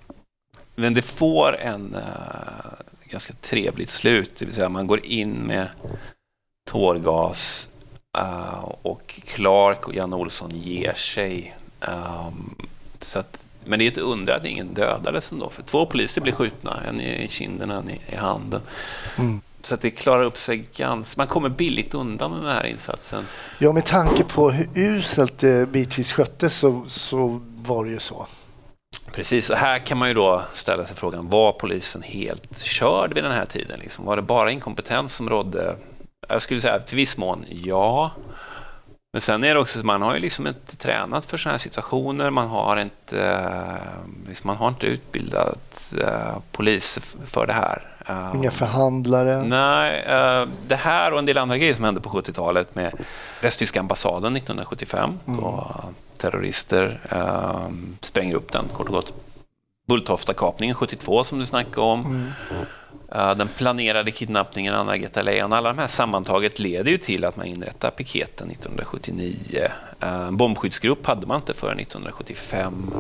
Men 0.75 0.95
det 0.95 1.03
får 1.03 1.57
en 1.61 1.95
äh, 1.95 2.01
ganska 3.13 3.33
trevligt 3.33 3.91
slut, 3.91 4.31
det 4.39 4.45
vill 4.45 4.55
säga 4.55 4.69
man 4.69 4.87
går 4.87 5.07
in 5.07 5.33
med 5.33 5.69
tårgas 6.71 7.69
äh, 8.19 8.65
och 8.83 9.21
Clark 9.27 9.89
och 9.89 9.95
Jan 9.95 10.15
Olsson 10.15 10.51
ger 10.51 10.95
sig. 10.95 11.57
Ähm, 11.81 12.55
så 13.01 13.19
att, 13.19 13.47
men 13.65 13.79
det 13.79 13.87
är 13.87 13.91
ett 13.91 13.99
under 13.99 14.37
att 14.37 14.45
ingen 14.45 14.75
dödades 14.75 15.33
ändå, 15.33 15.51
för 15.51 15.63
två 15.63 15.87
poliser 15.87 16.21
blir 16.21 16.33
skjutna, 16.33 16.81
en 16.89 17.01
i 17.01 17.29
kinden 17.31 17.71
och 17.71 17.77
en 17.77 17.91
i, 17.91 18.01
i 18.09 18.17
handen. 18.17 18.61
Mm. 19.19 19.41
Så 19.63 19.75
att 19.75 19.81
det 19.81 19.91
klarar 19.91 20.25
upp 20.25 20.39
sig 20.39 20.65
ganska... 20.75 21.21
Man 21.21 21.27
kommer 21.27 21.49
billigt 21.49 21.95
undan 21.95 22.31
med 22.31 22.41
den 22.41 22.57
här 22.57 22.67
insatsen. 22.67 23.25
ja 23.59 23.73
med 23.73 23.85
tanke 23.85 24.25
på 24.25 24.51
hur 24.51 24.69
uselt 24.75 25.39
det 25.39 25.69
bitvis 25.69 26.13
sköttes 26.13 26.55
så, 26.55 26.85
så 26.87 27.41
var 27.57 27.85
det 27.85 27.91
ju 27.91 28.01
så. 28.01 28.27
Precis, 29.13 29.51
och 29.51 29.57
här 29.57 29.79
kan 29.79 29.99
man 29.99 30.09
ju 30.09 30.15
då 30.15 30.43
ställa 30.55 30.85
sig 30.85 30.97
frågan, 30.97 31.29
var 31.29 31.53
polisen 31.53 32.03
helt 32.03 32.63
körd 32.63 33.15
vid 33.15 33.25
den 33.25 33.33
här 33.33 33.47
tiden? 33.47 33.79
Liksom? 33.81 34.05
Var 34.05 34.17
det 34.17 34.23
bara 34.23 34.51
inkompetens 34.51 35.15
som 35.15 35.31
rådde? 35.31 35.77
Jag 36.29 36.43
skulle 36.43 36.61
säga 36.61 36.79
till 36.79 36.97
viss 36.97 37.17
mån 37.17 37.45
ja. 37.49 38.11
Men 39.13 39.23
sen 39.23 39.45
är 39.45 39.55
det 39.55 39.61
också 39.61 39.81
så 39.81 39.87
man 39.87 40.03
har 40.03 40.15
ju 40.15 40.21
liksom 40.21 40.47
inte 40.47 40.77
tränat 40.77 41.25
för 41.27 41.39
sådana 41.39 41.53
här 41.53 41.59
situationer. 41.59 42.31
Man 42.31 42.49
har 42.49 42.77
inte, 42.77 43.25
eh, 43.25 44.29
liksom, 44.29 44.47
man 44.47 44.57
har 44.57 44.69
inte 44.69 44.87
utbildat 44.87 45.95
eh, 46.01 46.39
poliser 46.53 47.03
för 47.27 47.47
det 47.47 47.53
här. 47.53 47.92
Eh, 48.09 48.33
Inga 48.35 48.51
förhandlare. 48.51 49.43
Nej, 49.43 50.03
eh, 50.07 50.49
det 50.67 50.77
här 50.77 51.13
och 51.13 51.19
en 51.19 51.27
del 51.27 51.39
andra 51.39 51.59
grejer 51.59 51.75
som 51.75 51.85
hände 51.85 52.01
på 52.01 52.09
70-talet 52.11 52.75
med 52.75 52.93
västtyska 53.43 53.81
ambassaden 53.81 54.37
1975 54.37 55.19
då 55.25 55.67
terrorister 56.19 57.01
eh, 57.11 57.69
spränger 58.01 58.35
upp 58.35 58.53
den 58.53 58.65
kort 58.73 58.87
och 58.89 58.95
gott. 58.95 59.13
Bulltofta-kapningen 59.87 60.75
72 60.75 61.25
som 61.25 61.39
du 61.39 61.47
snackade 61.47 61.87
om. 61.87 62.33
Eh, 63.15 63.35
den 63.35 63.49
planerade 63.49 64.11
kidnappningen 64.11 64.75
av 64.75 64.81
Anna-Greta 64.81 65.23
Leijon. 65.23 65.53
Alla 65.53 65.69
de 65.69 65.79
här 65.79 65.87
sammantaget 65.87 66.59
leder 66.59 66.91
ju 66.91 66.99
till 66.99 67.25
att 67.25 67.37
man 67.37 67.47
inrättar 67.47 67.91
piketen 67.91 68.51
1979. 68.51 69.69
Eh, 70.01 70.31
bombskyddsgrupp 70.31 71.07
hade 71.07 71.27
man 71.27 71.37
inte 71.37 71.55
förrän 71.55 71.79
1975. 71.79 72.91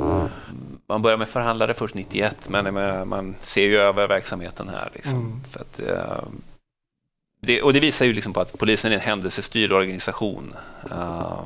Man 0.86 1.02
börjar 1.02 1.18
med 1.18 1.28
förhandlare 1.28 1.74
först 1.74 1.94
91, 1.94 2.48
men 2.48 3.08
man 3.08 3.34
ser 3.42 3.66
ju 3.66 3.76
över 3.76 4.08
verksamheten 4.08 4.68
här. 4.68 4.90
Liksom, 4.94 5.42
för 5.50 5.60
att, 5.60 5.80
eh, 5.80 6.24
det, 7.40 7.62
och 7.62 7.72
det 7.72 7.80
visar 7.80 8.06
ju 8.06 8.12
liksom 8.12 8.32
på 8.32 8.40
att 8.40 8.58
polisen 8.58 8.92
är 8.92 8.96
en 8.96 9.00
händelsestyrd 9.00 9.72
organisation. 9.72 10.54
Eh, 10.90 11.40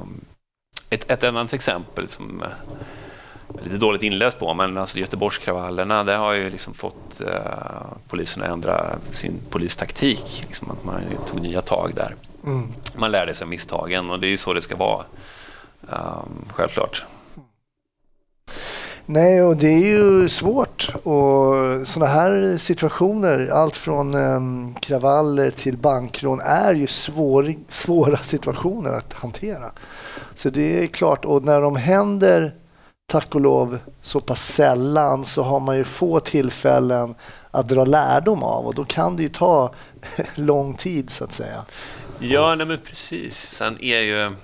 ett, 0.90 1.10
ett 1.10 1.24
annat 1.24 1.52
exempel 1.52 2.08
som 2.08 2.42
eh, 2.42 2.48
jag 3.48 3.60
är 3.60 3.64
lite 3.64 3.76
dåligt 3.76 4.02
inläst 4.02 4.38
på, 4.38 4.54
men 4.54 4.78
alltså 4.78 4.98
Göteborgskravallerna, 4.98 6.04
det 6.04 6.14
har 6.14 6.32
ju 6.32 6.50
liksom 6.50 6.74
fått 6.74 7.20
eh, 7.20 7.96
polisen 8.08 8.42
att 8.42 8.48
ändra 8.48 8.96
sin 9.12 9.40
polistaktik. 9.50 10.44
Liksom 10.46 10.70
att 10.70 10.84
man 10.84 11.02
tog 11.26 11.40
nya 11.40 11.62
tag 11.62 11.92
där. 11.94 12.14
Mm. 12.44 12.72
Man 12.96 13.10
lärde 13.10 13.34
sig 13.34 13.44
av 13.44 13.48
misstagen 13.48 14.10
och 14.10 14.20
det 14.20 14.26
är 14.26 14.30
ju 14.30 14.36
så 14.36 14.54
det 14.54 14.62
ska 14.62 14.76
vara. 14.76 15.04
Um, 15.80 16.44
självklart. 16.48 17.04
Nej, 19.08 19.42
och 19.42 19.56
det 19.56 19.68
är 19.68 19.86
ju 19.86 20.28
svårt. 20.28 20.88
Och 21.02 21.54
sådana 21.88 22.12
här 22.12 22.58
situationer, 22.58 23.48
allt 23.48 23.76
från 23.76 24.14
um, 24.14 24.74
kravaller 24.74 25.50
till 25.50 25.76
bankrån, 25.76 26.40
är 26.40 26.74
ju 26.74 26.86
svår, 26.86 27.54
svåra 27.68 28.18
situationer 28.18 28.90
att 28.90 29.12
hantera. 29.12 29.70
Så 30.34 30.50
det 30.50 30.82
är 30.82 30.86
klart, 30.86 31.24
och 31.24 31.44
när 31.44 31.60
de 31.60 31.76
händer, 31.76 32.54
tack 33.06 33.34
och 33.34 33.40
lov, 33.40 33.78
så 34.00 34.20
pass 34.20 34.46
sällan 34.46 35.24
så 35.24 35.42
har 35.42 35.60
man 35.60 35.76
ju 35.76 35.84
få 35.84 36.20
tillfällen 36.20 37.14
att 37.50 37.68
dra 37.68 37.84
lärdom 37.84 38.42
av 38.42 38.66
och 38.66 38.74
då 38.74 38.84
kan 38.84 39.16
det 39.16 39.22
ju 39.22 39.28
ta 39.28 39.74
lång 40.34 40.74
tid 40.74 41.10
så 41.10 41.24
att 41.24 41.32
säga. 41.32 41.64
Ja, 42.18 42.54
nej 42.54 42.66
men 42.66 42.78
precis. 42.84 43.36
Sen 43.36 43.76
är 43.80 44.00
ju 44.00 44.36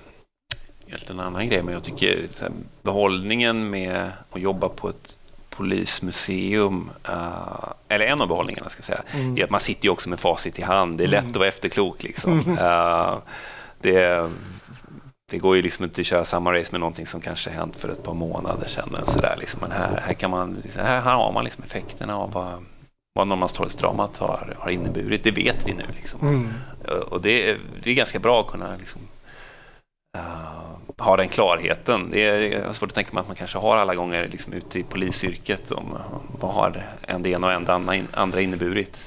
helt 0.87 1.09
en 1.09 1.19
annan 1.19 1.47
grej, 1.47 1.63
men 1.63 1.73
jag 1.73 1.83
tycker 1.83 2.27
här, 2.41 2.51
behållningen 2.81 3.69
med 3.69 4.11
att 4.31 4.41
jobba 4.41 4.69
på 4.69 4.89
ett 4.89 5.17
polismuseum, 5.49 6.89
eh, 7.09 7.71
eller 7.87 8.05
en 8.05 8.21
av 8.21 8.27
behållningarna 8.27 8.69
ska 8.69 8.77
jag 8.79 8.85
säga, 8.85 9.01
Mm. 9.13 9.37
är 9.37 9.43
att 9.43 9.49
man 9.49 9.59
sitter 9.59 9.83
ju 9.85 9.89
också 9.89 10.09
med 10.09 10.19
facit 10.19 10.59
i 10.59 10.61
hand. 10.63 10.97
Det 10.97 11.03
är 11.03 11.07
lätt 11.07 11.25
att 11.29 11.35
vara 11.35 11.47
efterklok. 11.47 12.03
Liksom. 12.03 12.57
Eh, 12.59 13.17
det, 13.81 14.29
det 15.31 15.37
går 15.37 15.55
ju 15.55 15.61
liksom 15.61 15.83
inte 15.85 16.01
att 16.01 16.07
köra 16.07 16.25
samma 16.25 16.53
race 16.53 16.67
med 16.71 16.79
någonting 16.79 17.05
som 17.07 17.21
kanske 17.21 17.49
hänt 17.49 17.75
för 17.75 17.89
ett 17.89 18.03
par 18.03 18.13
månader 18.13 18.67
sedan. 18.67 18.97
Så 19.07 19.19
där, 19.19 19.35
liksom. 19.39 19.59
Men 19.61 19.71
här, 19.71 20.01
här, 20.07 20.13
kan 20.13 20.31
man, 20.31 20.57
liksom, 20.63 20.81
här, 20.85 21.01
här 21.01 21.15
har 21.15 21.31
man 21.31 21.43
liksom 21.43 21.63
effekterna 21.63 22.17
av 22.17 22.31
vad, 22.31 22.65
vad 23.13 23.27
Norrmalmstorgsdramat 23.27 24.17
har, 24.17 24.55
har 24.59 24.71
inneburit. 24.71 25.23
Det 25.23 25.31
vet 25.31 25.67
vi 25.67 25.73
nu. 25.73 25.83
Liksom. 25.95 26.19
Mm. 26.21 26.49
Och 27.09 27.21
det 27.21 27.57
det 27.83 27.91
är 27.91 27.95
ganska 27.95 28.19
bra 28.19 28.39
att 28.41 28.47
kunna 28.47 28.75
liksom, 28.79 29.01
eh, 29.01 29.22
Eh, 30.17 30.21
ha 31.05 31.17
den 31.17 31.29
klarheten. 31.29 32.09
Det 32.11 32.27
är, 32.27 32.39
jag 32.39 32.65
har 32.65 32.73
svårt 32.73 32.89
att 32.89 32.95
tänka 32.95 33.13
mig 33.13 33.21
att 33.21 33.27
man 33.27 33.35
kanske 33.35 33.57
har 33.57 33.77
alla 33.77 33.95
gånger 33.95 34.27
liksom, 34.27 34.53
ute 34.53 34.79
i 34.79 34.83
polisyrket 34.83 35.71
om 35.71 35.97
vad 36.39 36.53
har 36.53 36.83
en 37.07 37.23
det 37.23 37.29
ena 37.29 37.47
och 37.47 37.53
en 37.53 37.65
det 37.65 38.03
andra- 38.13 38.41
inneburit. 38.41 38.97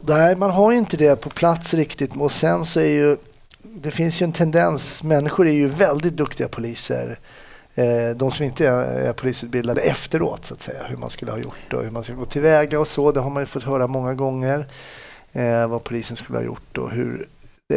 Nej, 0.00 0.36
man 0.36 0.50
har 0.50 0.72
ju 0.72 0.78
inte 0.78 0.96
det 0.96 1.16
på 1.16 1.30
plats 1.30 1.74
riktigt. 1.74 2.16
Och 2.16 2.32
sen 2.32 2.64
så 2.64 2.80
är 2.80 2.88
ju, 2.88 3.16
det 3.62 3.90
finns 3.90 4.22
ju 4.22 4.24
en 4.24 4.32
tendens, 4.32 5.02
människor 5.02 5.48
är 5.48 5.52
ju 5.52 5.66
väldigt 5.68 6.16
duktiga 6.16 6.48
poliser. 6.48 7.18
Eh, 7.74 8.16
de 8.16 8.32
som 8.32 8.44
inte 8.44 8.68
är, 8.68 9.12
polisutbildade 9.12 9.80
efteråt 9.80 10.44
så 10.44 10.54
att 10.54 10.62
säga, 10.62 10.84
hur 10.88 10.96
man 10.96 11.10
skulle 11.10 11.30
ha 11.30 11.38
gjort 11.38 11.72
och 11.72 11.82
hur 11.82 11.90
man 11.90 12.04
ska 12.04 12.12
gå 12.12 12.24
tillväga 12.24 12.80
och 12.80 12.88
så. 12.88 13.12
Det 13.12 13.20
har 13.20 13.30
man 13.30 13.42
ju 13.42 13.46
fått 13.46 13.62
höra 13.64 13.86
många 13.86 14.14
gånger. 14.14 14.66
Eh, 15.32 15.66
vad 15.66 15.84
polisen 15.84 16.16
skulle 16.16 16.38
ha 16.38 16.44
gjort 16.44 16.78
och 16.78 16.90
hur 16.90 17.28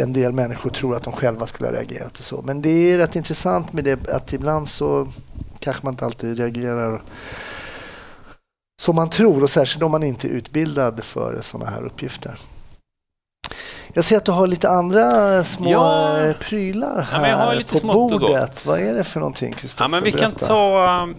en 0.02 0.14
del 0.14 0.34
människor 0.34 0.70
tror 0.70 0.96
att 0.96 1.04
de 1.04 1.14
själva 1.14 1.48
skulle 1.48 1.70
ha 1.70 1.74
reagerat 1.76 2.20
och 2.20 2.24
så. 2.26 2.42
Men 2.42 2.62
det 2.62 2.70
är 2.70 2.98
rätt 2.98 3.16
intressant 3.16 3.74
med 3.74 3.84
det 3.84 4.10
att 4.10 4.34
ibland 4.34 4.70
så 4.70 5.08
kanske 5.60 5.86
man 5.86 5.94
inte 5.94 6.06
alltid 6.06 6.38
reagerar 6.38 7.02
som 8.82 8.96
man 8.96 9.10
tror 9.10 9.44
och 9.44 9.50
särskilt 9.50 9.84
om 9.84 9.92
man 9.92 10.04
inte 10.04 10.28
är 10.28 10.30
utbildad 10.30 11.04
för 11.04 11.40
sådana 11.42 11.70
här 11.72 11.86
uppgifter. 11.86 12.34
Jag 13.94 14.04
ser 14.04 14.18
att 14.18 14.26
du 14.26 14.32
har 14.32 14.48
lite 14.48 14.70
andra 14.70 15.44
små 15.44 15.72
Ja. 15.72 16.18
eh, 16.20 16.36
prylar 16.36 17.08
Ja, 17.12 17.18
här 17.18 17.56
lite 17.56 17.80
på 17.82 17.88
bordet. 17.88 18.66
Vad 18.66 18.80
är 18.80 18.94
det 18.94 19.04
för 19.04 19.20
någonting 19.20 19.54
Kristoffer? 19.54 19.84
Ja, 19.84 19.88
men 19.88 20.04
vi 20.04 20.12
kan 20.12 20.32
ta... 20.32 21.02
um, 21.04 21.16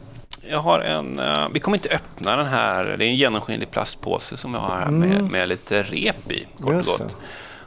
Jag 0.49 0.59
har 0.59 0.81
en... 0.81 1.21
uh, 1.21 1.49
Vi 1.53 1.61
kommer 1.61 1.77
inte 1.77 1.89
öppna 1.89 2.37
den 2.37 2.47
här. 2.47 2.85
Det 2.85 3.05
är 3.05 3.09
en 3.09 3.17
genomskinlig 3.17 3.71
plastpåse 3.71 4.37
som 4.37 4.55
jag 4.55 4.61
har 4.61 4.77
här 4.77 4.91
med, 4.91 5.11
Mm. 5.13 5.27
med 5.27 5.49
lite 5.49 5.83
rep 5.83 6.33
i. 6.33 6.47
Kort 6.61 6.69
och 6.75 6.75
gott. 6.75 7.17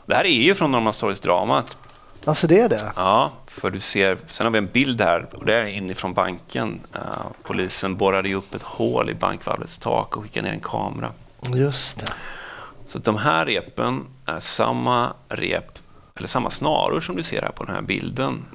Det 0.10 0.16
här 0.16 0.26
är 0.26 0.42
ju 0.42 0.56
från 0.56 0.72
Norrmalmstorgsdramat. 0.72 1.78
Alltså 2.26 2.48
det 2.48 2.60
är 2.60 2.70
det? 2.70 2.92
Ja, 2.96 3.32
för 3.48 3.72
du 3.72 3.80
ser, 3.80 4.18
sen 4.28 4.46
har 4.46 4.52
vi 4.52 4.58
en 4.58 4.68
bild 4.68 5.02
här 5.02 5.28
och 5.34 5.46
det 5.46 5.56
är 5.56 5.66
inifrån 5.66 6.14
banken. 6.14 6.80
Uh, 6.96 7.02
polisen 7.44 7.96
borrade 7.96 8.30
ju 8.30 8.36
upp 8.36 8.56
ett 8.56 8.62
hål 8.62 9.10
i 9.10 9.14
bankvalvets 9.14 9.78
tak 9.78 10.18
och 10.18 10.24
skickade 10.24 10.48
ner 10.48 10.54
en 10.54 10.60
kamera. 10.60 11.12
Just 11.56 12.00
det. 12.00 12.06
Så 12.88 13.00
de 13.00 13.18
här 13.18 13.46
repen 13.46 14.06
är 14.26 14.40
samma 14.40 15.14
rep, 15.30 15.80
eller 16.16 16.28
samma 16.28 16.50
snaror 16.50 17.02
som 17.02 17.16
du 17.16 17.24
ser 17.24 17.42
här 17.42 17.52
på 17.52 17.64
den 17.64 17.76
här 17.76 17.82
bilden. 17.82 18.46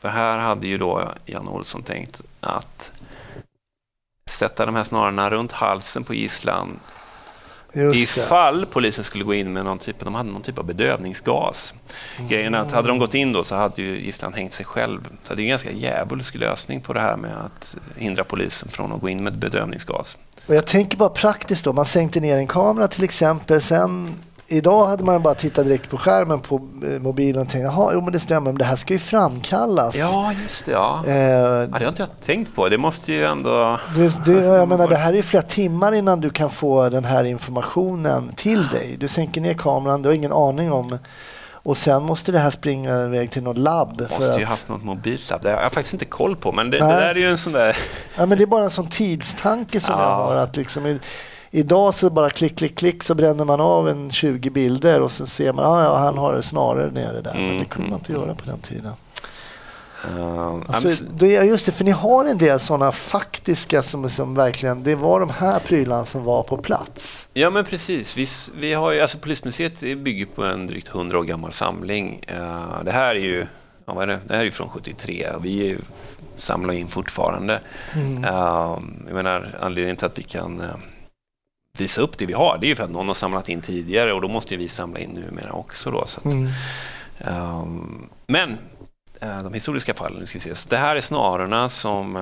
För 0.00 0.08
här 0.08 0.38
hade 0.38 0.66
ju 0.66 0.78
då 0.78 1.02
Jan 1.26 1.48
Olsson 1.48 1.82
tänkt 1.82 2.22
att 2.40 2.92
sätta 4.26 4.66
de 4.66 4.74
här 4.74 4.84
snarorna 4.84 5.30
runt 5.30 5.52
halsen 5.52 6.04
på 6.04 6.14
gisslan 6.14 6.78
Just 7.72 8.14
det. 8.14 8.20
ifall 8.20 8.66
polisen 8.66 9.04
skulle 9.04 9.24
gå 9.24 9.34
in 9.34 9.52
med 9.52 9.64
någon 9.64 9.78
typ, 9.78 10.00
de 10.00 10.14
hade 10.14 10.30
någon 10.30 10.42
typ 10.42 10.58
av 10.58 10.64
bedövningsgas. 10.64 11.74
Grejen 12.28 12.54
är 12.54 12.58
att 12.58 12.72
hade 12.72 12.88
de 12.88 12.98
gått 12.98 13.14
in 13.14 13.32
då 13.32 13.44
så 13.44 13.54
hade 13.54 13.82
ju 13.82 14.00
gisslan 14.00 14.32
hängt 14.32 14.52
sig 14.52 14.66
själv. 14.66 15.00
Så 15.22 15.34
det 15.34 15.42
är 15.42 15.44
en 15.44 15.48
ganska 15.50 15.72
djävulsk 15.72 16.34
lösning 16.34 16.80
på 16.80 16.92
det 16.92 17.00
här 17.00 17.16
med 17.16 17.36
att 17.46 17.76
hindra 17.96 18.24
polisen 18.24 18.68
från 18.68 18.92
att 18.92 19.00
gå 19.00 19.08
in 19.08 19.24
med 19.24 19.38
bedövningsgas. 19.38 20.16
Och 20.46 20.54
jag 20.54 20.66
tänker 20.66 20.96
bara 20.96 21.08
praktiskt 21.08 21.64
då, 21.64 21.72
man 21.72 21.84
sänkte 21.84 22.20
ner 22.20 22.38
en 22.38 22.46
kamera 22.46 22.88
till 22.88 23.04
exempel, 23.04 23.60
sen 23.60 24.14
Idag 24.52 24.86
hade 24.86 25.04
man 25.04 25.22
bara 25.22 25.34
tittat 25.34 25.64
direkt 25.66 25.90
på 25.90 25.98
skärmen 25.98 26.40
på 26.40 26.54
eh, 26.84 27.00
mobilen 27.00 27.42
och 27.42 27.48
tänkt 27.48 27.64
jaha, 27.64 27.90
jo 27.94 28.00
men 28.00 28.12
det 28.12 28.18
stämmer, 28.18 28.40
men 28.50 28.58
det 28.58 28.64
här 28.64 28.76
ska 28.76 28.92
ju 28.94 28.98
framkallas. 28.98 29.96
Ja, 29.96 30.32
just 30.42 30.64
det. 30.66 30.72
Ja. 30.72 31.02
Eh, 31.06 31.14
Ja, 31.14 31.66
det 31.66 31.84
har 31.84 31.88
inte 31.88 32.02
jag 32.02 32.20
tänkt 32.24 32.54
på. 32.54 32.68
Det 32.68 32.78
måste 32.78 33.12
ju 33.12 33.24
ändå... 33.24 33.78
det, 33.96 34.24
det, 34.24 34.32
jag 34.32 34.68
menar, 34.68 34.88
det 34.88 34.96
här 34.96 35.12
är 35.12 35.16
ju 35.16 35.22
flera 35.22 35.42
timmar 35.42 35.92
innan 35.92 36.20
du 36.20 36.30
kan 36.30 36.50
få 36.50 36.88
den 36.88 37.04
här 37.04 37.24
informationen 37.24 38.32
till 38.36 38.66
dig. 38.68 38.96
Du 39.00 39.08
sänker 39.08 39.40
ner 39.40 39.54
kameran, 39.54 40.02
du 40.02 40.08
har 40.08 40.14
ingen 40.14 40.32
aning 40.32 40.72
om 40.72 40.98
och 41.62 41.76
sen 41.76 42.02
måste 42.02 42.32
det 42.32 42.38
här 42.38 42.50
springa 42.50 43.04
iväg 43.04 43.30
till 43.30 43.42
något 43.42 43.58
labb. 43.58 44.00
Måste 44.00 44.16
för 44.32 44.38
ju 44.38 44.42
att, 44.44 44.48
haft 44.50 44.68
något 44.68 44.84
mobillabb. 44.84 45.42
Det 45.42 45.50
har 45.50 45.62
jag 45.62 45.72
faktiskt 45.72 45.92
inte 45.94 46.04
koll 46.04 46.36
på, 46.36 46.52
men 46.52 46.70
det, 46.70 46.78
det 46.78 46.84
där 46.86 47.10
är 47.10 47.14
ju 47.14 47.30
en 47.30 47.38
sån 47.38 47.52
där... 47.52 47.76
ja, 48.16 48.26
men 48.26 48.38
det 48.38 48.44
är 48.44 48.46
bara 48.46 48.64
en 48.64 48.70
sån 48.70 48.88
tidstanke 48.88 49.80
som 49.80 49.94
Ja. 49.98 50.02
jag 50.04 50.10
har. 50.16 50.36
Att 50.36 50.56
liksom 50.56 50.98
idag 51.50 51.94
så 51.94 52.10
bara 52.10 52.30
klick, 52.30 52.58
klick, 52.58 52.78
klick 52.78 53.02
så 53.02 53.14
bränner 53.14 53.44
man 53.44 53.60
av 53.60 53.88
en 53.88 54.10
20 54.10 54.50
bilder 54.50 55.00
och 55.00 55.12
så 55.12 55.26
ser 55.26 55.52
man 55.52 55.64
att 55.64 55.84
ja, 55.84 55.98
han 55.98 56.18
har 56.18 56.40
snarare 56.40 56.90
nere 56.90 57.20
där. 57.20 57.34
Men 57.34 57.58
det 57.58 57.64
kunde 57.64 57.90
man 57.90 57.98
inte 57.98 58.12
göra 58.12 58.34
på 58.34 58.44
den 58.46 58.60
tiden. 58.60 58.92
Uh, 60.18 60.62
Alltså, 60.66 61.04
det 61.04 61.36
är 61.36 61.44
just 61.44 61.66
det, 61.66 61.72
för 61.72 61.84
ni 61.84 61.90
har 61.90 62.24
en 62.24 62.38
del 62.38 62.60
sådana 62.60 62.92
faktiska 62.92 63.82
som, 63.82 64.10
som 64.10 64.34
verkligen, 64.34 64.82
det 64.82 64.94
var 64.94 65.20
de 65.20 65.30
här 65.30 65.60
prylarna 65.60 66.04
som 66.04 66.24
var 66.24 66.42
på 66.42 66.56
plats. 66.56 67.28
Ja, 67.32 67.50
men 67.50 67.64
precis. 67.64 68.16
Vi, 68.16 68.26
vi 68.54 68.72
har 68.72 68.92
ju, 68.92 69.00
alltså, 69.00 69.18
Polismuseet 69.18 69.80
det 69.80 69.96
bygger 69.96 70.26
på 70.26 70.44
en 70.44 70.66
drygt 70.66 70.88
100 70.88 71.18
år 71.18 71.24
gammal 71.24 71.52
samling. 71.52 72.24
Eh, 72.26 72.84
det 72.84 72.92
här 72.92 73.14
är 73.14 73.20
ju 73.20 73.46
ja, 73.86 73.94
vad 73.94 74.02
är 74.02 74.06
det? 74.06 74.18
Det 74.26 74.34
här 74.34 74.40
är 74.40 74.44
ju 74.44 74.50
från 74.50 74.68
73 74.68 75.26
och 75.36 75.44
vi 75.44 75.76
samlar 76.36 76.74
in 76.74 76.88
fortfarande. 76.88 77.60
Mm. 77.94 78.24
Eh, 78.24 78.78
jag 79.06 79.14
menar, 79.14 79.48
anledningen 79.60 79.96
till 79.96 80.06
att 80.06 80.18
vi 80.18 80.22
kan 80.22 80.60
eh, 80.60 80.66
visa 81.80 82.00
upp 82.00 82.18
det 82.18 82.26
vi 82.26 82.32
har, 82.32 82.58
det 82.60 82.66
är 82.66 82.68
ju 82.68 82.76
för 82.76 82.84
att 82.84 82.90
någon 82.90 83.06
har 83.08 83.14
samlat 83.14 83.48
in 83.48 83.62
tidigare 83.62 84.12
och 84.12 84.20
då 84.20 84.28
måste 84.28 84.56
vi 84.56 84.68
samla 84.68 84.98
in 84.98 85.10
numera 85.10 85.52
också. 85.52 85.90
Då, 85.90 86.04
så 86.06 86.20
att, 86.20 86.24
Mm. 86.26 86.48
Ehm, 87.18 88.08
men 88.26 88.58
eh, 89.20 89.42
de 89.42 89.54
historiska 89.54 89.94
fallen, 89.94 90.18
nu 90.20 90.26
ska 90.26 90.38
vi 90.38 90.42
se. 90.42 90.54
Så 90.54 90.68
det 90.68 90.76
här 90.76 90.96
är 90.96 91.00
snarorna 91.00 91.68
som 91.68 92.16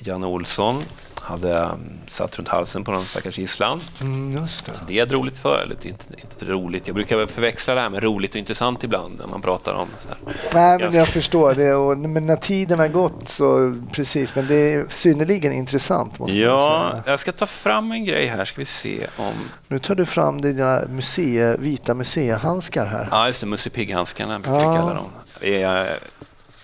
uh, 0.00 0.08
Jan 0.08 0.24
Olsson 0.24 0.82
hade 1.22 1.58
um, 1.60 1.80
satt 2.08 2.38
runt 2.38 2.48
halsen 2.48 2.84
på 2.84 2.92
den 2.92 3.04
stackars 3.04 3.38
gisslan. 3.38 3.80
Mm, 4.00 4.36
just 4.42 4.66
det. 4.66 4.72
Så 4.74 4.84
det 4.88 4.98
är 4.98 5.06
roligt 5.06 5.38
för, 5.38 5.58
eller 5.62 5.74
inte, 5.74 5.88
inte 6.22 6.46
roligt. 6.46 6.86
Jag 6.86 6.94
brukar 6.94 7.16
väl 7.16 7.28
förväxla 7.28 7.74
det 7.74 7.80
här 7.80 7.90
med 7.90 8.02
roligt 8.02 8.30
och 8.30 8.36
intressant 8.36 8.84
ibland 8.84 9.18
när 9.18 9.26
man 9.26 9.42
pratar 9.42 9.74
om 9.74 9.88
så 10.02 10.08
här. 10.08 10.18
Nej, 10.54 10.78
men 10.78 10.94
jag 10.98 11.08
förstår 11.08 11.54
det. 11.54 11.74
Och, 11.74 11.98
men 11.98 12.26
när 12.26 12.36
tiden 12.36 12.78
har 12.78 12.88
gått 12.88 13.28
så 13.28 13.76
precis. 13.92 14.34
Men 14.34 14.46
det 14.46 14.54
är 14.74 14.86
synnerligen 14.88 15.52
intressant. 15.52 16.18
Måste 16.18 16.36
Ja, 16.36 16.88
säga. 16.90 17.02
jag 17.06 17.20
ska 17.20 17.32
ta 17.32 17.46
fram 17.46 17.92
en 17.92 18.04
grej 18.04 18.26
här, 18.26 18.44
ska 18.44 18.60
vi 18.60 18.64
se 18.64 19.06
om... 19.16 19.34
Nu 19.68 19.78
tar 19.78 19.94
du 19.94 20.06
fram 20.06 20.40
dina 20.40 20.82
museer, 20.88 21.56
vita 21.58 21.94
museihandskar 21.94 22.86
här. 22.86 23.08
Ja, 23.10 23.26
just 23.26 23.40
det, 23.40 23.46
Musse 23.46 23.70
Pigg-handskarna 23.70 24.38
brukar 24.38 24.58
Ja. 24.58 24.64
jag 24.64 24.76
kalla 24.76 24.94
dem. 24.94 25.10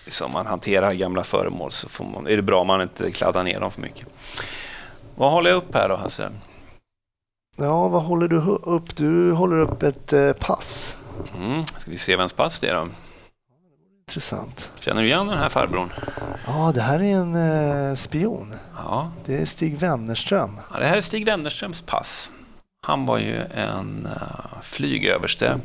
Det 0.05 0.11
är, 0.11 0.12
som 0.12 0.32
man 0.32 0.46
hanterar 0.46 0.92
gamla 0.92 1.24
föremål 1.24 1.72
så 1.72 1.88
får 1.88 2.05
man, 2.05 2.26
är 2.26 2.36
det 2.36 2.42
bra 2.42 2.61
om 2.61 2.66
man 2.66 2.82
inte 2.82 3.11
kladdar 3.11 3.44
ner 3.44 3.61
dem 3.61 3.70
för 3.70 3.80
mycket. 3.80 4.09
Vad 5.14 5.32
håller 5.32 5.50
jag 5.50 5.57
upp 5.57 5.74
här 5.74 5.88
då, 5.88 5.96
Hasse? 5.96 6.30
Ja, 7.57 7.88
vad 7.88 8.03
håller 8.03 8.28
du 8.28 8.36
upp? 8.62 8.96
Du 8.96 9.32
håller 9.32 9.59
upp 9.59 9.82
ett 9.82 10.12
eh, 10.12 10.32
pass. 10.32 10.96
Mm, 11.36 11.66
ska 11.66 11.90
vi 11.90 11.98
se 11.98 12.16
vems 12.16 12.32
pass 12.32 12.61
det 12.61 12.68
är 12.68 12.74
då? 12.74 12.88
Intressant. 14.09 14.70
Känner 14.80 15.03
du 15.03 15.09
igen 15.09 15.26
den 15.26 15.38
här 15.38 15.48
farbrorn? 15.48 15.92
Ja, 16.46 16.72
det 16.74 16.80
här 16.80 17.03
är 17.03 17.16
en 17.16 17.36
eh, 17.90 17.94
spion. 17.94 18.55
Ja. 18.76 19.11
Det 19.24 19.36
är 19.42 19.46
Stig 19.46 19.78
Wennerström. 19.78 20.61
ja, 20.72 20.78
det 20.78 20.86
här 20.86 20.96
är 20.96 21.00
Stig 21.00 21.26
Wennerströms 21.26 21.80
pass. 21.82 22.30
Han 22.86 23.07
var 23.07 23.18
ju 23.18 23.36
en 23.55 24.07
uh, 24.07 24.62
flygöverste. 24.62 25.59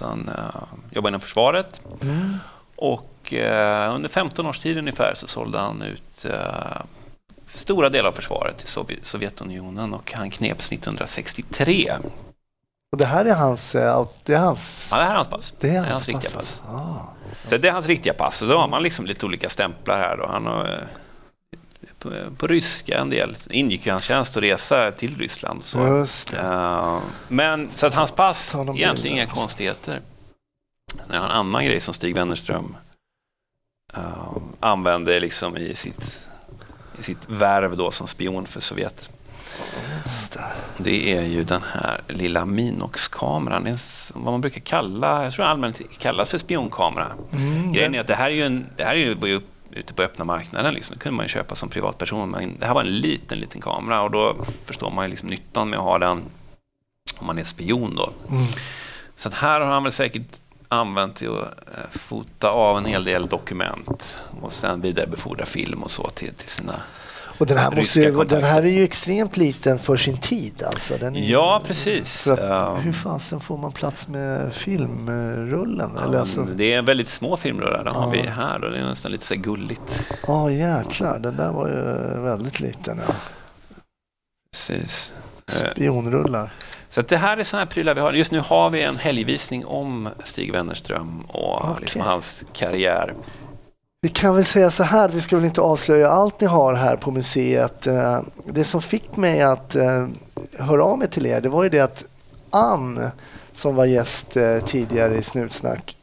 Han 0.00 0.28
uh, 0.28 0.62
jobbade 0.90 1.10
inom 1.10 1.20
försvaret. 1.20 1.80
Mm. 2.02 2.36
Och 2.76 3.15
eh, 3.32 3.94
under 3.94 4.08
15 4.08 4.46
års 4.46 4.58
tid 4.58 4.78
ungefär 4.78 5.14
så 5.14 5.26
sålde 5.26 5.58
han 5.58 5.82
ut 5.82 6.24
eh, 6.24 6.80
stora 7.48 7.88
delar 7.88 8.08
av 8.08 8.12
försvaret 8.12 8.58
till 8.58 8.66
Sovjet- 8.68 9.02
Sovjetunionen 9.04 9.94
och 9.94 10.12
han 10.12 10.30
kneps 10.30 10.72
1963. 10.72 11.92
Och 12.92 12.98
det 12.98 13.06
här 13.06 13.24
är 13.24 13.34
hans... 13.34 13.74
eh, 13.74 14.06
Det 14.24 14.34
är 14.34 14.38
hans... 14.38 14.88
Ja, 14.92 14.98
det 14.98 15.04
här 15.04 15.10
är 15.10 15.16
hans 15.16 15.28
pass. 15.28 15.54
det 15.60 15.68
är 15.68 15.72
det 15.72 15.76
är 15.78 15.80
hans, 15.80 15.90
hans 15.92 16.08
riktiga 16.08 16.30
pass. 16.30 16.60
pass. 16.60 16.62
Ah. 16.74 17.48
Så 17.48 17.56
det 17.56 17.68
är 17.68 17.72
hans 17.72 17.86
riktiga 17.86 18.14
pass 18.14 18.42
och 18.42 18.48
då 18.48 18.58
har 18.58 18.68
man 18.68 18.82
liksom 18.82 19.06
lite 19.06 19.26
olika 19.26 19.48
stämplar 19.48 19.98
här. 19.98 20.16
Då. 20.16 20.26
Han 20.26 20.46
har, 20.46 20.64
eh, 20.64 21.58
på, 21.98 22.10
på 22.36 22.46
ryska 22.46 22.98
en 22.98 23.10
del. 23.10 23.36
Det 23.44 23.54
ingick 23.56 23.86
ju 23.86 23.92
hans 23.92 24.04
tjänst 24.04 24.36
att 24.36 24.42
resa 24.42 24.92
till 24.92 25.16
Ryssland. 25.18 25.64
Så. 25.64 25.78
Eh, 26.36 26.98
men 27.28 27.70
så 27.70 27.86
att 27.86 27.94
hans 27.94 28.10
pass, 28.12 28.54
egentligen 28.74 29.16
inga 29.16 29.26
konstigheter. 29.26 30.00
Jag 31.12 31.18
har 31.20 31.24
en 31.24 31.30
annan 31.30 31.64
grej 31.64 31.80
som 31.80 31.94
Stig 31.94 32.14
Wennerström 32.14 32.76
uh, 33.96 34.36
använde 34.60 35.20
liksom 35.20 35.56
i 35.56 35.74
sitt, 35.74 36.28
i 36.98 37.02
sitt 37.02 37.28
värv 37.28 37.76
då 37.76 37.90
som 37.90 38.06
spion 38.06 38.46
för 38.46 38.60
Sovjet. 38.60 39.10
Det. 40.76 41.16
Är 41.16 41.22
ju 41.22 41.44
den 41.44 41.62
här 41.62 42.00
lilla 42.08 42.44
Minox-kameran. 42.44 43.64
Det 43.64 43.70
är 43.70 43.78
vad 44.14 44.32
man 44.32 44.40
brukar 44.40 44.60
kalla, 44.60 45.24
jag 45.24 45.32
tror 45.32 45.44
allmänt 45.44 45.80
kallas 45.98 46.30
för 46.30 46.38
spionkamera. 46.38 47.06
Mm, 47.32 47.72
Grejen 47.72 47.94
är 47.94 48.00
att 48.00 48.06
det 48.06 48.14
här 48.14 48.30
är 48.30 48.34
ju, 48.34 48.42
en, 48.42 48.66
det 48.76 48.84
här 48.84 48.94
är 48.94 49.26
ju 49.26 49.40
ute 49.70 49.94
på 49.94 50.02
öppna 50.02 50.24
marknaden. 50.24 50.74
Liksom. 50.74 50.94
Det 50.94 51.00
kunde 51.00 51.16
man 51.16 51.24
ju 51.24 51.28
köpa 51.28 51.54
som 51.54 51.68
privatperson. 51.68 52.30
Men 52.30 52.58
det 52.58 52.66
här 52.66 52.74
var 52.74 52.80
en 52.80 52.98
liten, 52.98 53.38
liten 53.38 53.60
kamera 53.60 54.02
och 54.02 54.10
då 54.10 54.36
förstår 54.64 54.90
man 54.90 55.04
ju 55.04 55.10
liksom 55.10 55.28
nyttan 55.28 55.70
med 55.70 55.78
att 55.78 55.84
ha 55.84 55.98
den 55.98 56.22
om 57.18 57.26
man 57.26 57.38
är 57.38 57.44
spion. 57.44 57.94
Då. 57.96 58.12
Mm. 58.30 58.46
Så 59.16 59.28
att 59.28 59.34
här 59.34 59.60
har 59.60 59.66
han 59.66 59.82
väl 59.82 59.92
säkert 59.92 60.40
använt 60.68 61.16
till 61.16 61.28
att 61.28 61.68
eh, 61.78 61.90
fota 61.90 62.50
av 62.50 62.78
en 62.78 62.84
hel 62.84 63.04
del 63.04 63.26
dokument 63.26 64.16
och 64.40 64.52
sen 64.52 64.80
vidarebefordra 64.80 65.46
film 65.46 65.82
och 65.82 65.90
så 65.90 66.08
till, 66.08 66.34
till 66.34 66.48
sina... 66.48 66.74
Och 67.38 67.46
den 67.46 67.58
här, 67.58 67.70
måste 67.70 68.00
ju, 68.00 68.24
den 68.24 68.44
här 68.44 68.62
är 68.62 68.66
ju 68.66 68.82
extremt 68.84 69.36
liten 69.36 69.78
för 69.78 69.96
sin 69.96 70.16
tid. 70.16 70.62
Alltså. 70.62 70.94
Är 70.94 71.10
Ja, 71.10 71.62
precis. 71.66 72.26
Att, 72.26 72.38
Ehm, 72.38 72.76
hur 72.76 72.92
fasen 72.92 73.40
får 73.40 73.58
man 73.58 73.72
plats 73.72 74.08
med 74.08 74.54
filmrullen? 74.54 75.90
Ja, 75.96 76.04
Eller 76.04 76.18
alltså, 76.18 76.42
Det 76.44 76.72
är 76.72 76.82
väldigt 76.82 77.08
små 77.08 77.36
filmrullar, 77.36 77.84
har 77.84 78.02
Ja. 78.02 78.10
vi 78.10 78.18
här 78.28 78.64
och 78.64 78.70
det 78.70 78.78
är 78.78 78.84
nästan 78.84 79.12
lite 79.12 79.26
så 79.26 79.34
gulligt. 79.34 80.02
Ja, 80.26 80.50
jäklar. 80.50 81.18
Den 81.18 81.36
där 81.36 81.52
var 81.52 81.68
ju 81.68 82.20
väldigt 82.22 82.60
liten. 82.60 83.00
Ja. 83.08 83.14
Precis. 84.52 85.12
Spionrullar. 85.48 86.50
Så 86.96 87.02
det 87.02 87.16
här 87.16 87.36
är 87.36 87.44
sådana 87.44 87.64
här 87.64 87.70
prylar 87.70 87.94
vi 87.94 88.00
har. 88.00 88.12
Just 88.12 88.32
nu 88.32 88.40
har 88.40 88.70
vi 88.70 88.82
en 88.82 88.96
helgvisning 88.96 89.66
om 89.66 90.08
Stig 90.24 90.52
Wennerström 90.52 91.20
och 91.28 91.64
Okej. 91.64 91.74
liksom 91.80 92.00
hans 92.00 92.44
karriär. 92.52 93.14
Vi 94.00 94.08
kan 94.08 94.34
väl 94.34 94.44
säga 94.44 94.70
så 94.70 94.82
här, 94.82 95.08
vi 95.08 95.20
ska 95.20 95.36
väl 95.36 95.44
inte 95.44 95.60
avslöja 95.60 96.10
allt 96.10 96.40
ni 96.40 96.46
har 96.46 96.74
här 96.74 96.96
på 96.96 97.10
museet. 97.10 97.86
Eh, 97.86 98.20
Det 98.44 98.64
som 98.64 98.82
fick 98.82 99.16
mig 99.16 99.42
att 99.42 99.74
eh, 99.74 100.06
höra 100.58 100.84
av 100.84 100.98
mig 100.98 101.08
till 101.08 101.26
er, 101.26 101.40
det 101.40 101.48
var 101.48 101.62
ju 101.62 101.68
det 101.68 101.80
att 101.80 102.04
Ann, 102.50 103.10
som 103.52 103.74
var 103.74 103.84
gäst 103.84 104.36
eh, 104.36 104.58
tidigare 104.58 105.16
i 105.16 105.22
Snutsnack, 105.22 105.96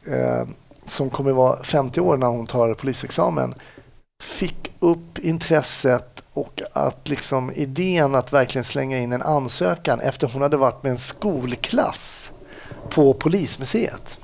som 0.86 1.10
kommer 1.10 1.32
vara 1.32 1.62
50 1.62 2.00
år 2.00 2.16
när 2.16 2.26
hon 2.26 2.46
tar 2.46 2.74
polisexamen, 2.74 3.54
fick 4.22 4.72
upp 4.80 5.18
intresset 5.18 6.13
och 6.34 6.62
att 6.72 7.08
liksom 7.08 7.52
idén 7.52 8.14
att 8.14 8.32
verkligen 8.32 8.64
slänga 8.64 8.98
in 8.98 9.12
en 9.12 9.22
ansökan 9.22 10.00
efter 10.00 10.30
hon 10.32 10.42
hade 10.42 10.56
varit 10.56 10.82
med 10.82 10.92
en 10.92 10.98
skolklass 10.98 12.30
på 12.90 13.14
Polismuseet. 13.14 14.18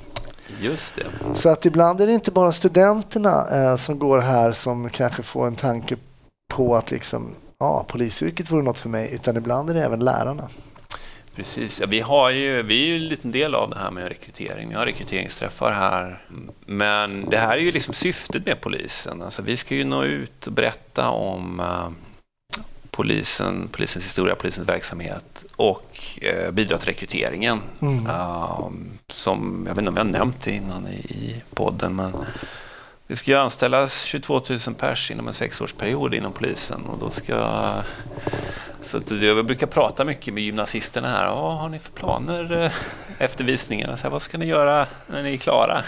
Just 0.60 0.94
det. 0.96 1.06
Så 1.34 1.48
att 1.48 1.66
ibland 1.66 2.00
är 2.00 2.06
det 2.06 2.12
inte 2.12 2.30
bara 2.30 2.52
studenterna 2.52 3.46
eh, 3.50 3.76
som 3.76 3.98
går 3.98 4.18
här 4.18 4.52
som 4.52 4.90
kanske 4.90 5.22
får 5.22 5.46
en 5.46 5.56
tanke 5.56 5.96
på 6.48 6.76
att 6.76 6.90
liksom, 6.90 7.34
ja, 7.58 7.84
polisyrket 7.88 8.50
vore 8.50 8.62
något 8.62 8.78
för 8.78 8.88
mig, 8.88 9.10
utan 9.12 9.36
ibland 9.36 9.70
är 9.70 9.74
det 9.74 9.84
även 9.84 10.00
lärarna. 10.00 10.48
Precis, 11.40 11.80
ja, 11.80 11.86
vi, 11.86 12.00
har 12.00 12.30
ju, 12.30 12.62
vi 12.62 12.82
är 12.82 12.86
ju 12.86 12.96
en 12.96 13.08
liten 13.08 13.32
del 13.32 13.54
av 13.54 13.70
det 13.70 13.78
här 13.78 13.90
med 13.90 14.08
rekrytering. 14.08 14.68
Vi 14.68 14.74
har 14.74 14.86
rekryteringsträffar 14.86 15.72
här. 15.72 16.22
Men 16.66 17.30
det 17.30 17.36
här 17.36 17.52
är 17.52 17.60
ju 17.60 17.72
liksom 17.72 17.94
syftet 17.94 18.46
med 18.46 18.60
polisen. 18.60 19.22
Alltså, 19.22 19.42
vi 19.42 19.56
ska 19.56 19.74
ju 19.74 19.84
nå 19.84 20.04
ut 20.04 20.46
och 20.46 20.52
berätta 20.52 21.08
om 21.08 21.60
uh, 21.60 21.88
polisen, 22.90 23.68
polisens 23.72 24.04
historia, 24.04 24.34
polisens 24.34 24.68
verksamhet 24.68 25.44
och 25.56 26.00
uh, 26.22 26.50
bidra 26.50 26.78
till 26.78 26.88
rekryteringen. 26.88 27.60
Mm. 27.80 28.06
Uh, 28.06 28.70
som, 29.12 29.64
jag 29.68 29.74
vet 29.74 29.78
inte 29.78 29.90
om 29.90 29.96
jag 29.96 30.04
har 30.04 30.12
nämnt 30.12 30.42
det 30.44 30.52
innan 30.52 30.86
i, 30.86 30.96
i 30.96 31.42
podden, 31.54 31.96
men 31.96 32.12
det 33.06 33.16
ska 33.16 33.30
ju 33.30 33.36
anställas 33.36 34.02
22 34.02 34.42
000 34.48 34.58
pers 34.78 35.10
inom 35.10 35.28
en 35.28 35.34
sexårsperiod 35.34 36.14
inom 36.14 36.32
polisen 36.32 36.84
och 36.84 36.98
då 36.98 37.10
ska 37.10 37.34
så 38.82 39.00
jag 39.08 39.46
brukar 39.46 39.66
prata 39.66 40.04
mycket 40.04 40.34
med 40.34 40.42
gymnasisterna 40.42 41.08
här. 41.08 41.34
Vad 41.34 41.58
har 41.58 41.68
ni 41.68 41.78
för 41.78 41.92
planer 41.92 42.64
eh, 42.64 42.72
efter 43.18 43.44
visningarna? 43.44 43.96
Så 43.96 44.02
här, 44.02 44.10
vad 44.10 44.22
ska 44.22 44.38
ni 44.38 44.46
göra 44.46 44.86
när 45.06 45.22
ni 45.22 45.32
är 45.32 45.36
klara? 45.36 45.82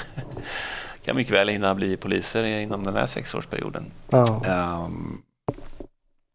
kan 1.04 1.16
mycket 1.16 1.34
väl 1.34 1.48
hinna 1.48 1.74
bli 1.74 1.96
poliser 1.96 2.44
inom 2.44 2.84
den 2.84 2.96
här 2.96 3.06
sexårsperioden. 3.06 3.84
Ja. 4.10 4.42
Um, 4.86 5.22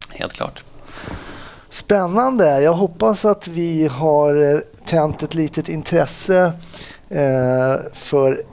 helt 0.09 0.33
klart. 0.33 0.63
Spännande. 1.69 2.61
Jag 2.61 2.73
hoppas 2.73 3.25
att 3.25 3.47
vi 3.47 3.87
har 3.87 4.53
eh, 4.53 4.59
tänt 4.85 5.23
ett 5.23 5.33
litet 5.33 5.69
intresse 5.69 6.53
eh, 7.09 7.75
för 7.93 8.43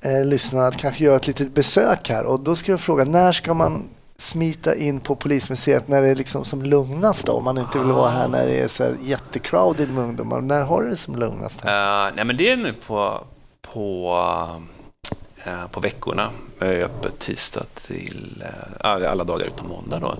eh, 0.00 0.24
lyssnarna 0.24 0.66
att 0.66 0.76
kanske 0.76 1.04
göra 1.04 1.16
ett 1.16 1.26
litet 1.26 1.54
besök 1.54 2.08
här. 2.08 2.24
Och 2.24 2.40
då 2.40 2.56
ska 2.56 2.72
jag 2.72 2.80
fråga, 2.80 3.04
när 3.04 3.32
ska 3.32 3.54
man 3.54 3.88
smita 4.18 4.74
in 4.74 5.00
på 5.00 5.16
Polismuseet 5.16 5.88
när 5.88 6.02
det 6.02 6.08
är 6.08 6.14
liksom 6.14 6.44
som 6.44 6.62
lugnast 6.62 7.26
då? 7.26 7.32
Om 7.32 7.44
man 7.44 7.58
inte 7.58 7.78
vill 7.78 7.92
vara 7.92 8.10
här 8.10 8.28
när 8.28 8.46
det 8.46 8.60
är 8.60 8.68
så 8.68 8.84
här 8.84 8.96
jättecrowded 9.02 9.90
med 9.90 10.04
ungdomar. 10.04 10.40
När 10.40 10.62
har 10.62 10.82
du 10.82 10.90
det 10.90 10.96
som 10.96 11.16
lugnast? 11.16 11.64
Uh, 11.64 11.70
nej 12.14 12.24
men 12.24 12.36
det 12.36 12.50
är 12.50 12.56
nu 12.56 12.72
på, 12.72 13.24
på, 13.72 14.16
uh, 15.46 15.66
på 15.70 15.80
veckorna. 15.80 16.30
Vi 16.58 16.66
är 16.66 16.84
öppet 16.84 17.18
tisdag 17.18 17.64
till 17.74 18.42
uh, 18.44 19.10
alla 19.10 19.24
dagar 19.24 19.46
utom 19.46 19.68
måndag 19.68 19.98
då. 19.98 20.14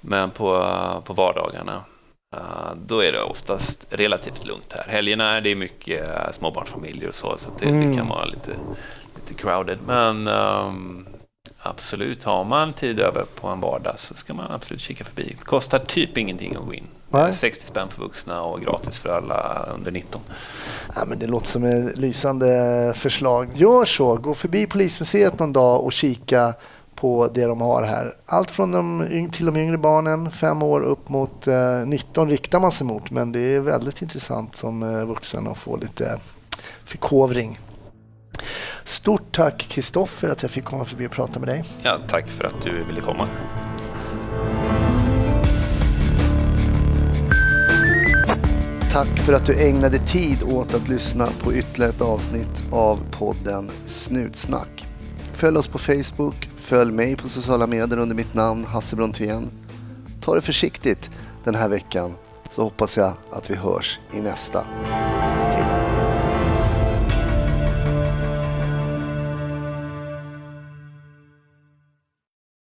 Men 0.00 0.30
på, 0.30 0.66
på 1.04 1.12
vardagarna 1.12 1.84
då 2.74 3.00
är 3.00 3.12
det 3.12 3.22
oftast 3.22 3.86
relativt 3.90 4.46
lugnt 4.46 4.72
här. 4.72 4.84
Helgerna 4.88 5.36
är 5.36 5.40
det 5.40 5.54
mycket 5.54 6.34
småbarnsfamiljer 6.34 7.08
och 7.08 7.14
så, 7.14 7.34
så 7.38 7.50
det, 7.58 7.68
mm. 7.68 7.90
det 7.90 7.96
kan 7.96 8.08
vara 8.08 8.24
lite, 8.24 8.50
lite 9.14 9.42
crowded. 9.42 9.78
Men 9.86 10.28
um, 10.28 11.06
Absolut, 11.66 12.24
har 12.24 12.44
man 12.44 12.72
tid 12.72 13.00
över 13.00 13.24
på 13.40 13.48
en 13.48 13.60
vardag 13.60 13.98
så 13.98 14.14
ska 14.14 14.34
man 14.34 14.50
absolut 14.50 14.80
kika 14.80 15.04
förbi. 15.04 15.36
Det 15.38 15.44
kostar 15.44 15.78
typ 15.78 16.18
ingenting 16.18 16.56
att 16.56 16.66
gå 16.66 16.74
in. 16.74 16.84
Nej. 17.10 17.32
60 17.34 17.66
spänn 17.66 17.88
för 17.88 18.02
vuxna 18.02 18.42
och 18.42 18.60
gratis 18.60 18.98
för 18.98 19.08
alla 19.08 19.68
under 19.74 19.92
19. 19.92 20.20
Ja, 20.94 21.04
men 21.04 21.18
det 21.18 21.26
låter 21.26 21.46
som 21.46 21.64
ett 21.64 21.98
lysande 21.98 22.92
förslag. 22.96 23.48
Gör 23.54 23.84
så, 23.84 24.16
gå 24.16 24.34
förbi 24.34 24.66
Polismuseet 24.66 25.38
någon 25.38 25.52
dag 25.52 25.84
och 25.84 25.92
kika 25.92 26.54
på 26.94 27.30
det 27.34 27.44
de 27.44 27.60
har 27.60 27.82
här. 27.82 28.14
Allt 28.26 28.50
från 28.50 28.72
de, 28.72 29.30
till 29.32 29.46
de 29.46 29.56
yngre 29.56 29.78
barnen, 29.78 30.30
fem 30.30 30.62
år 30.62 30.80
upp 30.80 31.08
mot 31.08 31.46
eh, 31.46 31.86
19 31.86 32.28
riktar 32.28 32.60
man 32.60 32.72
sig 32.72 32.86
mot. 32.86 33.10
Men 33.10 33.32
det 33.32 33.40
är 33.40 33.60
väldigt 33.60 34.02
intressant 34.02 34.56
som 34.56 34.82
eh, 34.82 35.04
vuxen 35.04 35.46
att 35.46 35.58
få 35.58 35.76
lite 35.76 36.18
förkovring. 36.84 37.58
Stort 38.84 39.32
tack 39.32 39.66
Kristoffer 39.68 40.28
att 40.28 40.42
jag 40.42 40.50
fick 40.50 40.64
komma 40.64 40.84
förbi 40.84 41.06
och 41.06 41.10
prata 41.10 41.40
med 41.40 41.48
dig. 41.48 41.64
Ja, 41.82 41.98
tack 42.08 42.28
för 42.28 42.44
att 42.44 42.62
du 42.62 42.84
ville 42.84 43.00
komma. 43.00 43.28
Tack 48.92 49.18
för 49.18 49.32
att 49.32 49.46
du 49.46 49.60
ägnade 49.60 49.98
tid 49.98 50.42
åt 50.42 50.74
att 50.74 50.88
lyssna 50.88 51.28
på 51.42 51.54
ytterligare 51.54 51.92
ett 51.92 52.00
avsnitt 52.00 52.62
av 52.72 53.00
podden 53.10 53.70
Snutsnack. 53.86 54.86
Följ 55.32 55.58
oss 55.58 55.68
på 55.68 55.78
Facebook, 55.78 56.48
följ 56.58 56.92
mig 56.92 57.16
på 57.16 57.28
sociala 57.28 57.66
medier 57.66 57.98
under 57.98 58.14
mitt 58.14 58.34
namn 58.34 58.64
Hasse 58.64 58.96
Brontén. 58.96 59.50
Ta 60.20 60.34
det 60.34 60.40
försiktigt 60.40 61.10
den 61.44 61.54
här 61.54 61.68
veckan 61.68 62.14
så 62.50 62.62
hoppas 62.62 62.96
jag 62.96 63.12
att 63.32 63.50
vi 63.50 63.54
hörs 63.54 63.98
i 64.14 64.20
nästa. 64.20 64.64